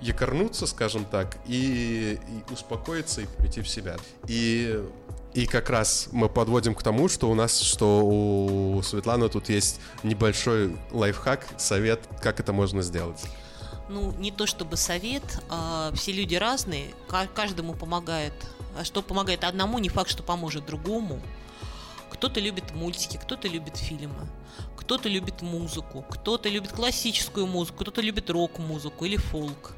якорнуться, 0.00 0.66
скажем 0.66 1.04
так, 1.04 1.38
и, 1.46 2.18
и 2.28 2.52
успокоиться 2.52 3.22
и 3.22 3.26
прийти 3.26 3.60
в 3.62 3.68
себя. 3.68 3.96
И 4.26 4.82
и 5.34 5.46
как 5.46 5.68
раз 5.70 6.08
мы 6.10 6.28
подводим 6.28 6.74
к 6.74 6.82
тому, 6.82 7.08
что 7.08 7.30
у 7.30 7.34
нас, 7.34 7.60
что 7.60 8.02
у 8.04 8.82
Светланы 8.82 9.28
тут 9.28 9.50
есть 9.50 9.78
небольшой 10.02 10.76
лайфхак, 10.90 11.46
совет, 11.58 12.00
как 12.22 12.40
это 12.40 12.52
можно 12.52 12.82
сделать. 12.82 13.22
Ну, 13.88 14.12
не 14.18 14.32
то 14.32 14.46
чтобы 14.46 14.76
совет, 14.76 15.22
а 15.48 15.92
все 15.94 16.12
люди 16.12 16.34
разные, 16.34 16.94
ка- 17.08 17.28
каждому 17.32 17.74
помогает. 17.74 18.32
А 18.78 18.84
что 18.84 19.02
помогает 19.02 19.44
одному, 19.44 19.78
не 19.78 19.88
факт, 19.88 20.10
что 20.10 20.22
поможет 20.22 20.66
другому. 20.66 21.20
Кто-то 22.10 22.40
любит 22.40 22.74
мультики, 22.74 23.16
кто-то 23.16 23.48
любит 23.48 23.76
фильмы, 23.76 24.26
кто-то 24.76 25.08
любит 25.08 25.42
музыку, 25.42 26.04
кто-то 26.10 26.48
любит 26.48 26.72
классическую 26.72 27.46
музыку, 27.46 27.82
кто-то 27.82 28.00
любит 28.00 28.30
рок-музыку 28.30 29.04
или 29.04 29.16
фолк. 29.16 29.72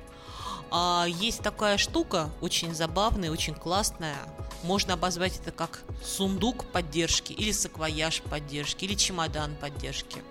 А 0.71 1.07
есть 1.09 1.43
такая 1.43 1.79
штука, 1.79 2.31
очень 2.41 2.75
забавная, 2.75 3.31
очень 3.31 3.55
классная. 3.55 4.16
Можно 4.62 4.95
обозвать 4.95 5.39
это 5.41 5.51
как 5.51 5.81
сундук 6.05 6.64
поддержки, 6.66 7.33
или 7.33 7.51
саквояж 7.51 8.23
поддержки, 8.23 8.85
или 8.85 8.95
чемодан 8.95 9.57
поддержки. 9.57 10.23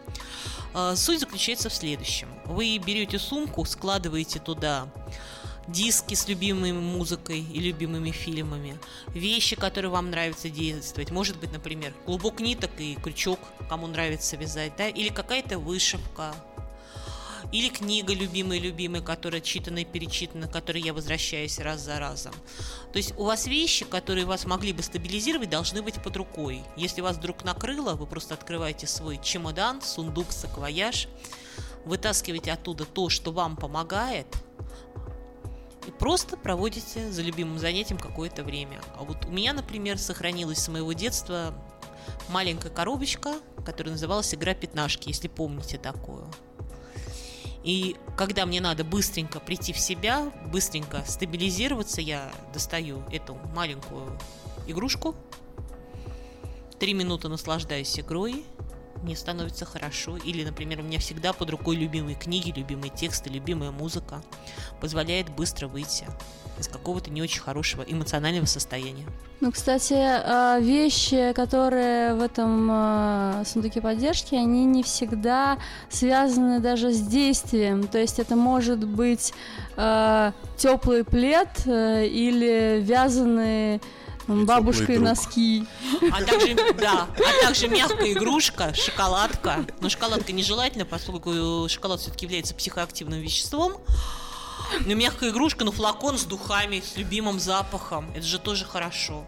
А, 0.73 0.95
Суть 0.95 1.19
заключается 1.19 1.69
в 1.69 1.73
следующем. 1.73 2.29
Вы 2.45 2.77
берете 2.77 3.19
сумку, 3.19 3.65
складываете 3.65 4.39
туда 4.39 4.87
диски 5.69 6.15
с 6.15 6.27
любимой 6.27 6.73
музыкой 6.73 7.41
и 7.41 7.59
любимыми 7.59 8.11
фильмами, 8.11 8.77
вещи, 9.07 9.55
которые 9.55 9.91
вам 9.91 10.09
нравится 10.09 10.49
действовать. 10.49 11.11
Может 11.11 11.39
быть, 11.39 11.51
например, 11.51 11.93
клубок 12.05 12.39
ниток 12.39 12.71
и 12.79 12.95
крючок, 12.95 13.39
кому 13.69 13.87
нравится 13.87 14.35
вязать, 14.35 14.73
да, 14.77 14.87
или 14.87 15.09
какая-то 15.09 15.59
вышивка, 15.59 16.33
или 17.51 17.69
книга 17.69 18.13
любимая-любимая, 18.13 19.01
которая 19.01 19.41
читана 19.41 19.79
и 19.79 19.85
перечитана, 19.85 20.47
к 20.47 20.51
которой 20.51 20.81
я 20.81 20.93
возвращаюсь 20.93 21.59
раз 21.59 21.81
за 21.81 21.99
разом. 21.99 22.33
То 22.93 22.97
есть 22.97 23.13
у 23.17 23.23
вас 23.23 23.47
вещи, 23.47 23.85
которые 23.85 24.25
вас 24.25 24.45
могли 24.45 24.73
бы 24.73 24.83
стабилизировать, 24.83 25.49
должны 25.49 25.81
быть 25.81 26.01
под 26.01 26.15
рукой. 26.17 26.63
Если 26.75 27.01
вас 27.01 27.17
вдруг 27.17 27.43
накрыло, 27.43 27.95
вы 27.95 28.05
просто 28.05 28.33
открываете 28.35 28.87
свой 28.87 29.19
чемодан, 29.21 29.81
сундук, 29.81 30.31
саквояж, 30.31 31.07
вытаскиваете 31.85 32.51
оттуда 32.51 32.85
то, 32.85 33.09
что 33.09 33.31
вам 33.31 33.55
помогает, 33.55 34.27
и 35.87 35.91
просто 35.91 36.37
проводите 36.37 37.11
за 37.11 37.23
любимым 37.23 37.57
занятием 37.57 37.99
какое-то 37.99 38.43
время. 38.43 38.79
А 38.95 39.03
вот 39.03 39.25
у 39.25 39.31
меня, 39.31 39.53
например, 39.53 39.97
сохранилась 39.97 40.59
с 40.59 40.67
моего 40.67 40.93
детства 40.93 41.55
маленькая 42.29 42.69
коробочка, 42.69 43.39
которая 43.65 43.93
называлась 43.93 44.33
«Игра 44.35 44.53
пятнашки», 44.53 45.07
если 45.09 45.27
помните 45.27 45.79
такую. 45.79 46.29
И 47.63 47.97
когда 48.15 48.45
мне 48.45 48.61
надо 48.61 48.83
быстренько 48.83 49.39
прийти 49.39 49.73
в 49.73 49.79
себя, 49.79 50.31
быстренько 50.51 51.03
стабилизироваться, 51.05 52.01
я 52.01 52.31
достаю 52.53 53.03
эту 53.11 53.35
маленькую 53.53 54.17
игрушку, 54.67 55.15
три 56.79 56.93
минуты 56.93 57.27
наслаждаюсь 57.27 57.99
игрой, 57.99 58.45
мне 59.03 59.15
становится 59.15 59.65
хорошо. 59.65 60.17
Или, 60.17 60.43
например, 60.43 60.79
у 60.79 60.83
меня 60.83 60.99
всегда 60.99 61.33
под 61.33 61.49
рукой 61.49 61.75
любимые 61.75 62.15
книги, 62.15 62.53
любимые 62.55 62.91
тексты, 62.91 63.29
любимая 63.29 63.71
музыка. 63.71 64.21
Позволяет 64.81 65.29
быстро 65.29 65.67
выйти 65.67 66.05
из 66.59 66.67
какого-то 66.67 67.09
не 67.09 67.21
очень 67.21 67.41
хорошего 67.41 67.83
эмоционального 67.83 68.45
состояния. 68.45 69.05
Ну, 69.39 69.51
кстати, 69.51 69.93
э, 69.93 70.59
вещи, 70.61 71.31
которые 71.33 72.13
в 72.13 72.21
этом 72.21 72.69
э, 72.69 73.43
сундуке 73.45 73.79
поддержки, 73.79 74.35
они 74.35 74.65
не 74.65 74.83
всегда 74.83 75.57
связаны 75.89 76.59
даже 76.59 76.91
с 76.91 76.99
действием. 76.99 77.87
То 77.87 77.97
есть 77.97 78.19
это 78.19 78.35
может 78.35 78.83
быть 78.83 79.33
э, 79.77 80.31
теплый 80.57 81.05
плед 81.05 81.47
э, 81.65 82.05
или 82.07 82.81
вязаные 82.81 83.79
теплый 84.29 84.85
друг. 84.85 84.99
носки. 84.99 85.65
А 86.11 86.23
также, 86.23 86.55
да, 86.79 87.07
а 87.17 87.45
также 87.45 87.67
мягкая 87.67 88.13
игрушка, 88.13 88.73
шоколадка. 88.73 89.65
Но 89.81 89.89
шоколадка 89.89 90.31
нежелательно, 90.31 90.85
поскольку 90.85 91.67
шоколад 91.67 91.99
все-таки 91.99 92.25
является 92.25 92.53
психоактивным 92.55 93.19
веществом. 93.19 93.73
Но 94.85 94.93
мягкая 94.93 95.31
игрушка, 95.31 95.65
ну 95.65 95.71
флакон 95.71 96.17
с 96.17 96.23
духами, 96.23 96.81
с 96.81 96.95
любимым 96.97 97.39
запахом. 97.39 98.09
Это 98.11 98.25
же 98.25 98.39
тоже 98.39 98.65
хорошо. 98.65 99.25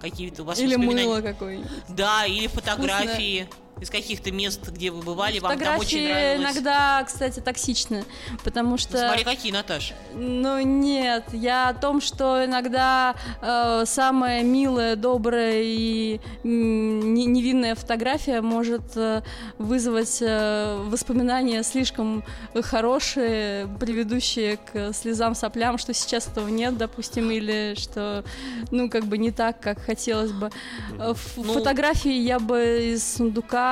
Какие-то 0.00 0.42
у 0.42 0.44
вас 0.46 0.58
Или 0.58 0.76
мыло 0.76 1.20
какое-нибудь. 1.20 1.70
Да, 1.88 2.24
или 2.24 2.46
фотографии 2.46 3.48
из 3.80 3.90
каких-то 3.90 4.30
мест, 4.32 4.68
где 4.68 4.90
вы 4.90 5.02
бывали, 5.02 5.38
вам 5.38 5.58
там 5.58 5.78
очень 5.78 6.08
нравилось. 6.08 6.40
иногда, 6.42 7.04
кстати, 7.06 7.40
токсичны, 7.40 8.04
потому 8.44 8.76
что... 8.78 8.98
Смотри, 8.98 9.24
какие, 9.24 9.52
Наташ. 9.52 9.92
Ну 10.14 10.60
нет, 10.60 11.24
я 11.32 11.68
о 11.68 11.74
том, 11.74 12.00
что 12.00 12.44
иногда 12.44 13.14
э, 13.40 13.84
самая 13.86 14.42
милая, 14.42 14.96
добрая 14.96 15.60
и 15.62 16.20
невинная 16.42 17.74
фотография 17.74 18.40
может 18.40 18.96
э, 18.96 19.22
вызвать 19.58 20.18
э, 20.20 20.76
воспоминания 20.86 21.62
слишком 21.62 22.24
хорошие, 22.62 23.68
приведущие 23.78 24.56
к 24.58 24.92
слезам, 24.92 25.34
соплям, 25.34 25.78
что 25.78 25.92
сейчас 25.94 26.26
этого 26.26 26.48
нет, 26.48 26.76
допустим, 26.76 27.30
или 27.30 27.74
что, 27.78 28.24
ну, 28.70 28.88
как 28.90 29.04
бы 29.04 29.18
не 29.18 29.30
так, 29.30 29.60
как 29.60 29.80
хотелось 29.80 30.32
бы. 30.32 30.50
Э, 30.98 31.10
ф- 31.12 31.34
Ну- 31.36 31.54
Фотографии 31.54 32.12
я 32.12 32.38
бы 32.38 32.92
из 32.94 33.16
сундука 33.16 33.67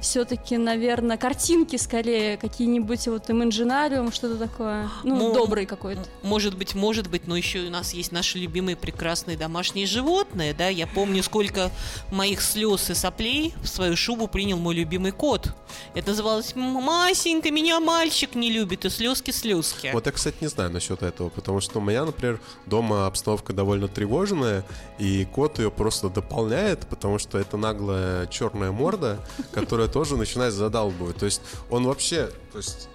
все-таки, 0.00 0.56
наверное, 0.56 1.16
картинки 1.16 1.76
скорее, 1.76 2.36
какие-нибудь 2.36 3.06
вот 3.08 3.30
имаджинариум, 3.30 4.12
что-то 4.12 4.36
такое. 4.36 4.88
Ну, 5.04 5.16
Ну, 5.16 5.34
добрый 5.34 5.66
какой-то. 5.66 6.02
Может 6.22 6.56
быть, 6.56 6.74
может 6.74 7.08
быть, 7.08 7.26
но 7.26 7.36
еще 7.36 7.60
у 7.60 7.70
нас 7.70 7.92
есть 7.94 8.12
наши 8.12 8.38
любимые 8.38 8.76
прекрасные 8.76 9.36
домашние 9.36 9.86
животные, 9.86 10.54
да? 10.54 10.68
Я 10.68 10.86
помню, 10.86 11.22
сколько 11.22 11.70
моих 12.10 12.40
слез 12.42 12.90
и 12.90 12.94
соплей 12.94 13.54
в 13.62 13.68
свою 13.68 13.96
шубу 13.96 14.28
принял 14.28 14.58
мой 14.58 14.74
любимый 14.74 15.12
кот. 15.12 15.50
Это 15.94 16.10
называлось 16.10 16.54
«Масенька, 16.54 17.50
меня 17.50 17.80
мальчик 17.80 18.34
не 18.34 18.50
любит» 18.50 18.84
и 18.84 18.90
слезки-слезки. 18.90 19.90
Вот 19.92 20.06
я, 20.06 20.12
кстати, 20.12 20.36
не 20.40 20.48
знаю 20.48 20.70
насчет 20.70 21.02
этого, 21.02 21.28
потому 21.28 21.60
что 21.60 21.78
у 21.78 21.82
меня, 21.82 22.04
например, 22.04 22.40
дома 22.66 23.06
обстановка 23.06 23.52
довольно 23.52 23.88
тревожная, 23.88 24.64
и 24.98 25.24
кот 25.24 25.58
ее 25.58 25.70
просто 25.70 26.08
дополняет, 26.08 26.86
потому 26.86 27.18
что 27.18 27.38
это 27.38 27.56
наглая 27.56 28.26
черная 28.26 28.72
морда, 28.72 29.18
которая 29.52 29.88
тоже 29.88 30.16
начинает 30.16 30.52
задалбывать. 30.52 31.16
То 31.16 31.26
есть 31.26 31.40
он 31.70 31.84
вообще, 31.84 32.30
то 32.52 32.58
есть 32.58 32.88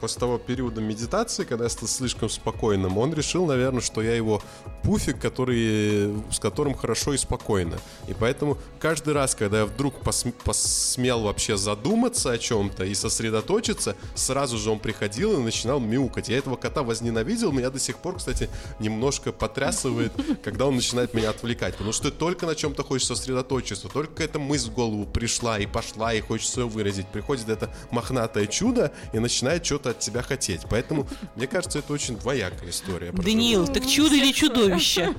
после 0.00 0.20
того 0.20 0.38
периода 0.38 0.80
медитации, 0.80 1.44
когда 1.44 1.64
я 1.64 1.70
стал 1.70 1.88
слишком 1.88 2.28
спокойным, 2.28 2.98
он 2.98 3.14
решил, 3.14 3.46
наверное, 3.46 3.80
что 3.80 4.02
я 4.02 4.14
его 4.14 4.42
пуфик, 4.82 5.18
который, 5.20 6.14
с 6.30 6.38
которым 6.38 6.74
хорошо 6.74 7.14
и 7.14 7.16
спокойно. 7.16 7.78
И 8.08 8.14
поэтому 8.14 8.58
каждый 8.78 9.14
раз, 9.14 9.34
когда 9.34 9.60
я 9.60 9.66
вдруг 9.66 9.94
пос- 10.02 10.34
посмел 10.44 11.22
вообще 11.22 11.56
задуматься 11.56 12.32
о 12.32 12.38
чем-то 12.38 12.84
и 12.84 12.94
сосредоточиться, 12.94 13.96
сразу 14.14 14.58
же 14.58 14.70
он 14.70 14.78
приходил 14.78 15.38
и 15.38 15.42
начинал 15.42 15.80
мяукать. 15.80 16.28
Я 16.28 16.38
этого 16.38 16.56
кота 16.56 16.82
возненавидел, 16.82 17.52
меня 17.52 17.70
до 17.70 17.78
сих 17.78 17.98
пор, 17.98 18.16
кстати, 18.16 18.50
немножко 18.78 19.32
потрясывает, 19.32 20.12
когда 20.42 20.66
он 20.66 20.76
начинает 20.76 21.14
меня 21.14 21.30
отвлекать. 21.30 21.74
Потому 21.74 21.92
что 21.92 22.10
ты 22.10 22.16
только 22.16 22.46
на 22.46 22.54
чем-то 22.54 22.82
хочешь 22.82 23.06
сосредоточиться, 23.06 23.88
только 23.88 24.22
эта 24.22 24.38
мысль 24.38 24.70
в 24.70 24.74
голову 24.74 25.06
пришла 25.06 25.58
и 25.58 25.66
пошла, 25.66 26.12
и 26.12 26.20
хочется 26.20 26.62
ее 26.62 26.68
выразить. 26.68 27.08
Приходит 27.08 27.48
это 27.48 27.74
мохнатое 27.90 28.46
чудо 28.46 28.92
и 29.12 29.18
начинает 29.18 29.43
что-то 29.62 29.90
от 29.90 29.98
тебя 29.98 30.22
хотеть. 30.22 30.62
Поэтому, 30.70 31.06
мне 31.36 31.46
кажется, 31.46 31.78
это 31.78 31.92
очень 31.92 32.16
двоякая 32.16 32.70
история. 32.70 33.12
Даниил, 33.12 33.66
так 33.66 33.86
чудо 33.86 34.14
или 34.14 34.32
чудовище? 34.32 35.14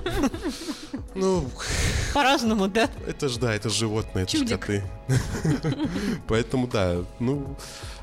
Ну, 1.13 1.49
По-разному, 2.13 2.67
да? 2.67 2.89
это 3.07 3.29
ж, 3.29 3.37
да, 3.37 3.53
это 3.53 3.69
животные, 3.69 4.23
это 4.23 4.35
ж 4.37 4.39
Чудик. 4.39 4.59
коты. 4.59 4.83
Поэтому, 6.27 6.67
да, 6.67 6.97
ну, 7.19 7.55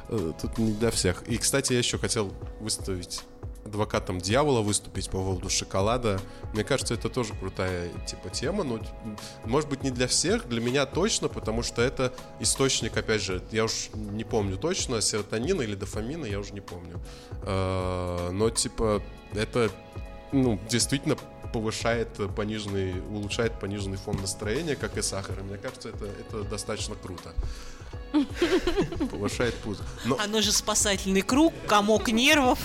э, 0.08 0.32
тут 0.40 0.58
не 0.58 0.72
для 0.72 0.90
всех. 0.90 1.22
И, 1.24 1.36
кстати, 1.36 1.72
я 1.72 1.78
еще 1.78 1.98
хотел 1.98 2.32
выставить 2.60 3.20
адвокатом 3.64 4.20
дьявола 4.20 4.60
выступить 4.60 5.06
по 5.06 5.18
поводу 5.18 5.48
шоколада. 5.50 6.20
Мне 6.52 6.64
кажется, 6.64 6.94
это 6.94 7.08
тоже 7.08 7.34
крутая 7.34 7.88
типа 8.06 8.30
тема, 8.30 8.64
но 8.64 8.80
может 9.44 9.68
быть 9.68 9.82
не 9.82 9.90
для 9.90 10.06
всех, 10.06 10.48
для 10.48 10.60
меня 10.60 10.86
точно, 10.86 11.28
потому 11.28 11.62
что 11.62 11.82
это 11.82 12.12
источник, 12.40 12.96
опять 12.96 13.22
же, 13.22 13.42
я 13.50 13.64
уж 13.64 13.90
не 13.94 14.24
помню 14.24 14.56
точно, 14.56 15.00
серотонина 15.00 15.62
или 15.62 15.74
дофамина, 15.74 16.26
я 16.26 16.38
уже 16.38 16.52
не 16.52 16.60
помню. 16.60 17.00
Э, 17.42 18.30
Но 18.32 18.50
типа 18.50 19.02
это 19.34 19.70
ну, 20.32 20.58
действительно 20.68 21.16
повышает 21.52 22.08
пониженный, 22.34 23.00
улучшает 23.10 23.58
пониженный 23.60 23.98
фон 23.98 24.16
настроения, 24.16 24.74
как 24.74 24.96
и 24.96 25.02
сахар. 25.02 25.38
И 25.40 25.42
мне 25.42 25.58
кажется, 25.58 25.90
это, 25.90 26.06
это 26.06 26.42
достаточно 26.44 26.94
круто. 26.94 27.34
Повышает 29.10 29.54
пузо. 29.56 29.84
Но 30.04 30.18
Оно 30.18 30.40
же 30.40 30.52
спасательный 30.52 31.22
круг, 31.22 31.52
комок 31.66 32.08
нервов. 32.08 32.58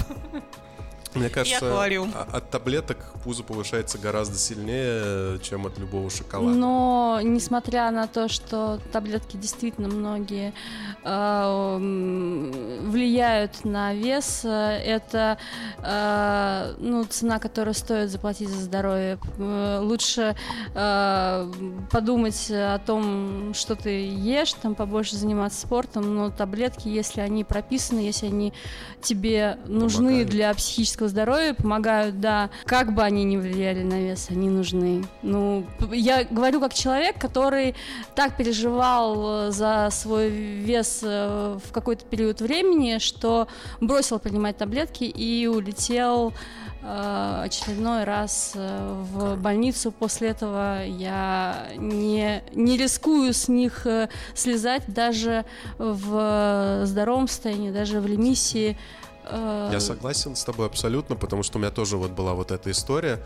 Мне 1.15 1.29
кажется, 1.29 1.67
аквариум. 1.67 2.11
а- 2.15 2.37
от 2.37 2.49
таблеток 2.49 2.97
пузо 3.23 3.43
повышается 3.43 3.97
гораздо 3.97 4.37
сильнее, 4.37 5.39
чем 5.39 5.65
от 5.65 5.77
любого 5.77 6.09
шоколада. 6.09 6.55
Но 6.57 7.19
несмотря 7.23 7.89
на 7.91 8.07
то, 8.07 8.27
что 8.27 8.79
таблетки 8.91 9.37
действительно 9.37 9.87
многие 9.87 10.53
э, 11.03 11.77
влияют 12.83 13.63
на 13.65 13.93
вес, 13.93 14.41
э, 14.43 14.49
это 14.49 15.37
э, 15.79 16.75
ну, 16.79 17.03
цена, 17.05 17.39
которую 17.39 17.73
стоит 17.73 18.09
заплатить 18.09 18.49
за 18.49 18.61
здоровье. 18.61 19.19
Э, 19.37 19.79
Лучше 19.81 20.35
э, 20.75 21.51
подумать 21.91 22.47
о 22.49 22.79
том, 22.79 23.53
что 23.53 23.75
ты 23.75 24.07
ешь, 24.07 24.53
там 24.53 24.75
побольше 24.75 25.15
заниматься 25.15 25.61
спортом, 25.61 26.15
но 26.15 26.29
таблетки, 26.29 26.87
если 26.87 27.21
они 27.21 27.43
прописаны, 27.43 27.99
если 27.99 28.27
они 28.27 28.53
тебе 29.01 29.57
нужны 29.67 29.97
Помогают. 30.07 30.29
для 30.29 30.53
психического 30.53 30.96
здоровья, 30.99 31.53
помогают, 31.53 32.19
да, 32.19 32.49
как 32.65 32.93
бы 32.93 33.03
они 33.03 33.23
ни 33.23 33.37
влияли 33.37 33.83
на 33.83 33.99
вес, 33.99 34.27
они 34.29 34.49
нужны. 34.49 35.05
Ну, 35.21 35.65
я 35.91 36.23
говорю 36.23 36.59
как 36.59 36.73
человек, 36.73 37.19
который 37.19 37.75
так 38.15 38.35
переживал 38.37 39.47
э, 39.47 39.51
за 39.51 39.89
свой 39.91 40.29
вес 40.29 41.01
э, 41.03 41.59
в 41.63 41.71
какой-то 41.71 42.05
период 42.05 42.41
времени, 42.41 42.97
что 42.97 43.47
бросил 43.81 44.19
принимать 44.19 44.57
таблетки 44.57 45.03
и 45.03 45.47
улетел 45.47 46.33
э, 46.81 47.41
очередной 47.45 48.03
раз 48.03 48.53
в 48.55 49.35
больницу. 49.37 49.91
После 49.91 50.29
этого 50.29 50.85
я 50.85 51.67
не, 51.75 52.41
не 52.53 52.77
рискую 52.77 53.33
с 53.33 53.47
них 53.47 53.85
слезать 54.33 54.83
даже 54.87 55.45
в 55.77 56.81
здоровом 56.85 57.27
состоянии, 57.27 57.71
даже 57.71 57.99
в 57.99 58.05
ремиссии. 58.05 58.77
Э, 59.29 59.69
Я 59.71 59.79
согласен 59.79 60.35
с 60.35 60.43
тобой 60.43 60.65
абсолютно, 60.67 61.15
потому 61.15 61.43
что 61.43 61.57
у 61.57 61.61
меня 61.61 61.71
тоже 61.71 61.97
вот 61.97 62.11
была 62.11 62.33
вот 62.33 62.51
эта 62.51 62.71
история. 62.71 63.19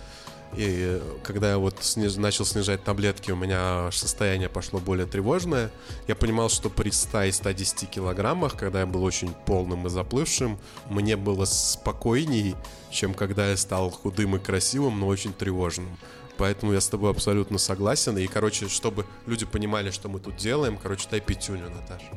И 0.54 1.02
когда 1.24 1.52
я 1.52 1.58
вот 1.58 1.76
сниж- 1.80 2.20
начал 2.20 2.43
снижать 2.45 2.84
таблетки, 2.84 3.32
у 3.32 3.38
меня 3.38 3.89
состояние 3.93 4.49
пошло 4.49 4.80
более 4.80 5.06
тревожное. 5.06 5.72
Я 6.08 6.16
понимал, 6.16 6.49
что 6.49 6.70
при 6.70 6.89
100 6.89 7.24
и 7.24 7.32
110 7.32 7.86
килограммах, 7.89 8.58
когда 8.58 8.82
я 8.82 8.86
был 8.86 9.04
очень 9.06 9.34
полным 9.45 9.88
и 9.88 9.89
заплывшим, 9.89 10.60
мне 10.89 11.16
было 11.16 11.45
спокойней, 11.45 12.56
чем 12.89 13.14
когда 13.14 13.49
я 13.49 13.56
стал 13.56 13.89
худым 13.91 14.36
и 14.36 14.39
красивым, 14.39 14.99
но 14.99 15.08
очень 15.08 15.32
тревожным. 15.34 15.97
Поэтому 16.42 16.74
я 16.74 16.82
с 16.82 16.88
тобой 16.88 17.12
абсолютно 17.12 17.60
согласен. 17.60 18.18
И, 18.18 18.26
короче, 18.26 18.68
чтобы 18.68 19.06
люди 19.28 19.46
понимали, 19.46 19.92
что 19.92 20.10
мы 20.10 20.20
тут 20.20 20.38
делаем, 20.38 20.76
короче, 20.76 21.08
дай 21.12 21.22
пятюню, 21.22 21.70
Наташа. 21.70 22.10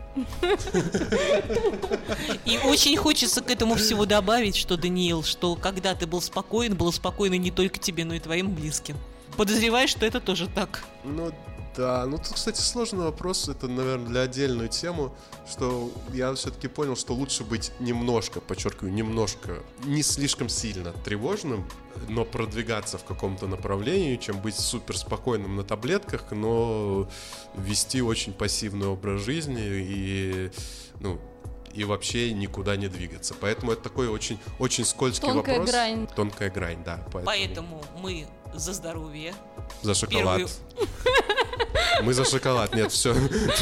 И 2.47 2.57
очень 2.64 2.97
хочется 2.97 3.43
к 3.43 3.51
этому 3.51 3.75
всего 3.75 4.07
добавить, 4.07 4.57
что, 4.57 4.79
Даниил, 4.79 5.25
что 5.25 5.57
когда 5.57 5.95
ты 5.95 6.07
был 6.07 6.22
спокоен, 6.22 6.75
было 6.75 6.91
спокойно 6.91 7.35
не 7.35 7.51
только 7.51 7.79
тебе, 7.79 8.07
но 8.07 8.14
и 8.14 8.18
твоим 8.18 8.55
близким. 8.55 8.97
Подозреваешь, 9.37 9.91
что 9.91 10.07
это 10.07 10.20
тоже 10.20 10.49
так. 10.49 10.85
Ну 11.05 11.31
да, 11.77 12.07
ну 12.07 12.18
тут, 12.18 12.35
кстати, 12.35 12.61
сложный 12.61 13.05
вопрос, 13.05 13.49
это, 13.49 13.66
наверное, 13.68 14.07
для 14.07 14.20
отдельную 14.22 14.68
тему, 14.68 15.14
что 15.51 15.91
я 16.12 16.33
все-таки 16.35 16.68
понял, 16.68 16.97
что 16.97 17.14
лучше 17.14 17.45
быть 17.45 17.72
немножко, 17.81 18.41
подчеркиваю, 18.41 18.93
немножко, 18.93 19.62
не 19.85 20.03
слишком 20.03 20.49
сильно 20.49 20.93
тревожным, 20.93 21.68
но 22.09 22.25
продвигаться 22.25 22.99
в 22.99 23.05
каком-то 23.05 23.47
направлении, 23.47 24.16
чем 24.16 24.41
быть 24.41 24.57
супер 24.57 24.97
спокойным 24.97 25.57
на 25.57 25.64
таблетках, 25.64 26.31
но 26.33 27.09
вести 27.57 28.03
очень 28.03 28.33
пассивный 28.33 28.87
образ 28.89 29.22
жизни 29.22 29.62
и, 29.64 30.51
ну, 31.01 31.20
и 31.72 31.83
вообще 31.85 32.33
никуда 32.33 32.77
не 32.77 32.87
двигаться. 32.89 33.35
Поэтому 33.41 33.72
это 33.72 33.83
такой 33.83 34.09
очень, 34.09 34.39
очень 34.61 34.85
скользкий 34.85 35.27
Тонкая 35.29 35.59
вопрос. 35.59 35.70
грань. 35.70 36.07
Тонкая 36.14 36.51
грань, 36.51 36.85
да. 36.85 36.97
Поэтому, 37.12 37.25
Поэтому 37.25 37.85
мы 38.01 38.27
за 38.55 38.72
здоровье. 38.72 39.35
за 39.83 39.95
шоколад. 39.95 40.39
первую- 40.39 40.49
Мы 42.02 42.12
за 42.12 42.24
шоколад, 42.24 42.74
нет, 42.74 42.92
все. 42.92 43.14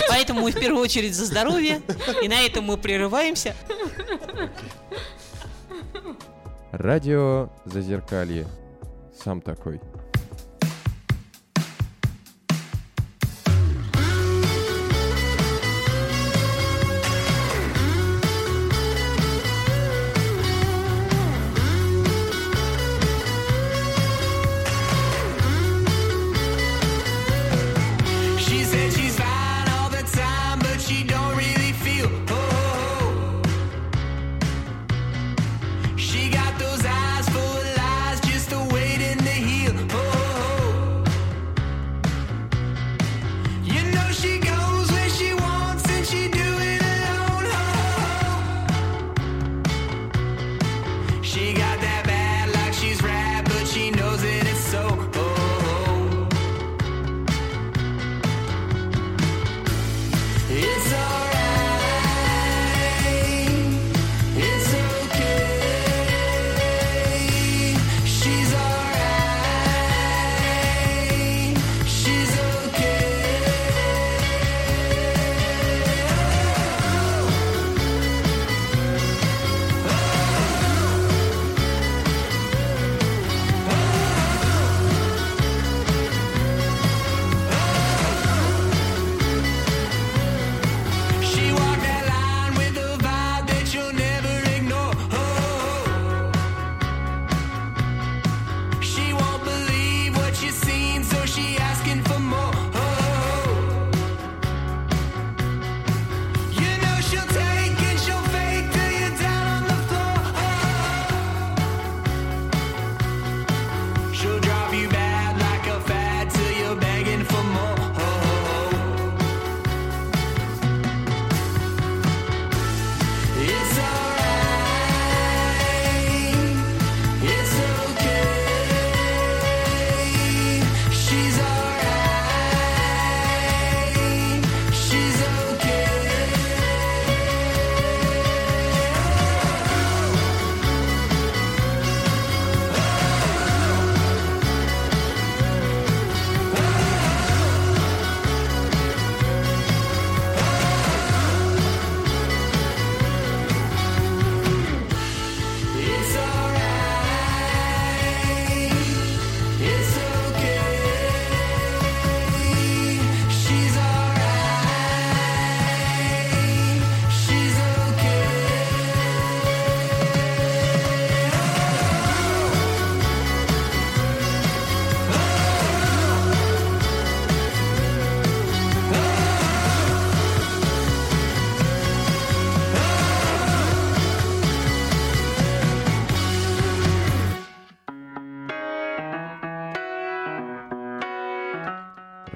Поэтому 0.09 0.43
мы 0.43 0.53
в 0.53 0.59
первую 0.59 0.83
очередь 0.83 1.15
за 1.15 1.27
здоровье. 1.27 1.83
И 2.23 2.29
на 2.29 2.41
этом 2.41 2.65
мы 2.65 2.77
прерываемся. 2.77 3.55
Радио 6.73 7.51
Зазеркалье. 7.65 8.47
Сам 9.23 9.41
такой. 9.41 9.81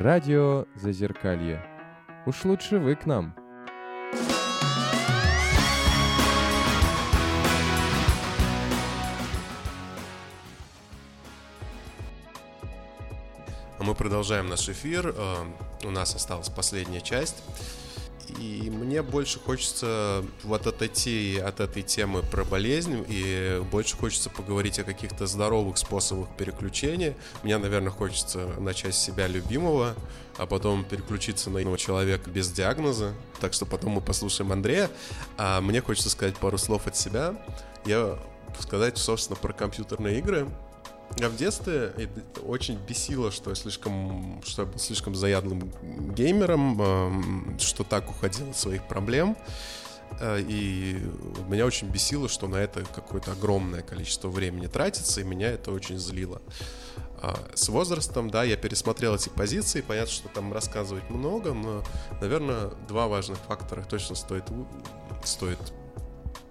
Радио 0.08 0.66
Зазеркалье. 0.76 1.60
Уж 2.26 2.44
лучше 2.44 2.78
вы 2.78 2.94
к 2.94 3.06
нам. 3.06 3.34
Мы 13.80 13.96
продолжаем 13.96 14.46
наш 14.46 14.68
эфир. 14.68 15.12
Э, 15.12 15.44
У 15.82 15.90
нас 15.90 16.14
осталась 16.14 16.50
последняя 16.50 17.00
часть. 17.00 17.42
Мне 18.96 19.02
больше 19.02 19.38
хочется 19.38 20.24
вот 20.42 20.66
отойти 20.66 21.36
от 21.36 21.60
этой 21.60 21.82
темы 21.82 22.22
про 22.22 22.46
болезнь, 22.46 23.04
и 23.06 23.62
больше 23.70 23.94
хочется 23.94 24.30
поговорить 24.30 24.78
о 24.78 24.84
каких-то 24.84 25.26
здоровых 25.26 25.76
способах 25.76 26.34
переключения. 26.38 27.14
Мне, 27.42 27.58
наверное, 27.58 27.90
хочется 27.90 28.54
начать 28.58 28.94
с 28.94 28.98
себя 28.98 29.26
любимого, 29.26 29.94
а 30.38 30.46
потом 30.46 30.82
переключиться 30.82 31.50
на 31.50 31.62
иного 31.62 31.76
человека 31.76 32.30
без 32.30 32.50
диагноза. 32.50 33.12
Так 33.38 33.52
что 33.52 33.66
потом 33.66 33.90
мы 33.90 34.00
послушаем 34.00 34.50
Андрея. 34.50 34.90
А 35.36 35.60
мне 35.60 35.82
хочется 35.82 36.08
сказать 36.08 36.38
пару 36.38 36.56
слов 36.56 36.86
от 36.86 36.96
себя. 36.96 37.34
Я 37.84 38.18
сказать, 38.58 38.96
собственно, 38.96 39.36
про 39.36 39.52
компьютерные 39.52 40.20
игры. 40.20 40.48
Я 41.18 41.30
в 41.30 41.36
детстве 41.36 41.92
очень 42.44 42.78
бесило, 42.86 43.30
что 43.30 43.50
я 43.50 43.56
слишком, 43.56 44.42
что 44.44 44.62
я 44.62 44.68
был 44.68 44.78
слишком 44.78 45.14
заядлым 45.14 45.72
геймером, 46.14 47.58
что 47.58 47.84
так 47.84 48.10
уходил 48.10 48.50
от 48.50 48.56
своих 48.56 48.86
проблем. 48.86 49.36
Э, 50.20 50.40
И 50.40 50.98
меня 51.48 51.66
очень 51.66 51.88
бесило, 51.88 52.28
что 52.28 52.48
на 52.48 52.56
это 52.56 52.84
какое-то 52.84 53.32
огромное 53.32 53.82
количество 53.82 54.28
времени 54.28 54.66
тратится, 54.66 55.20
и 55.20 55.24
меня 55.24 55.50
это 55.50 55.72
очень 55.72 55.98
злило. 55.98 56.40
А 57.22 57.34
С 57.54 57.68
возрастом, 57.68 58.30
да, 58.30 58.44
я 58.44 58.56
пересмотрел 58.56 59.14
эти 59.14 59.28
позиции, 59.28 59.80
понятно, 59.80 60.12
что 60.12 60.28
там 60.28 60.52
рассказывать 60.52 61.08
много, 61.10 61.54
но, 61.54 61.82
наверное, 62.20 62.72
два 62.88 63.08
важных 63.08 63.38
фактора 63.38 63.82
точно 63.88 64.14
стоит, 64.16 64.44
стоит 65.24 65.58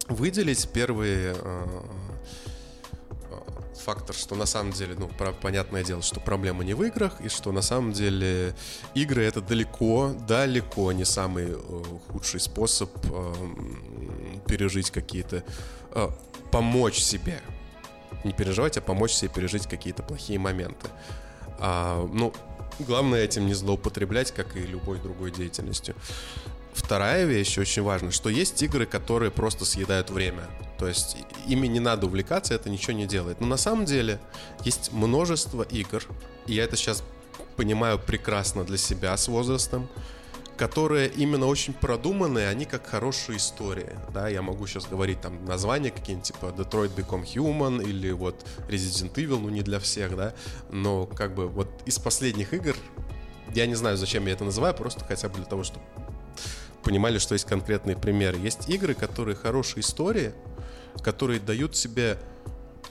выделить. 0.07 0.69
Первый 0.73 1.33
э, 1.33 1.65
фактор, 3.77 4.15
что 4.15 4.35
на 4.35 4.45
самом 4.45 4.71
деле, 4.71 4.95
ну, 4.97 5.07
про- 5.07 5.33
понятное 5.33 5.83
дело, 5.83 6.01
что 6.01 6.19
проблема 6.19 6.63
не 6.63 6.73
в 6.73 6.83
играх, 6.83 7.21
и 7.21 7.29
что 7.29 7.51
на 7.51 7.61
самом 7.61 7.91
деле 7.93 8.55
игры 8.93 9.23
это 9.23 9.41
далеко, 9.41 10.13
далеко 10.27 10.91
не 10.91 11.05
самый 11.05 11.47
э, 11.49 11.83
худший 12.07 12.39
способ 12.39 12.89
э, 13.03 13.33
пережить 14.47 14.91
какие-то, 14.91 15.43
э, 15.91 16.09
помочь 16.51 16.99
себе, 16.99 17.41
не 18.23 18.33
переживать, 18.33 18.77
а 18.77 18.81
помочь 18.81 19.11
себе 19.11 19.29
пережить 19.29 19.67
какие-то 19.67 20.03
плохие 20.03 20.39
моменты. 20.39 20.87
А, 21.59 22.07
ну, 22.11 22.33
главное 22.79 23.23
этим 23.23 23.45
не 23.45 23.53
злоупотреблять, 23.53 24.31
как 24.31 24.55
и 24.55 24.61
любой 24.61 24.99
другой 24.99 25.31
деятельностью. 25.31 25.95
Вторая 26.75 27.23
вещь 27.25 27.57
очень 27.57 27.83
важна, 27.83 28.11
что 28.11 28.29
есть 28.29 28.61
игры, 28.61 28.85
которые 28.85 29.31
просто 29.31 29.63
съедают 29.63 30.09
время. 30.09 30.43
То 30.77 30.87
есть 30.87 31.17
ими 31.47 31.67
не 31.67 31.79
надо 31.79 32.05
увлекаться, 32.05 32.53
это 32.53 32.69
ничего 32.69 32.93
не 32.93 33.07
делает. 33.07 33.39
Но 33.39 33.47
на 33.47 33.57
самом 33.57 33.85
деле 33.85 34.19
есть 34.65 34.91
множество 34.91 35.63
игр, 35.63 36.03
и 36.45 36.53
я 36.53 36.65
это 36.65 36.75
сейчас 36.75 37.01
понимаю 37.55 37.97
прекрасно 37.97 38.65
для 38.65 38.77
себя 38.77 39.15
с 39.15 39.29
возрастом, 39.29 39.87
которые 40.57 41.09
именно 41.09 41.47
очень 41.47 41.73
продуманные, 41.73 42.49
они 42.49 42.65
как 42.65 42.85
хорошие 42.85 43.37
истории. 43.37 43.91
Да, 44.13 44.27
я 44.27 44.41
могу 44.41 44.67
сейчас 44.67 44.85
говорить 44.85 45.21
там 45.21 45.45
названия 45.45 45.91
какие-нибудь 45.91 46.27
типа 46.27 46.53
Detroit 46.57 46.93
Become 46.93 47.23
Human 47.23 47.83
или 47.83 48.11
вот 48.11 48.45
Resident 48.67 49.13
Evil, 49.13 49.39
ну 49.39 49.47
не 49.47 49.61
для 49.61 49.79
всех, 49.79 50.17
да, 50.17 50.33
но 50.69 51.05
как 51.05 51.35
бы 51.35 51.47
вот 51.47 51.69
из 51.85 51.99
последних 51.99 52.53
игр, 52.53 52.75
я 53.53 53.65
не 53.65 53.75
знаю, 53.75 53.95
зачем 53.95 54.25
я 54.25 54.33
это 54.33 54.43
называю, 54.43 54.73
просто 54.73 55.05
хотя 55.05 55.29
бы 55.29 55.35
для 55.35 55.45
того, 55.45 55.63
чтобы 55.63 55.85
понимали, 56.85 57.17
что 57.17 57.33
есть 57.33 57.45
конкретные 57.45 57.97
примеры. 57.97 58.37
Есть 58.37 58.69
игры, 58.69 58.93
которые 58.93 59.35
хорошие 59.35 59.81
истории, 59.81 60.33
которые 61.03 61.39
дают 61.39 61.73
тебе 61.73 62.17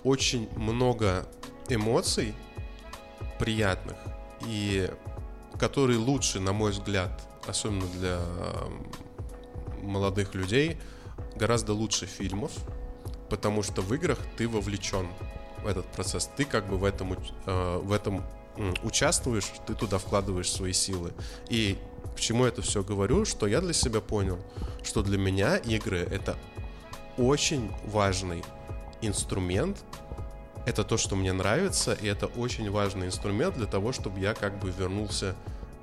очень 0.02 0.48
много 0.56 1.26
эмоций 1.68 2.34
приятных 3.38 3.96
и 4.46 4.90
которые 5.58 5.98
лучше, 5.98 6.40
на 6.40 6.52
мой 6.52 6.72
взгляд, 6.72 7.22
особенно 7.46 7.86
для 7.86 8.20
молодых 9.80 10.34
людей, 10.34 10.76
гораздо 11.36 11.72
лучше 11.72 12.06
фильмов, 12.06 12.50
потому 13.30 13.62
что 13.62 13.80
в 13.80 13.94
играх 13.94 14.18
ты 14.36 14.48
вовлечен 14.48 15.06
в 15.62 15.68
этот 15.68 15.86
процесс. 15.86 16.28
Ты 16.36 16.44
как 16.44 16.68
бы 16.68 16.76
в 16.76 16.84
этом, 16.84 17.16
э, 17.46 17.80
в 17.82 17.92
этом 17.92 18.24
участвуешь, 18.82 19.50
ты 19.66 19.74
туда 19.74 19.98
вкладываешь 19.98 20.50
свои 20.50 20.72
силы. 20.72 21.12
И 21.48 21.78
к 22.16 22.20
чему 22.20 22.44
это 22.44 22.62
все 22.62 22.82
говорю, 22.82 23.24
что 23.24 23.46
я 23.46 23.60
для 23.60 23.72
себя 23.72 24.00
понял, 24.00 24.38
что 24.82 25.02
для 25.02 25.18
меня 25.18 25.56
игры 25.56 25.98
это 25.98 26.36
очень 27.16 27.70
важный 27.86 28.42
инструмент. 29.02 29.84
Это 30.66 30.82
то, 30.82 30.96
что 30.96 31.14
мне 31.14 31.32
нравится, 31.32 31.92
и 31.92 32.06
это 32.06 32.26
очень 32.26 32.70
важный 32.70 33.08
инструмент 33.08 33.56
для 33.56 33.66
того, 33.66 33.92
чтобы 33.92 34.18
я 34.20 34.32
как 34.32 34.58
бы 34.60 34.70
вернулся 34.70 35.36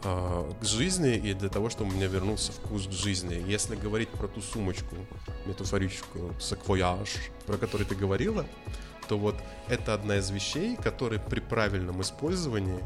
э, 0.04 0.52
к 0.60 0.66
жизни 0.66 1.16
и 1.16 1.34
для 1.34 1.50
того, 1.50 1.70
чтобы 1.70 1.92
у 1.92 1.94
меня 1.94 2.08
вернулся 2.08 2.52
вкус 2.52 2.88
к 2.88 2.92
жизни. 2.92 3.44
Если 3.48 3.76
говорить 3.76 4.10
про 4.10 4.28
ту 4.28 4.42
сумочку, 4.42 4.96
метафорическую, 5.46 6.34
саквояж, 6.40 7.10
про 7.46 7.58
которую 7.58 7.88
ты 7.88 7.94
говорила, 7.94 8.46
то 9.08 9.20
вот 9.20 9.36
это 9.68 9.94
одна 9.94 10.18
из 10.18 10.32
вещей, 10.32 10.76
которые 10.78 11.20
при 11.20 11.42
правильном 11.42 12.02
использовании, 12.02 12.80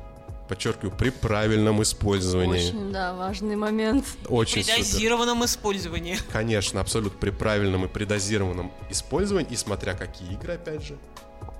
подчеркиваю, 0.47 0.91
при 0.95 1.09
правильном 1.09 1.81
использовании, 1.81 2.67
Очень, 2.69 2.91
да, 2.91 3.13
важный 3.13 3.55
момент. 3.55 4.05
очень, 4.27 4.55
При 4.55 4.61
супер. 4.63 4.77
дозированном 4.77 5.45
использовании. 5.45 6.17
Конечно, 6.31 6.81
абсолютно 6.81 7.19
при 7.19 7.31
правильном 7.31 7.85
и 7.85 7.87
при 7.87 8.05
дозированном 8.05 8.71
использовании, 8.89 9.51
и 9.51 9.55
смотря 9.55 9.93
какие 9.93 10.33
игры, 10.33 10.53
опять 10.53 10.83
же. 10.83 10.97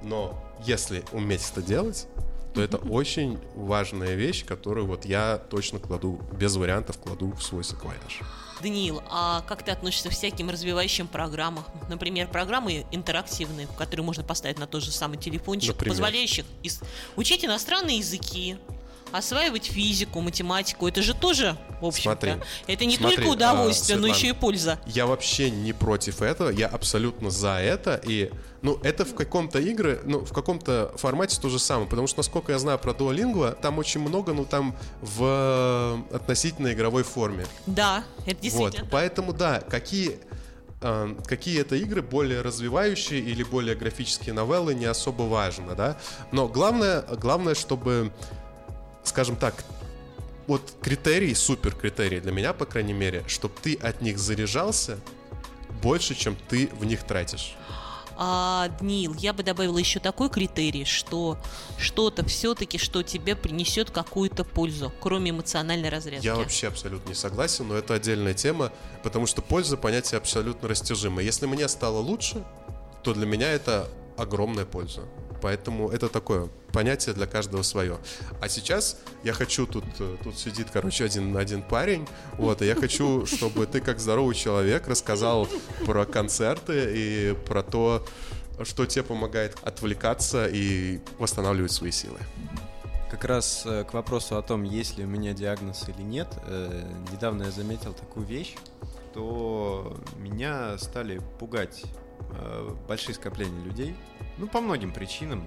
Но 0.03 0.39
если 0.63 1.03
уметь 1.11 1.41
это 1.51 1.61
делать, 1.61 2.07
то 2.56 2.62
это 2.62 2.78
очень 2.78 3.38
важная 3.53 4.16
вещь, 4.16 4.45
которую 4.45 4.88
вот 4.88 5.06
я 5.06 5.38
точно 5.38 5.80
кладу, 5.80 6.20
без 6.32 6.56
вариантов 6.56 6.97
кладу 6.97 7.32
в 7.34 7.43
свой 7.43 7.64
саквояж. 7.66 8.22
Даниил, 8.62 9.03
а 9.10 9.41
как 9.41 9.64
ты 9.64 9.72
относишься 9.72 10.08
к 10.08 10.14
всяким 10.14 10.49
развивающим 10.49 11.08
программам? 11.08 11.66
Например, 11.89 12.28
программы 12.30 12.86
интерактивные, 12.91 13.68
которые 13.78 14.06
можно 14.06 14.24
поставить 14.24 14.58
на 14.58 14.66
тот 14.68 14.82
же 14.84 14.91
самый 14.91 15.18
телефончик, 15.18 15.74
Например? 15.74 15.91
позволяющих 15.93 16.45
ис- 16.64 16.82
учить 17.18 17.43
иностранные 17.43 17.97
языки, 17.97 18.56
осваивать 19.18 19.66
физику, 19.66 20.22
математику. 20.22 20.88
Это 20.88 21.01
же 21.01 21.13
тоже, 21.13 21.57
в 21.82 21.86
общем-то, 21.86 22.26
Смотри, 22.26 22.43
это 22.68 22.86
не 22.86 22.97
смотри, 22.97 23.18
только 23.18 23.30
удовольствие, 23.30 23.97
а, 23.97 23.99
но 23.99 24.07
Светлана, 24.07 24.18
еще 24.18 24.28
и 24.30 24.39
польза. 24.39 24.80
Я 24.86 25.05
вообще 25.05 25.49
не 25.49 25.74
против 25.74 26.22
этого, 26.22 26.49
я 26.49 26.68
абсолютно 26.68 27.30
за 27.30 27.59
это, 27.59 27.99
и, 28.03 28.32
ну, 28.61 28.80
это 28.84 29.05
в 29.05 29.13
каком-то 29.16 29.59
игры, 29.59 30.01
ну, 30.05 30.20
в 30.20 30.34
каком-то 30.34 30.91
формате 30.95 31.39
то 31.41 31.49
же 31.49 31.59
самое, 31.59 31.88
потому 31.89 32.07
что, 32.07 32.20
насколько 32.20 32.51
я 32.51 32.59
знаю 32.59 32.80
про 32.80 32.91
Duolingo, 32.91 33.57
там 33.59 33.78
очень 33.80 34.01
много, 34.01 34.34
ну, 34.34 34.45
там 34.45 34.76
в 35.01 36.05
э, 36.11 36.16
относительно 36.16 36.74
игровой 36.74 37.03
форме. 37.03 37.45
Да, 37.66 38.03
это 38.26 38.36
Вот, 38.36 38.41
действительно. 38.41 38.88
поэтому 38.91 39.34
да, 39.34 39.61
какие 39.61 40.20
э, 40.82 41.16
какие 41.26 41.61
это 41.61 41.76
игры 41.76 42.01
более 42.01 42.41
развивающие 42.41 43.20
или 43.20 43.43
более 43.43 43.76
графические 43.76 44.34
новеллы 44.34 44.76
не 44.76 44.86
особо 44.86 45.24
важно, 45.24 45.76
да. 45.76 45.97
Но 46.32 46.47
главное, 46.47 47.01
главное, 47.01 47.55
чтобы, 47.55 48.11
скажем 49.06 49.36
так, 49.36 49.64
вот 50.47 50.74
критерий, 50.82 51.34
супер 51.34 51.74
критерий 51.76 52.20
для 52.20 52.32
меня, 52.32 52.53
по 52.53 52.66
крайней 52.66 52.93
мере, 52.93 53.24
чтобы 53.28 53.56
ты 53.62 53.76
от 53.76 54.01
них 54.01 54.20
заряжался 54.20 54.99
больше, 55.82 56.16
чем 56.16 56.36
ты 56.47 56.68
в 56.68 56.86
них 56.86 57.03
тратишь. 57.03 57.56
А, 58.18 58.70
Даниил, 58.80 59.14
я 59.16 59.34
бы 59.34 59.43
добавила 59.43 59.78
еще 59.78 59.99
такой 59.99 60.30
критерий, 60.30 60.86
что 60.86 61.38
что-то 61.78 62.26
все-таки, 62.26 62.78
что 62.78 63.03
тебе 63.03 63.36
принесет 63.36 63.91
какую-то 63.91 64.45
пользу, 64.45 64.93
кроме 65.01 65.32
эмоциональной 65.32 65.89
разрядки. 65.89 66.26
Я 66.26 66.36
вообще 66.36 66.68
абсолютно 66.68 67.10
не 67.10 67.16
согласен, 67.16 67.68
но 67.68 67.76
это 67.76 67.93
отдельная 67.93 68.34
тема, 68.34 68.72
потому 69.03 69.28
что 69.28 69.41
польза 69.41 69.76
понятие 69.76 70.18
абсолютно 70.18 70.70
растяжимое. 70.70 71.26
Если 71.26 71.45
мне 71.45 71.68
стало 71.68 71.99
лучше, 71.99 72.43
то 73.03 73.14
для 73.14 73.26
меня 73.26 73.51
это 73.51 73.89
огромная 74.18 74.66
польза. 74.66 75.01
Поэтому 75.45 75.89
это 75.91 76.09
такое 76.09 76.49
понятие 76.73 77.13
для 77.13 77.27
каждого 77.27 77.61
свое. 77.61 77.99
А 78.41 78.49
сейчас 78.49 78.97
я 79.23 79.31
хочу 79.31 79.67
тут 79.67 79.85
э, 79.99 80.17
тут 80.23 80.39
сидит, 80.39 80.69
короче, 80.73 81.05
один 81.05 81.37
один 81.37 81.61
парень, 81.61 82.07
вот, 82.39 82.63
и 82.63 82.65
я 82.65 82.73
хочу, 82.73 83.27
чтобы 83.27 83.67
ты 83.67 83.79
как 83.79 83.99
здоровый 83.99 84.33
человек 84.33 84.87
рассказал 84.87 85.47
про 85.85 86.07
концерты 86.07 86.91
и 86.95 87.35
про 87.45 87.61
то, 87.61 88.03
что 88.63 88.87
тебе 88.87 89.03
помогает 89.03 89.55
отвлекаться 89.61 90.47
и 90.47 90.99
восстанавливать 91.19 91.71
свои 91.71 91.91
силы. 91.91 92.17
Как 93.11 93.23
раз 93.23 93.67
э, 93.67 93.83
к 93.83 93.93
вопросу 93.93 94.37
о 94.37 94.41
том, 94.41 94.63
есть 94.63 94.97
ли 94.97 95.03
у 95.03 95.07
меня 95.07 95.33
диагноз 95.33 95.87
или 95.89 96.01
нет, 96.01 96.27
э, 96.47 96.91
недавно 97.11 97.43
я 97.43 97.51
заметил 97.51 97.93
такую 97.93 98.25
вещь, 98.25 98.55
что 99.11 99.95
меня 100.17 100.79
стали 100.79 101.21
пугать 101.37 101.83
большие 102.87 103.13
скопления 103.13 103.63
людей, 103.63 103.95
ну, 104.38 104.47
по 104.47 104.61
многим 104.61 104.91
причинам. 104.91 105.43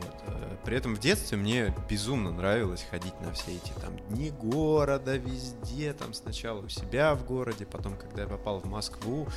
Вот. 0.00 0.14
Э, 0.26 0.56
При 0.64 0.76
этом 0.76 0.94
в 0.94 1.00
детстве 1.00 1.36
мне 1.36 1.74
безумно 1.88 2.30
нравилось 2.30 2.86
ходить 2.90 3.18
на 3.20 3.32
все 3.32 3.52
эти 3.52 3.72
там 3.80 3.96
дни 4.08 4.30
города, 4.30 5.16
везде, 5.16 5.92
там 5.92 6.14
сначала 6.14 6.60
у 6.60 6.68
себя 6.68 7.14
в 7.14 7.24
городе, 7.24 7.66
потом, 7.66 7.96
когда 7.96 8.22
я 8.22 8.28
попал 8.28 8.60
в 8.60 8.66
Москву, 8.66 9.28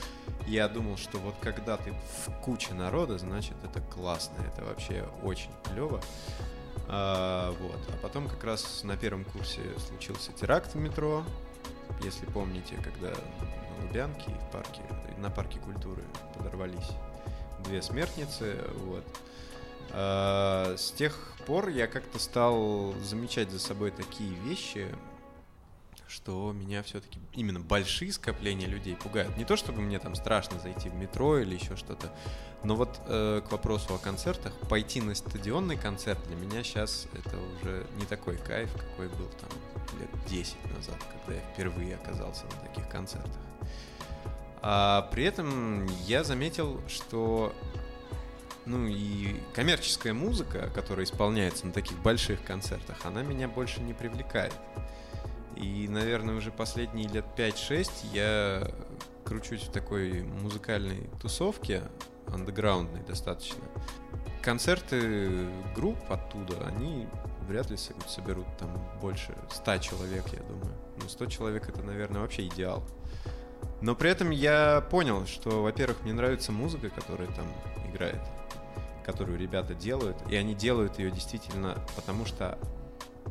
я 0.48 0.68
думал, 0.68 0.98
что 0.98 1.18
вот 1.18 1.36
когда 1.42 1.78
ты 1.78 1.92
в 1.92 2.32
куче 2.44 2.74
народа, 2.74 3.18
значит 3.18 3.56
это 3.64 3.82
классно, 3.82 4.36
это 4.54 4.64
вообще 4.64 5.08
очень 5.24 5.52
клево. 5.64 6.02
А, 6.88 7.54
вот. 7.60 7.80
а 7.90 7.98
потом 8.02 8.28
как 8.28 8.44
раз 8.44 8.84
на 8.84 8.98
первом 8.98 9.24
курсе 9.24 9.62
случился 9.88 10.32
теракт 10.34 10.74
в 10.74 10.78
метро, 10.78 11.24
если 12.04 12.26
помните, 12.26 12.76
когда 12.84 13.10
на 13.10 13.86
Лубянке 13.88 14.32
в 14.32 14.52
парке, 14.52 14.82
на 15.18 15.30
парке 15.30 15.60
культуры 15.60 16.04
подорвались 16.38 16.92
две 17.64 17.82
смертницы, 17.82 18.58
вот. 18.86 19.04
А, 19.92 20.76
с 20.78 20.92
тех 20.92 21.34
пор 21.46 21.70
я 21.70 21.88
как-то 21.88 22.20
стал 22.20 22.94
замечать 23.04 23.52
за 23.52 23.60
собой 23.60 23.92
такие 23.92 24.34
вещи, 24.34 24.88
что 26.08 26.52
меня 26.54 26.84
все-таки 26.84 27.20
именно 27.34 27.60
большие 27.60 28.14
скопления 28.14 28.68
людей 28.68 28.96
пугают. 28.96 29.36
Не 29.36 29.46
то, 29.46 29.56
чтобы 29.56 29.82
мне 29.82 30.00
там 30.00 30.16
страшно 30.16 30.60
зайти 30.60 30.90
в 30.90 30.96
метро 30.96 31.40
или 31.40 31.56
еще 31.56 31.76
что-то, 31.76 32.14
но 32.64 32.76
вот 32.76 33.02
э, 33.08 33.42
к 33.48 33.52
вопросу 33.52 33.96
о 33.96 33.98
концертах, 33.98 34.54
пойти 34.70 35.02
на 35.02 35.16
стадионный 35.16 35.76
концерт 35.76 36.20
для 36.28 36.36
меня 36.36 36.64
сейчас 36.64 37.08
это 37.14 37.38
уже 37.38 37.86
не 37.98 38.06
такой 38.06 38.38
кайф, 38.38 38.72
какой 38.74 39.10
был 39.10 39.28
там 39.42 40.00
лет 40.00 40.10
10 40.28 40.56
назад, 40.76 40.98
когда 41.12 41.40
я 41.40 41.42
впервые 41.54 41.96
оказался 41.96 42.46
на 42.46 42.68
таких 42.68 42.88
концертах. 42.90 43.42
А 44.66 45.10
при 45.12 45.26
этом 45.26 45.86
я 46.06 46.24
заметил, 46.24 46.80
что 46.88 47.54
ну 48.66 48.88
и 48.88 49.36
коммерческая 49.54 50.14
музыка, 50.14 50.70
которая 50.74 51.06
исполняется 51.06 51.68
на 51.68 51.74
таких 51.74 52.00
больших 52.00 52.44
концертах, 52.46 52.98
она 53.04 53.22
меня 53.22 53.50
больше 53.50 53.82
не 53.82 53.94
привлекает. 53.94 54.54
И, 55.58 55.88
наверное, 55.90 56.36
уже 56.36 56.52
последние 56.52 57.10
лет 57.10 57.26
5-6 57.38 57.90
я 58.14 58.72
кручусь 59.26 59.64
в 59.64 59.72
такой 59.72 60.24
музыкальной 60.24 61.10
тусовке, 61.22 61.84
андеграундной 62.28 63.04
достаточно. 63.04 63.64
Концерты 64.42 65.48
групп 65.76 65.98
оттуда, 66.10 66.66
они 66.68 67.08
вряд 67.48 67.70
ли 67.70 67.78
соберут 67.78 68.48
там 68.58 68.70
больше 69.02 69.36
100 69.52 69.78
человек, 69.80 70.26
я 70.32 70.40
думаю. 70.40 70.74
Ну, 71.02 71.08
100 71.08 71.26
человек 71.28 71.68
это, 71.70 71.84
наверное, 71.84 72.22
вообще 72.22 72.48
идеал. 72.48 72.84
Но 73.84 73.96
при 73.96 74.10
этом 74.10 74.30
я 74.30 74.80
понял, 74.80 75.28
что, 75.28 75.62
во-первых, 75.62 76.04
мне 76.04 76.14
нравится 76.14 76.54
музыка, 76.54 76.90
которая 76.90 77.28
там 77.28 77.46
играет, 77.92 78.22
которую 79.06 79.38
ребята 79.38 79.74
делают, 79.74 80.16
и 80.30 80.38
они 80.38 80.56
делают 80.56 81.00
ее 81.00 81.12
действительно 81.12 81.78
потому, 81.98 82.26
что 82.26 82.58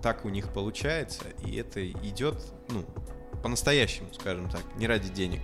так 0.02 0.26
у 0.26 0.28
них 0.28 0.52
получается, 0.52 1.24
и 1.42 1.56
это 1.56 1.90
идет, 1.90 2.44
ну, 2.68 2.84
по-настоящему, 3.42 4.12
скажем 4.12 4.50
так, 4.50 4.60
не 4.76 4.86
ради 4.86 5.08
денег. 5.08 5.40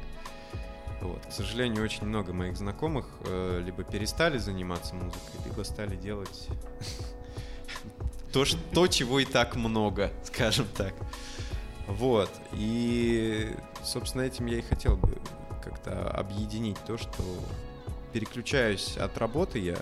Вот. 1.00 1.24
К 1.24 1.32
сожалению, 1.32 1.82
очень 1.84 2.04
много 2.04 2.34
моих 2.34 2.58
знакомых 2.58 3.06
э, 3.24 3.62
либо 3.64 3.84
перестали 3.84 4.36
заниматься 4.36 4.94
музыкой, 4.94 5.40
либо 5.46 5.62
стали 5.62 5.96
делать 5.96 6.48
то, 8.34 8.44
что, 8.44 8.58
то, 8.74 8.86
чего 8.88 9.20
и 9.20 9.24
так 9.24 9.56
много, 9.56 10.12
скажем 10.22 10.66
так. 10.76 10.92
Вот. 11.86 12.30
И, 12.52 13.56
собственно, 13.84 14.22
этим 14.22 14.46
я 14.46 14.58
и 14.58 14.62
хотел 14.62 14.96
бы 14.96 15.18
как-то 15.62 16.10
объединить 16.10 16.78
то, 16.86 16.96
что 16.96 17.22
переключаюсь 18.12 18.96
от 18.96 19.16
работы 19.18 19.58
я 19.58 19.76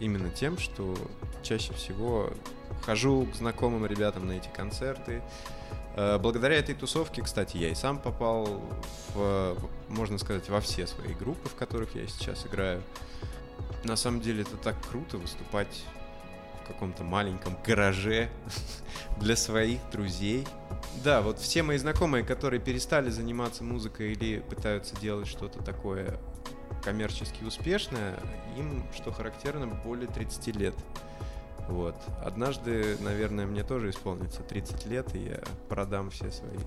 именно 0.00 0.30
тем, 0.30 0.58
что 0.58 0.96
чаще 1.42 1.72
всего 1.74 2.30
хожу 2.82 3.26
к 3.26 3.36
знакомым 3.36 3.86
ребятам 3.86 4.26
на 4.26 4.32
эти 4.32 4.48
концерты. 4.48 5.22
Э, 5.96 6.18
благодаря 6.18 6.56
этой 6.56 6.74
тусовке, 6.74 7.22
кстати, 7.22 7.56
я 7.56 7.70
и 7.70 7.74
сам 7.74 7.98
попал 7.98 8.62
в, 9.14 9.56
можно 9.88 10.18
сказать, 10.18 10.48
во 10.48 10.60
все 10.60 10.86
свои 10.86 11.14
группы, 11.14 11.48
в 11.48 11.54
которых 11.54 11.94
я 11.94 12.06
сейчас 12.06 12.46
играю. 12.46 12.82
На 13.84 13.96
самом 13.96 14.20
деле 14.20 14.42
это 14.42 14.56
так 14.56 14.76
круто 14.90 15.18
выступать 15.18 15.84
каком-то 16.68 17.04
маленьком 17.04 17.56
гараже 17.66 18.28
для 19.18 19.36
своих 19.36 19.80
друзей. 19.90 20.46
Да, 21.02 21.22
вот 21.22 21.38
все 21.38 21.62
мои 21.62 21.78
знакомые, 21.78 22.24
которые 22.24 22.60
перестали 22.60 23.10
заниматься 23.10 23.64
музыкой 23.64 24.12
или 24.12 24.40
пытаются 24.40 24.94
делать 24.96 25.26
что-то 25.26 25.62
такое 25.62 26.18
коммерчески 26.84 27.42
успешное, 27.44 28.18
им, 28.56 28.84
что 28.94 29.10
характерно, 29.10 29.66
более 29.66 30.08
30 30.08 30.56
лет. 30.56 30.74
Вот. 31.68 31.96
Однажды, 32.24 32.96
наверное, 33.00 33.46
мне 33.46 33.62
тоже 33.62 33.90
исполнится 33.90 34.42
30 34.42 34.86
лет, 34.86 35.14
и 35.14 35.18
я 35.18 35.40
продам 35.68 36.10
все 36.10 36.30
свои 36.30 36.58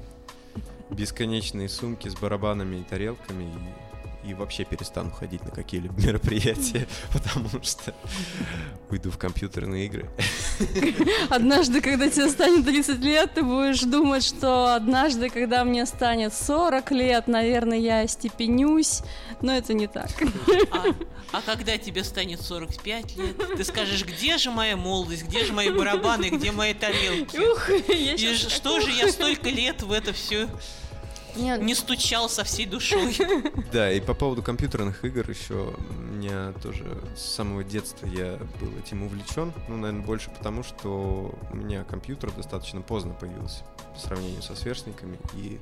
бесконечные 0.89 1.70
сумки 1.70 2.10
с 2.10 2.16
барабанами 2.16 2.78
и 2.78 2.84
тарелками 2.84 3.45
и 3.45 4.01
и 4.24 4.34
вообще 4.34 4.65
перестану 4.65 5.11
ходить 5.11 5.43
на 5.43 5.51
какие-либо 5.51 5.99
мероприятия, 6.05 6.88
потому 7.11 7.49
что 7.63 7.93
уйду 8.89 9.11
в 9.11 9.17
компьютерные 9.17 9.86
игры. 9.86 10.09
Однажды, 11.30 11.82
когда 11.82 12.09
тебе 12.09 12.30
станет 12.30 12.65
30 12.65 12.99
лет, 12.99 13.34
ты 13.34 13.43
будешь 13.43 13.82
думать, 13.82 14.24
что 14.24 14.74
однажды, 14.74 15.30
когда 15.30 15.63
мне 15.63 15.86
станет 15.86 16.34
40 16.34 16.91
лет, 16.91 17.28
наверное, 17.28 17.78
я 17.78 18.07
степенюсь, 18.07 19.01
но 19.41 19.55
это 19.55 19.74
не 19.74 19.88
так. 19.88 20.11
А, 20.72 20.86
а 21.32 21.41
когда 21.41 21.78
тебе 21.78 22.03
станет 22.03 22.41
45 22.41 23.17
лет, 23.17 23.57
ты 23.57 23.63
скажешь, 23.63 24.05
где 24.05 24.38
же 24.38 24.51
моя 24.51 24.78
молодость, 24.78 25.24
где 25.24 25.45
же 25.45 25.53
мои 25.53 25.69
барабаны, 25.69 26.30
где 26.30 26.51
мои 26.51 26.74
тарелки? 26.74 27.38
Ух, 27.38 27.69
и 27.69 28.36
что 28.36 28.80
же 28.80 28.91
я 28.91 29.09
столько 29.09 29.49
лет 29.49 29.82
в 29.82 29.91
это 29.91 30.13
все 30.13 30.47
нет. 31.36 31.61
не 31.61 31.75
стучал 31.75 32.29
со 32.29 32.43
всей 32.43 32.65
душой. 32.65 33.17
Да, 33.71 33.91
и 33.91 34.01
по 34.01 34.13
поводу 34.13 34.43
компьютерных 34.43 35.05
игр 35.05 35.29
еще 35.29 35.73
у 35.77 35.93
меня 35.93 36.53
тоже 36.61 36.86
с 37.15 37.21
самого 37.21 37.63
детства 37.63 38.05
я 38.05 38.38
был 38.59 38.69
этим 38.77 39.03
увлечен. 39.03 39.53
Ну, 39.69 39.77
наверное, 39.77 40.05
больше 40.05 40.29
потому, 40.29 40.63
что 40.63 41.34
у 41.51 41.55
меня 41.55 41.84
компьютер 41.84 42.32
достаточно 42.32 42.82
поздно 42.82 43.13
появился 43.13 43.63
по 43.93 43.99
сравнению 43.99 44.41
со 44.41 44.55
сверстниками. 44.55 45.17
И 45.36 45.59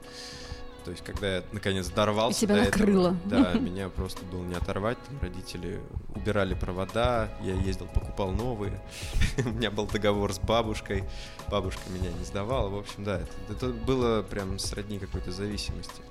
то 0.84 0.92
есть, 0.92 1.04
когда 1.04 1.38
я 1.38 1.44
наконец 1.52 1.88
дорвался 1.90 2.42
Тебя 2.42 2.56
до 2.56 2.62
накрыло. 2.66 3.18
этого, 3.26 3.44
да, 3.44 3.54
меня 3.60 3.90
просто 3.90 4.24
было 4.26 4.44
не 4.44 4.56
оторвать. 4.56 4.98
Там 5.08 5.20
родители 5.22 5.80
убирали 6.16 6.54
провода, 6.54 7.30
я 7.42 7.54
ездил, 7.54 7.88
покупал 7.88 8.32
новые. 8.32 8.82
У 9.38 9.50
меня 9.50 9.72
был 9.72 9.86
договор 9.86 10.34
с 10.34 10.40
бабушкой, 10.40 11.04
бабушка 11.50 11.82
меня 11.90 12.12
не 12.12 12.26
сдавала. 12.26 12.70
В 12.70 12.78
общем, 12.78 13.04
да, 13.04 13.20
это, 13.20 13.32
это 13.50 13.68
было 13.68 14.22
прям 14.24 14.60
сродни 14.60 15.00
какой-то 15.00 15.32
зависимости. 15.32 16.02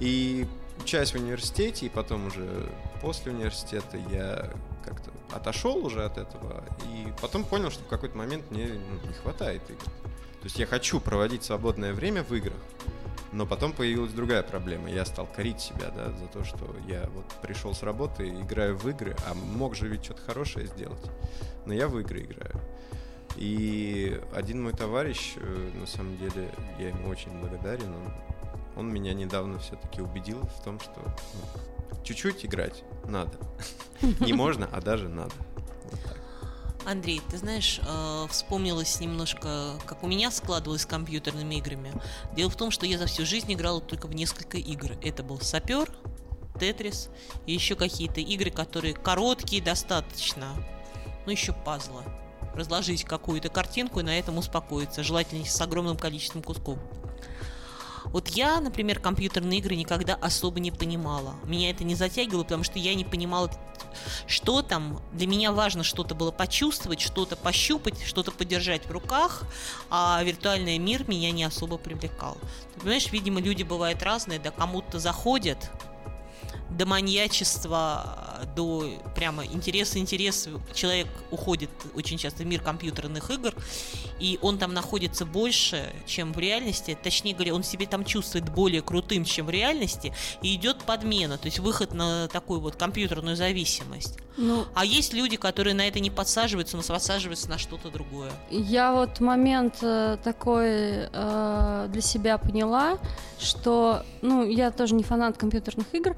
И 0.00 0.46
учась 0.82 1.12
в 1.12 1.16
университете, 1.16 1.86
и 1.86 1.88
потом 1.88 2.26
уже 2.26 2.68
после 3.00 3.32
университета 3.32 3.98
я 4.10 4.50
как-то 4.84 5.10
отошел 5.32 5.84
уже 5.84 6.04
от 6.04 6.18
этого, 6.18 6.64
и 6.86 7.12
потом 7.20 7.44
понял, 7.44 7.70
что 7.70 7.84
в 7.84 7.88
какой-то 7.88 8.16
момент 8.16 8.50
мне 8.50 8.66
ну, 8.66 9.08
не 9.08 9.14
хватает 9.14 9.62
игр. 9.68 9.84
То 10.40 10.44
есть 10.44 10.58
я 10.58 10.66
хочу 10.66 11.00
проводить 11.00 11.44
свободное 11.44 11.92
время 11.92 12.22
в 12.22 12.34
играх, 12.34 12.56
но 13.32 13.46
потом 13.46 13.72
появилась 13.72 14.12
другая 14.12 14.42
проблема. 14.42 14.90
Я 14.90 15.04
стал 15.04 15.26
корить 15.26 15.60
себя, 15.60 15.90
да, 15.94 16.12
за 16.12 16.26
то, 16.26 16.44
что 16.44 16.74
я 16.88 17.08
вот 17.14 17.26
пришел 17.42 17.74
с 17.74 17.82
работы, 17.82 18.28
играю 18.28 18.76
в 18.76 18.88
игры, 18.88 19.16
а 19.26 19.34
мог 19.34 19.76
же 19.76 19.88
ведь 19.88 20.04
что-то 20.04 20.22
хорошее 20.22 20.66
сделать. 20.66 21.10
Но 21.66 21.72
я 21.72 21.88
в 21.88 21.98
игры 22.00 22.22
играю. 22.22 22.60
И 23.36 24.20
один 24.34 24.62
мой 24.62 24.72
товарищ, 24.72 25.34
э, 25.36 25.70
на 25.74 25.86
самом 25.86 26.16
деле, 26.18 26.50
я 26.78 26.88
ему 26.88 27.08
очень 27.08 27.30
благодарен, 27.40 27.94
он, 27.94 28.12
он 28.76 28.92
меня 28.92 29.14
недавно 29.14 29.58
все-таки 29.60 30.00
убедил 30.02 30.40
в 30.40 30.64
том, 30.64 30.80
что 30.80 30.92
ну, 31.04 32.04
чуть-чуть 32.04 32.44
играть 32.44 32.82
надо. 33.06 33.38
Не 34.20 34.32
можно, 34.32 34.68
а 34.72 34.80
даже 34.80 35.08
надо. 35.08 35.34
Вот 35.84 36.00
так. 36.02 36.19
Андрей, 36.86 37.20
ты 37.30 37.36
знаешь, 37.36 37.80
э, 37.84 38.26
вспомнилось 38.30 39.00
немножко, 39.00 39.78
как 39.86 40.02
у 40.02 40.06
меня 40.06 40.30
складывалось 40.30 40.82
с 40.82 40.86
компьютерными 40.86 41.56
играми. 41.56 41.92
Дело 42.34 42.50
в 42.50 42.56
том, 42.56 42.70
что 42.70 42.86
я 42.86 42.98
за 42.98 43.06
всю 43.06 43.26
жизнь 43.26 43.52
играла 43.52 43.80
только 43.80 44.06
в 44.06 44.14
несколько 44.14 44.56
игр. 44.56 44.92
Это 45.02 45.22
был 45.22 45.40
Сапер, 45.40 45.92
Тетрис 46.58 47.08
и 47.46 47.52
еще 47.52 47.74
какие-то 47.74 48.20
игры, 48.20 48.50
которые 48.50 48.94
короткие 48.94 49.62
достаточно. 49.62 50.48
Ну, 51.26 51.32
еще 51.32 51.52
пазлы. 51.52 52.02
Разложить 52.54 53.04
какую-то 53.04 53.48
картинку 53.48 54.00
и 54.00 54.02
на 54.02 54.18
этом 54.18 54.38
успокоиться, 54.38 55.02
желательно 55.02 55.44
с 55.44 55.60
огромным 55.60 55.96
количеством 55.96 56.42
кусков. 56.42 56.78
Вот 58.06 58.28
я, 58.28 58.60
например, 58.60 58.98
компьютерные 59.00 59.58
игры 59.58 59.76
никогда 59.76 60.14
особо 60.14 60.60
не 60.60 60.70
понимала. 60.70 61.34
Меня 61.44 61.70
это 61.70 61.84
не 61.84 61.94
затягивало, 61.94 62.44
потому 62.44 62.64
что 62.64 62.78
я 62.78 62.94
не 62.94 63.04
понимала, 63.04 63.50
что 64.26 64.62
там. 64.62 65.00
Для 65.12 65.26
меня 65.26 65.52
важно 65.52 65.82
что-то 65.82 66.14
было 66.14 66.30
почувствовать, 66.30 67.00
что-то 67.00 67.36
пощупать, 67.36 68.02
что-то 68.02 68.32
подержать 68.32 68.86
в 68.86 68.90
руках, 68.90 69.42
а 69.90 70.22
виртуальный 70.22 70.78
мир 70.78 71.08
меня 71.08 71.30
не 71.30 71.44
особо 71.44 71.78
привлекал. 71.78 72.36
Ты 72.74 72.80
понимаешь, 72.80 73.10
видимо, 73.12 73.40
люди 73.40 73.62
бывают 73.62 74.02
разные, 74.02 74.38
да 74.38 74.50
кому-то 74.50 74.98
заходят, 74.98 75.70
до 76.70 76.86
маньячества, 76.86 78.46
до 78.56 78.90
прямо 79.14 79.44
интерес, 79.44 79.96
интерес. 79.96 80.48
Человек 80.74 81.08
уходит 81.30 81.70
очень 81.94 82.18
часто 82.18 82.42
в 82.42 82.46
мир 82.46 82.60
компьютерных 82.60 83.30
игр, 83.30 83.54
и 84.18 84.38
он 84.42 84.58
там 84.58 84.72
находится 84.74 85.26
больше, 85.26 85.92
чем 86.06 86.32
в 86.32 86.38
реальности. 86.38 86.96
Точнее 87.02 87.34
говоря, 87.34 87.54
он 87.54 87.62
себе 87.62 87.86
там 87.86 88.04
чувствует 88.04 88.48
более 88.48 88.82
крутым, 88.82 89.24
чем 89.24 89.46
в 89.46 89.50
реальности, 89.50 90.14
и 90.42 90.54
идет 90.54 90.82
подмена, 90.84 91.38
то 91.38 91.46
есть 91.46 91.58
выход 91.58 91.92
на 91.94 92.28
такую 92.28 92.60
вот 92.60 92.76
компьютерную 92.76 93.36
зависимость. 93.36 94.18
Ну, 94.40 94.64
А 94.74 94.86
есть 94.86 95.12
люди, 95.12 95.36
которые 95.36 95.74
на 95.74 95.86
это 95.86 96.00
не 96.00 96.10
подсаживаются, 96.10 96.76
но 96.78 96.82
подсаживаются 96.82 97.48
на 97.50 97.58
что-то 97.58 97.90
другое. 97.90 98.30
Я 98.50 98.94
вот 98.94 99.20
момент 99.20 99.76
э, 99.82 100.16
такой 100.24 100.68
э, 101.12 101.88
для 101.92 102.00
себя 102.00 102.38
поняла, 102.38 102.96
что, 103.38 104.02
ну, 104.22 104.46
я 104.46 104.70
тоже 104.70 104.94
не 104.94 105.02
фанат 105.02 105.36
компьютерных 105.36 105.94
игр, 105.94 106.16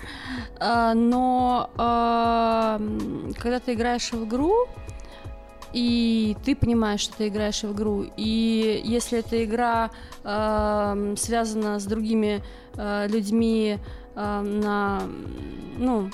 э, 0.61 0.93
но 0.95 1.71
э, 1.75 3.33
когда 3.39 3.59
ты 3.59 3.75
играешь 3.75 4.13
в 4.13 4.25
игру, 4.25 4.69
и 5.73 6.37
ты 6.45 6.55
понимаешь, 6.55 7.01
что 7.01 7.17
ты 7.17 7.29
играешь 7.29 7.63
в 7.65 7.73
игру, 7.73 8.07
и 8.17 8.83
если 8.85 9.19
эта 9.19 9.45
игра 9.45 9.91
э, 10.23 11.15
связана 11.19 11.81
с 11.81 11.85
другими 11.87 12.41
э, 12.75 13.09
людьми 13.09 13.79
э, 14.15 14.41
на, 14.41 15.03
ну, 15.77 16.11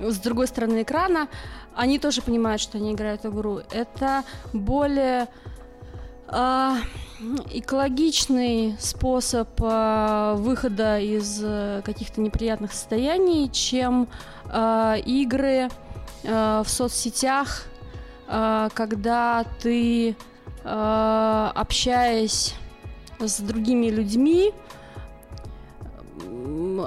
с 0.00 0.18
другой 0.18 0.46
стороны 0.46 0.82
экрана, 0.82 1.28
они 1.74 1.98
тоже 1.98 2.22
понимают, 2.22 2.60
что 2.60 2.78
они 2.78 2.92
играют 2.92 3.24
игру. 3.24 3.60
Это 3.70 4.24
более 4.52 5.28
а, 6.28 6.76
экологичный 7.50 8.76
способ 8.78 9.48
а, 9.60 10.34
выхода 10.36 10.98
из 10.98 11.40
э, 11.42 11.82
каких-то 11.84 12.20
неприятных 12.20 12.72
состояний, 12.72 13.50
чем 13.50 14.08
а, 14.46 14.94
игры 14.96 15.68
а, 16.24 16.62
в 16.62 16.68
соцсетях, 16.68 17.64
а, 18.28 18.68
когда 18.74 19.44
ты, 19.60 20.16
а, 20.64 21.52
общаясь 21.54 22.54
с 23.18 23.40
другими 23.40 23.88
людьми, 23.88 24.52
м, 24.52 24.54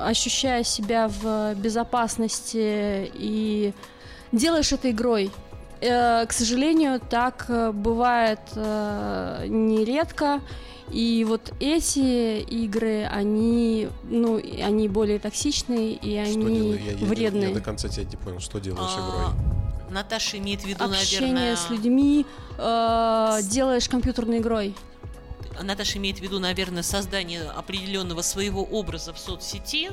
ощущая 0.02 0.64
себя 0.64 1.08
в 1.08 1.56
безопасности 1.56 3.12
и 3.14 3.74
делаешь 4.32 4.72
это 4.72 4.90
игрой. 4.92 5.32
Э, 5.82 6.26
К 6.26 6.32
сожалению, 6.34 7.00
так 7.00 7.46
э, 7.50 7.72
бывает 7.72 8.40
э, 8.56 9.46
нередко. 9.48 10.40
И 10.92 11.26
вот 11.28 11.54
эти 11.60 12.40
игры, 12.42 13.06
они, 13.12 13.88
ну, 14.04 14.40
они 14.64 14.88
более 14.90 15.18
токсичные 15.18 15.94
и 15.94 16.24
Что 16.26 16.40
они 16.40 16.56
делаю? 16.56 16.80
Я- 16.86 16.92
я 16.92 17.06
вредные. 17.08 17.48
Я 17.50 17.54
до 17.54 17.62
конца 17.62 17.88
тебя 17.90 18.04
не 18.04 18.16
понял, 18.18 18.40
что 18.40 18.60
делаешь 18.60 18.92
А, 18.96 19.00
игрой? 19.00 19.44
Наташа 19.92 20.38
имеет 20.38 20.62
в 20.62 20.66
виду, 20.66 20.84
Общение 20.84 21.34
наверное... 21.34 21.56
с 21.56 21.70
людьми 21.70 22.26
э, 22.58 23.40
делаешь 23.50 23.88
компьютерной 23.90 24.40
игрой. 24.40 24.76
Наташа 25.62 25.98
имеет 25.98 26.20
в 26.20 26.22
виду, 26.22 26.40
наверное, 26.40 26.84
создание 26.84 27.50
определенного 27.50 28.22
своего 28.22 28.64
образа 28.64 29.14
в 29.14 29.20
соцсети 29.20 29.92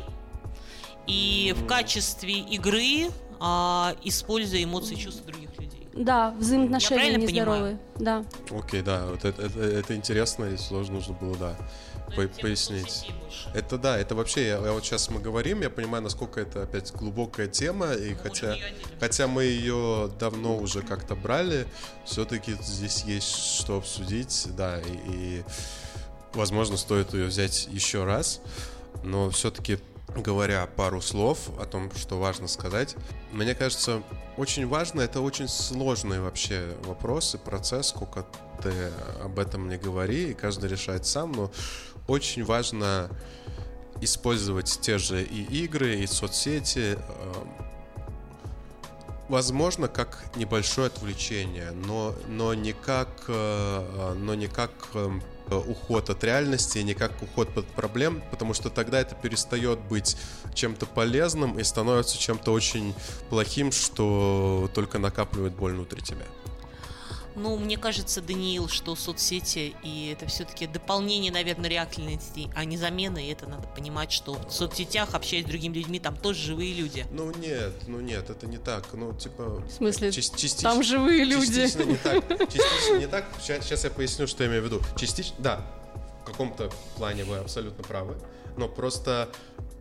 и 1.06 1.54
в 1.56 1.66
качестве 1.66 2.38
игры 2.38 3.08
а, 3.40 3.94
используя 4.04 4.62
эмоции 4.62 4.94
и 4.94 4.98
чувства 4.98 5.26
других 5.26 5.50
людей. 5.58 5.88
Да, 5.92 6.34
взаимоотношения 6.38 7.16
нездоровые. 7.16 7.78
Да. 7.96 8.24
Окей, 8.50 8.82
да, 8.82 9.06
вот 9.06 9.24
это, 9.24 9.42
это, 9.42 9.60
это 9.60 9.96
интересно, 9.96 10.44
и 10.44 10.56
сложно 10.56 10.96
нужно 10.96 11.14
было, 11.14 11.36
да, 11.36 11.56
по- 12.16 12.40
пояснить. 12.40 13.10
Это 13.54 13.78
да, 13.78 13.98
это 13.98 14.14
вообще, 14.14 14.46
я, 14.46 14.58
я 14.58 14.72
вот 14.72 14.84
сейчас 14.84 15.10
мы 15.10 15.20
говорим, 15.20 15.62
я 15.62 15.70
понимаю, 15.70 16.02
насколько 16.02 16.40
это 16.40 16.62
опять 16.62 16.92
глубокая 16.92 17.46
тема, 17.46 17.92
и 17.92 18.14
хотя, 18.14 18.56
хотя 18.98 19.26
мы 19.26 19.44
ее 19.44 20.10
давно 20.18 20.56
уже 20.56 20.82
как-то 20.82 21.14
брали, 21.14 21.66
все-таки 22.04 22.56
здесь 22.62 23.04
есть 23.04 23.60
что 23.60 23.78
обсудить, 23.78 24.46
да, 24.56 24.80
и, 24.80 24.92
и, 25.08 25.44
возможно 26.34 26.76
стоит 26.76 27.14
ее 27.14 27.26
взять 27.26 27.68
еще 27.70 28.04
раз, 28.04 28.40
но 29.02 29.30
все-таки 29.30 29.78
говоря 30.16 30.66
пару 30.66 31.00
слов 31.00 31.38
о 31.60 31.66
том, 31.66 31.90
что 31.94 32.18
важно 32.18 32.48
сказать, 32.48 32.96
мне 33.32 33.54
кажется, 33.54 34.02
очень 34.36 34.66
важно, 34.66 35.02
это 35.02 35.20
очень 35.20 35.48
сложный 35.48 36.20
вообще 36.20 36.74
вопрос 36.84 37.34
и 37.34 37.38
процесс, 37.38 37.88
сколько 37.88 38.26
ты 38.62 38.72
об 39.22 39.38
этом 39.38 39.68
не 39.68 39.76
говори, 39.76 40.30
и 40.30 40.34
каждый 40.34 40.70
решает 40.70 41.06
сам, 41.06 41.32
но 41.32 41.50
очень 42.10 42.44
важно 42.44 43.08
использовать 44.00 44.80
те 44.80 44.98
же 44.98 45.22
и 45.22 45.42
игры, 45.64 45.96
и 45.96 46.06
соцсети, 46.06 46.96
э, 46.96 47.34
возможно, 49.28 49.88
как 49.88 50.24
небольшое 50.36 50.88
отвлечение, 50.88 51.70
но, 51.70 52.14
но 52.28 52.54
не 52.54 52.72
как, 52.72 53.24
э, 53.28 54.14
но 54.18 54.34
не 54.34 54.48
как 54.48 54.70
э, 54.94 55.20
уход 55.50 56.10
от 56.10 56.24
реальности, 56.24 56.78
не 56.78 56.94
как 56.94 57.12
уход 57.22 57.56
от 57.56 57.66
проблем, 57.66 58.22
потому 58.30 58.54
что 58.54 58.70
тогда 58.70 59.00
это 59.00 59.14
перестает 59.14 59.78
быть 59.80 60.16
чем-то 60.54 60.86
полезным 60.86 61.58
и 61.58 61.64
становится 61.64 62.18
чем-то 62.18 62.52
очень 62.52 62.94
плохим, 63.28 63.70
что 63.72 64.70
только 64.74 64.98
накапливает 64.98 65.54
боль 65.54 65.74
внутри 65.74 66.02
тебя. 66.02 66.24
Ну, 67.36 67.56
мне 67.56 67.76
кажется, 67.76 68.20
Даниил, 68.20 68.68
что 68.68 68.94
соцсети 68.96 69.74
и 69.82 70.10
это 70.12 70.26
все-таки 70.26 70.66
дополнение, 70.66 71.30
наверное, 71.32 71.70
реальности, 71.70 72.50
а 72.54 72.64
не 72.64 72.76
замена. 72.76 73.18
И 73.18 73.28
это 73.28 73.46
надо 73.48 73.68
понимать, 73.68 74.10
что 74.12 74.34
в 74.34 74.50
соцсетях, 74.52 75.14
общаясь 75.14 75.44
с 75.44 75.48
другими 75.48 75.74
людьми, 75.74 76.00
там 76.00 76.16
тоже 76.16 76.40
живые 76.48 76.74
люди. 76.74 77.06
Ну 77.10 77.32
нет, 77.32 77.72
ну 77.86 78.00
нет, 78.00 78.30
это 78.30 78.46
не 78.46 78.58
так. 78.58 78.86
Ну, 78.92 79.12
типа. 79.12 79.62
В 79.66 79.70
смысле, 79.72 80.08
част- 80.10 80.36
частично- 80.36 80.62
там 80.62 80.82
живые 80.82 81.24
люди. 81.24 81.46
Частично 81.62 81.82
не 81.84 81.96
так. 81.96 82.28
Частично 82.52 82.98
не 82.98 83.06
так. 83.06 83.26
Сейчас, 83.40 83.84
я 83.84 83.90
поясню, 83.90 84.26
что 84.26 84.42
я 84.42 84.48
имею 84.50 84.62
в 84.62 84.66
виду. 84.66 84.82
Частично, 84.96 85.36
да, 85.38 85.66
в 86.22 86.24
каком-то 86.26 86.70
плане 86.96 87.24
вы 87.24 87.36
абсолютно 87.38 87.84
правы. 87.84 88.16
Но 88.56 88.68
просто 88.68 89.28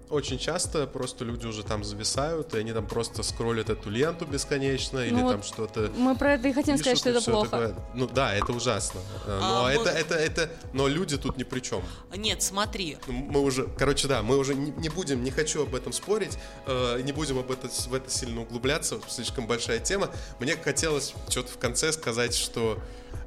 очень 0.09 0.39
часто 0.39 0.87
просто 0.87 1.23
люди 1.25 1.45
уже 1.45 1.63
там 1.63 1.83
зависают, 1.83 2.53
и 2.55 2.57
они 2.57 2.73
там 2.73 2.87
просто 2.87 3.21
скроллят 3.23 3.69
эту 3.69 3.89
ленту 3.89 4.25
бесконечно, 4.25 4.99
или 4.99 5.13
Ну 5.13 5.23
вот 5.23 5.31
там 5.31 5.43
что-то 5.43 5.91
Мы 5.95 6.15
про 6.15 6.33
это 6.33 6.47
и 6.47 6.53
хотим 6.53 6.77
пишут, 6.77 6.97
сказать, 6.97 6.97
что 6.99 7.09
это 7.11 7.31
плохо. 7.31 7.49
такое. 7.49 7.75
Ну 7.93 8.07
да, 8.07 8.33
это 8.33 8.51
ужасно. 8.51 8.99
Э, 9.25 9.37
Но 9.39 9.65
А, 9.65 9.71
это, 9.71 9.79
вот- 9.83 9.89
это, 9.89 10.15
это, 10.15 10.49
но 10.73 10.87
люди 10.87 11.17
тут 11.17 11.37
ни 11.37 11.43
при 11.43 11.59
чем. 11.59 11.83
Нет, 12.15 12.41
смотри, 12.41 12.97
Мы 13.07 13.39
уже, 13.41 13.67
короче, 13.77 14.07
да, 14.07 14.23
мы 14.23 14.37
уже 14.37 14.55
не, 14.55 14.71
не 14.71 14.89
будем, 14.89 15.23
не 15.23 15.31
хочу 15.31 15.63
об 15.63 15.75
этом 15.75 15.93
спорить, 15.93 16.37
э, 16.65 17.01
не 17.03 17.11
будем 17.11 17.37
об 17.37 17.51
это, 17.51 17.67
в 17.67 17.93
это 17.93 18.09
сильно 18.09 18.41
углубляться, 18.41 18.99
слишком 19.07 19.45
большая 19.47 19.79
тема. 19.79 20.09
Мне 20.39 20.55
хотелось 20.55 21.13
что-то 21.29 21.51
в 21.51 21.57
конце 21.59 21.91
сказать, 21.93 22.35
что 22.35 22.79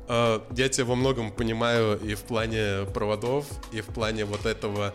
э, 0.08 0.40
я 0.56 0.68
тебя 0.68 0.84
во 0.86 0.94
многом 0.96 1.30
понимаю 1.32 1.98
и 2.00 2.14
в 2.14 2.22
плане 2.22 2.86
проводов, 2.92 3.46
и 3.70 3.80
в 3.80 3.86
плане 3.86 4.24
вот 4.24 4.46
этого 4.46 4.94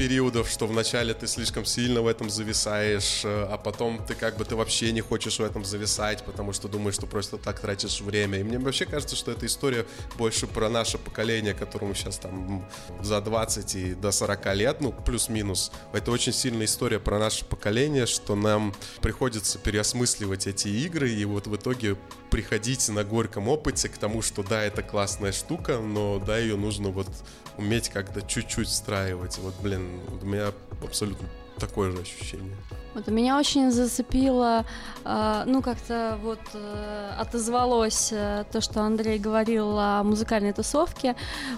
периодов, 0.00 0.48
что 0.48 0.66
вначале 0.66 1.12
ты 1.12 1.26
слишком 1.26 1.66
сильно 1.66 2.00
в 2.00 2.06
этом 2.06 2.30
зависаешь, 2.30 3.20
э, 3.22 3.48
а 3.50 3.58
потом 3.58 4.02
ты 4.06 4.14
как 4.14 4.38
бы 4.38 4.46
ты 4.46 4.56
вообще 4.56 4.92
не 4.92 5.02
хочешь 5.02 5.38
в 5.38 5.42
этом 5.42 5.62
зависать, 5.62 6.24
потому 6.24 6.54
что 6.54 6.68
думаешь, 6.68 6.94
что 6.94 7.06
просто 7.06 7.36
так 7.36 7.60
тратишь 7.60 8.00
время. 8.00 8.40
И 8.40 8.42
мне 8.42 8.58
вообще 8.58 8.86
кажется, 8.86 9.14
что 9.14 9.30
эта 9.30 9.44
история 9.44 9.84
больше 10.16 10.46
про 10.46 10.70
наше 10.70 10.96
поколение, 10.96 11.52
которому 11.52 11.94
сейчас 11.94 12.16
там 12.16 12.66
за 13.02 13.20
20 13.20 13.74
и 13.74 13.94
до 13.94 14.10
40 14.10 14.54
лет, 14.54 14.80
ну, 14.80 14.90
плюс-минус. 14.90 15.70
Это 15.92 16.10
очень 16.12 16.32
сильная 16.32 16.64
история 16.64 16.98
про 16.98 17.18
наше 17.18 17.44
поколение, 17.44 18.06
что 18.06 18.34
нам 18.34 18.74
приходится 19.02 19.58
переосмысливать 19.58 20.46
эти 20.46 20.68
игры 20.68 21.10
и 21.10 21.26
вот 21.26 21.46
в 21.46 21.54
итоге 21.56 21.98
приходить 22.30 22.88
на 22.88 23.04
горьком 23.04 23.48
опыте 23.48 23.90
к 23.90 23.98
тому, 23.98 24.22
что 24.22 24.42
да, 24.42 24.62
это 24.62 24.82
классная 24.82 25.32
штука, 25.32 25.78
но 25.78 26.18
да, 26.24 26.38
ее 26.38 26.56
нужно 26.56 26.88
вот 26.88 27.08
уметь 27.60 27.88
как-то 27.90 28.22
чуть-чуть 28.22 28.68
встраивать. 28.68 29.38
Вот, 29.38 29.54
блин, 29.62 30.00
у 30.22 30.26
меня 30.26 30.52
абсолютно 30.82 31.28
такое 31.58 31.90
же 31.92 31.98
ощущение. 32.00 32.56
Вот 32.94 33.06
меня 33.06 33.38
очень 33.38 33.70
зацепило, 33.70 34.64
э, 35.04 35.42
ну 35.46 35.62
как-то 35.62 36.18
вот 36.24 36.40
э, 36.54 37.10
отозвалось 37.18 38.08
э, 38.12 38.44
то, 38.50 38.60
что 38.60 38.80
Андрей 38.80 39.18
говорил 39.18 39.78
о 39.78 40.02
музыкальной 40.02 40.52
тусовке, 40.52 41.14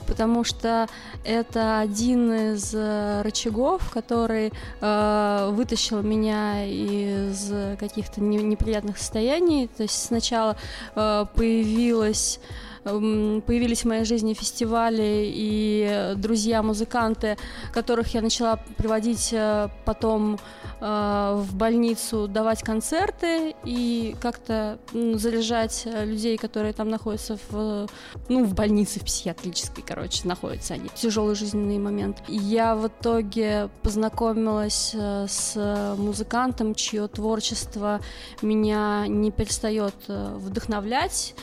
потому 0.07 0.45
что 0.45 0.89
это 1.25 1.79
один 1.79 2.33
из 2.33 2.75
э, 2.75 3.23
рычагов, 3.23 3.91
который 3.91 4.53
э, 4.81 5.51
вытащил 5.53 6.03
меня 6.03 6.67
из 6.67 7.51
каких-то 7.79 8.21
не- 8.21 8.43
неприятных 8.43 8.99
состояний. 8.99 9.69
То 9.69 9.85
есть 9.85 10.05
сначала 10.05 10.57
э, 10.95 11.25
появилась 11.35 12.41
появились 12.85 13.83
в 13.83 13.89
моей 13.89 14.05
жизни 14.05 14.35
фестивали 14.35 15.25
и 15.27 16.15
друзья-музыканты, 16.17 17.37
которых 17.73 18.15
я 18.15 18.23
начала 18.23 18.57
приводить 18.77 19.33
э, 19.33 19.69
потом 19.85 20.39
э, 20.81 21.35
в 21.37 21.55
больницу, 21.55 22.27
давать 22.27 22.63
концерты 22.63 23.55
и 23.65 24.17
как-то 24.21 24.79
заряжать 24.93 25.87
людей, 26.05 26.37
которые 26.37 26.73
там 26.73 26.89
находятся 26.89 27.39
в, 27.51 27.89
ну, 28.29 28.45
в 28.45 28.55
больнице, 28.55 29.01
в 29.01 29.05
психиатрической, 29.05 29.85
короче, 29.87 30.27
находятся 30.27 30.75
они. 30.75 30.89
Тяжелый 30.95 31.35
жизненный 31.35 31.79
момент. 31.79 32.23
Я 32.29 32.75
в 32.75 32.89
итоге 32.89 33.69
познакомилась 33.83 34.93
э, 34.95 35.27
с 35.29 35.95
музыкантом, 35.97 36.75
чье 36.75 37.07
творчество 37.07 38.01
меня 38.43 39.07
не 39.07 39.31
перестает 39.31 39.95
вдохновлять 40.09 41.35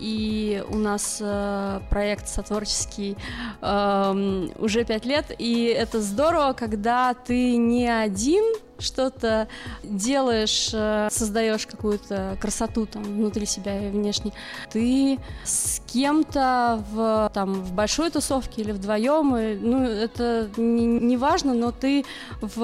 и 0.00 0.62
у 0.68 0.76
нас 0.76 0.87
э, 0.96 1.80
проект 1.90 2.28
сотворческий 2.28 3.16
э, 3.60 4.48
уже 4.58 4.84
пять 4.84 5.04
лет, 5.04 5.26
и 5.38 5.64
это 5.64 6.00
здорово, 6.00 6.52
когда 6.52 7.14
ты 7.14 7.56
не 7.56 7.88
один 7.88 8.44
что-то 8.78 9.48
делаешь, 9.82 10.70
э, 10.72 11.08
создаешь 11.10 11.66
какую-то 11.66 12.36
красоту 12.40 12.86
там 12.86 13.02
внутри 13.02 13.46
себя 13.46 13.88
и 13.88 13.90
внешне, 13.90 14.32
ты 14.70 15.18
с 15.44 15.80
кем-то 15.86 16.82
в, 16.90 17.30
там, 17.34 17.54
в 17.54 17.72
большой 17.72 18.10
тусовке 18.10 18.62
или 18.62 18.72
вдвоем, 18.72 19.36
и, 19.36 19.54
ну, 19.56 19.82
это 19.82 20.48
не, 20.56 20.86
не 20.86 21.16
важно, 21.16 21.54
но 21.54 21.72
ты 21.72 22.04
в, 22.40 22.56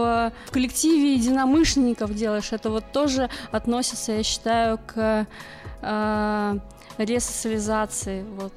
в 0.47 0.51
коллективе 0.51 1.15
единомышленников 1.15 2.15
делаешь, 2.15 2.53
это 2.53 2.71
вот 2.71 2.85
тоже 2.93 3.29
относится, 3.51 4.13
я 4.13 4.23
считаю, 4.23 4.79
к 4.87 5.27
э, 5.83 6.59
ресоциализации. 6.99 8.25
Вот. 8.37 8.53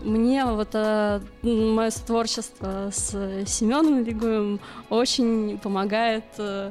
Мне 0.00 0.44
вот 0.44 0.68
э, 0.74 1.20
мое 1.42 1.90
творчество 1.90 2.90
с 2.92 3.10
Семеном 3.46 4.04
Лигуем 4.04 4.60
очень 4.90 5.58
помогает 5.58 6.24
э, 6.38 6.70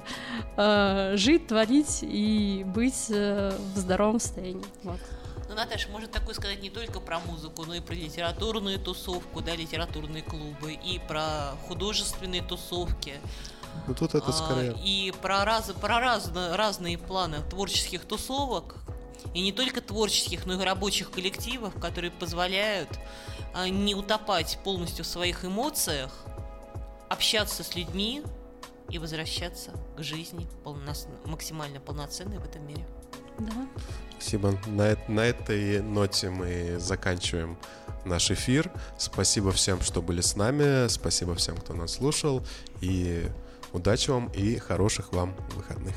э, 0.55 1.17
жить, 1.17 1.47
творить 1.47 1.99
и 2.03 2.63
быть 2.65 3.07
э, 3.09 3.51
в 3.75 3.77
здоровом 3.77 4.19
состоянии. 4.19 4.63
Вот. 4.83 4.99
Ну, 5.49 5.55
Наташа, 5.55 5.89
можно 5.89 6.07
такое 6.07 6.35
сказать 6.35 6.61
не 6.61 6.69
только 6.69 6.99
про 6.99 7.19
музыку, 7.19 7.65
но 7.65 7.75
и 7.75 7.79
про 7.79 7.93
литературную 7.93 8.79
тусовку, 8.79 9.41
да, 9.41 9.55
литературные 9.55 10.23
клубы, 10.23 10.73
и 10.73 10.99
про 11.07 11.51
художественные 11.67 12.43
тусовки. 12.43 13.13
Ну 13.87 13.93
тут 13.93 14.15
это 14.15 14.31
скорее. 14.31 14.71
А, 14.71 14.75
и 14.83 15.13
про, 15.21 15.45
раз, 15.45 15.71
про 15.79 15.99
раз, 15.99 16.31
разные 16.33 16.97
планы 16.97 17.37
творческих 17.49 18.05
тусовок, 18.05 18.75
и 19.33 19.41
не 19.41 19.51
только 19.51 19.81
творческих, 19.81 20.45
но 20.45 20.61
и 20.61 20.65
рабочих 20.65 21.11
коллективов, 21.11 21.79
которые 21.79 22.11
позволяют 22.11 22.89
а, 23.53 23.69
не 23.69 23.95
утопать 23.95 24.59
полностью 24.63 25.05
в 25.05 25.07
своих 25.07 25.45
эмоциях, 25.45 26.11
общаться 27.09 27.63
с 27.63 27.75
людьми 27.75 28.23
и 28.89 28.99
возвращаться 28.99 29.71
к 29.97 30.03
жизни 30.03 30.47
полнос... 30.63 31.07
максимально 31.25 31.79
полноценной 31.79 32.37
в 32.37 32.45
этом 32.45 32.65
мире. 32.67 32.85
Да. 33.39 33.67
Спасибо. 34.19 34.57
На, 34.65 34.97
на 35.07 35.21
этой 35.21 35.81
ноте 35.81 36.29
мы 36.29 36.79
заканчиваем 36.79 37.57
наш 38.05 38.31
эфир. 38.31 38.71
Спасибо 38.97 39.51
всем, 39.51 39.81
что 39.81 40.01
были 40.01 40.21
с 40.21 40.35
нами. 40.35 40.87
Спасибо 40.87 41.35
всем, 41.35 41.57
кто 41.57 41.73
нас 41.73 41.93
слушал. 41.93 42.45
И 42.81 43.27
удачи 43.73 44.09
вам 44.09 44.29
и 44.29 44.57
хороших 44.57 45.13
вам 45.13 45.35
выходных. 45.55 45.95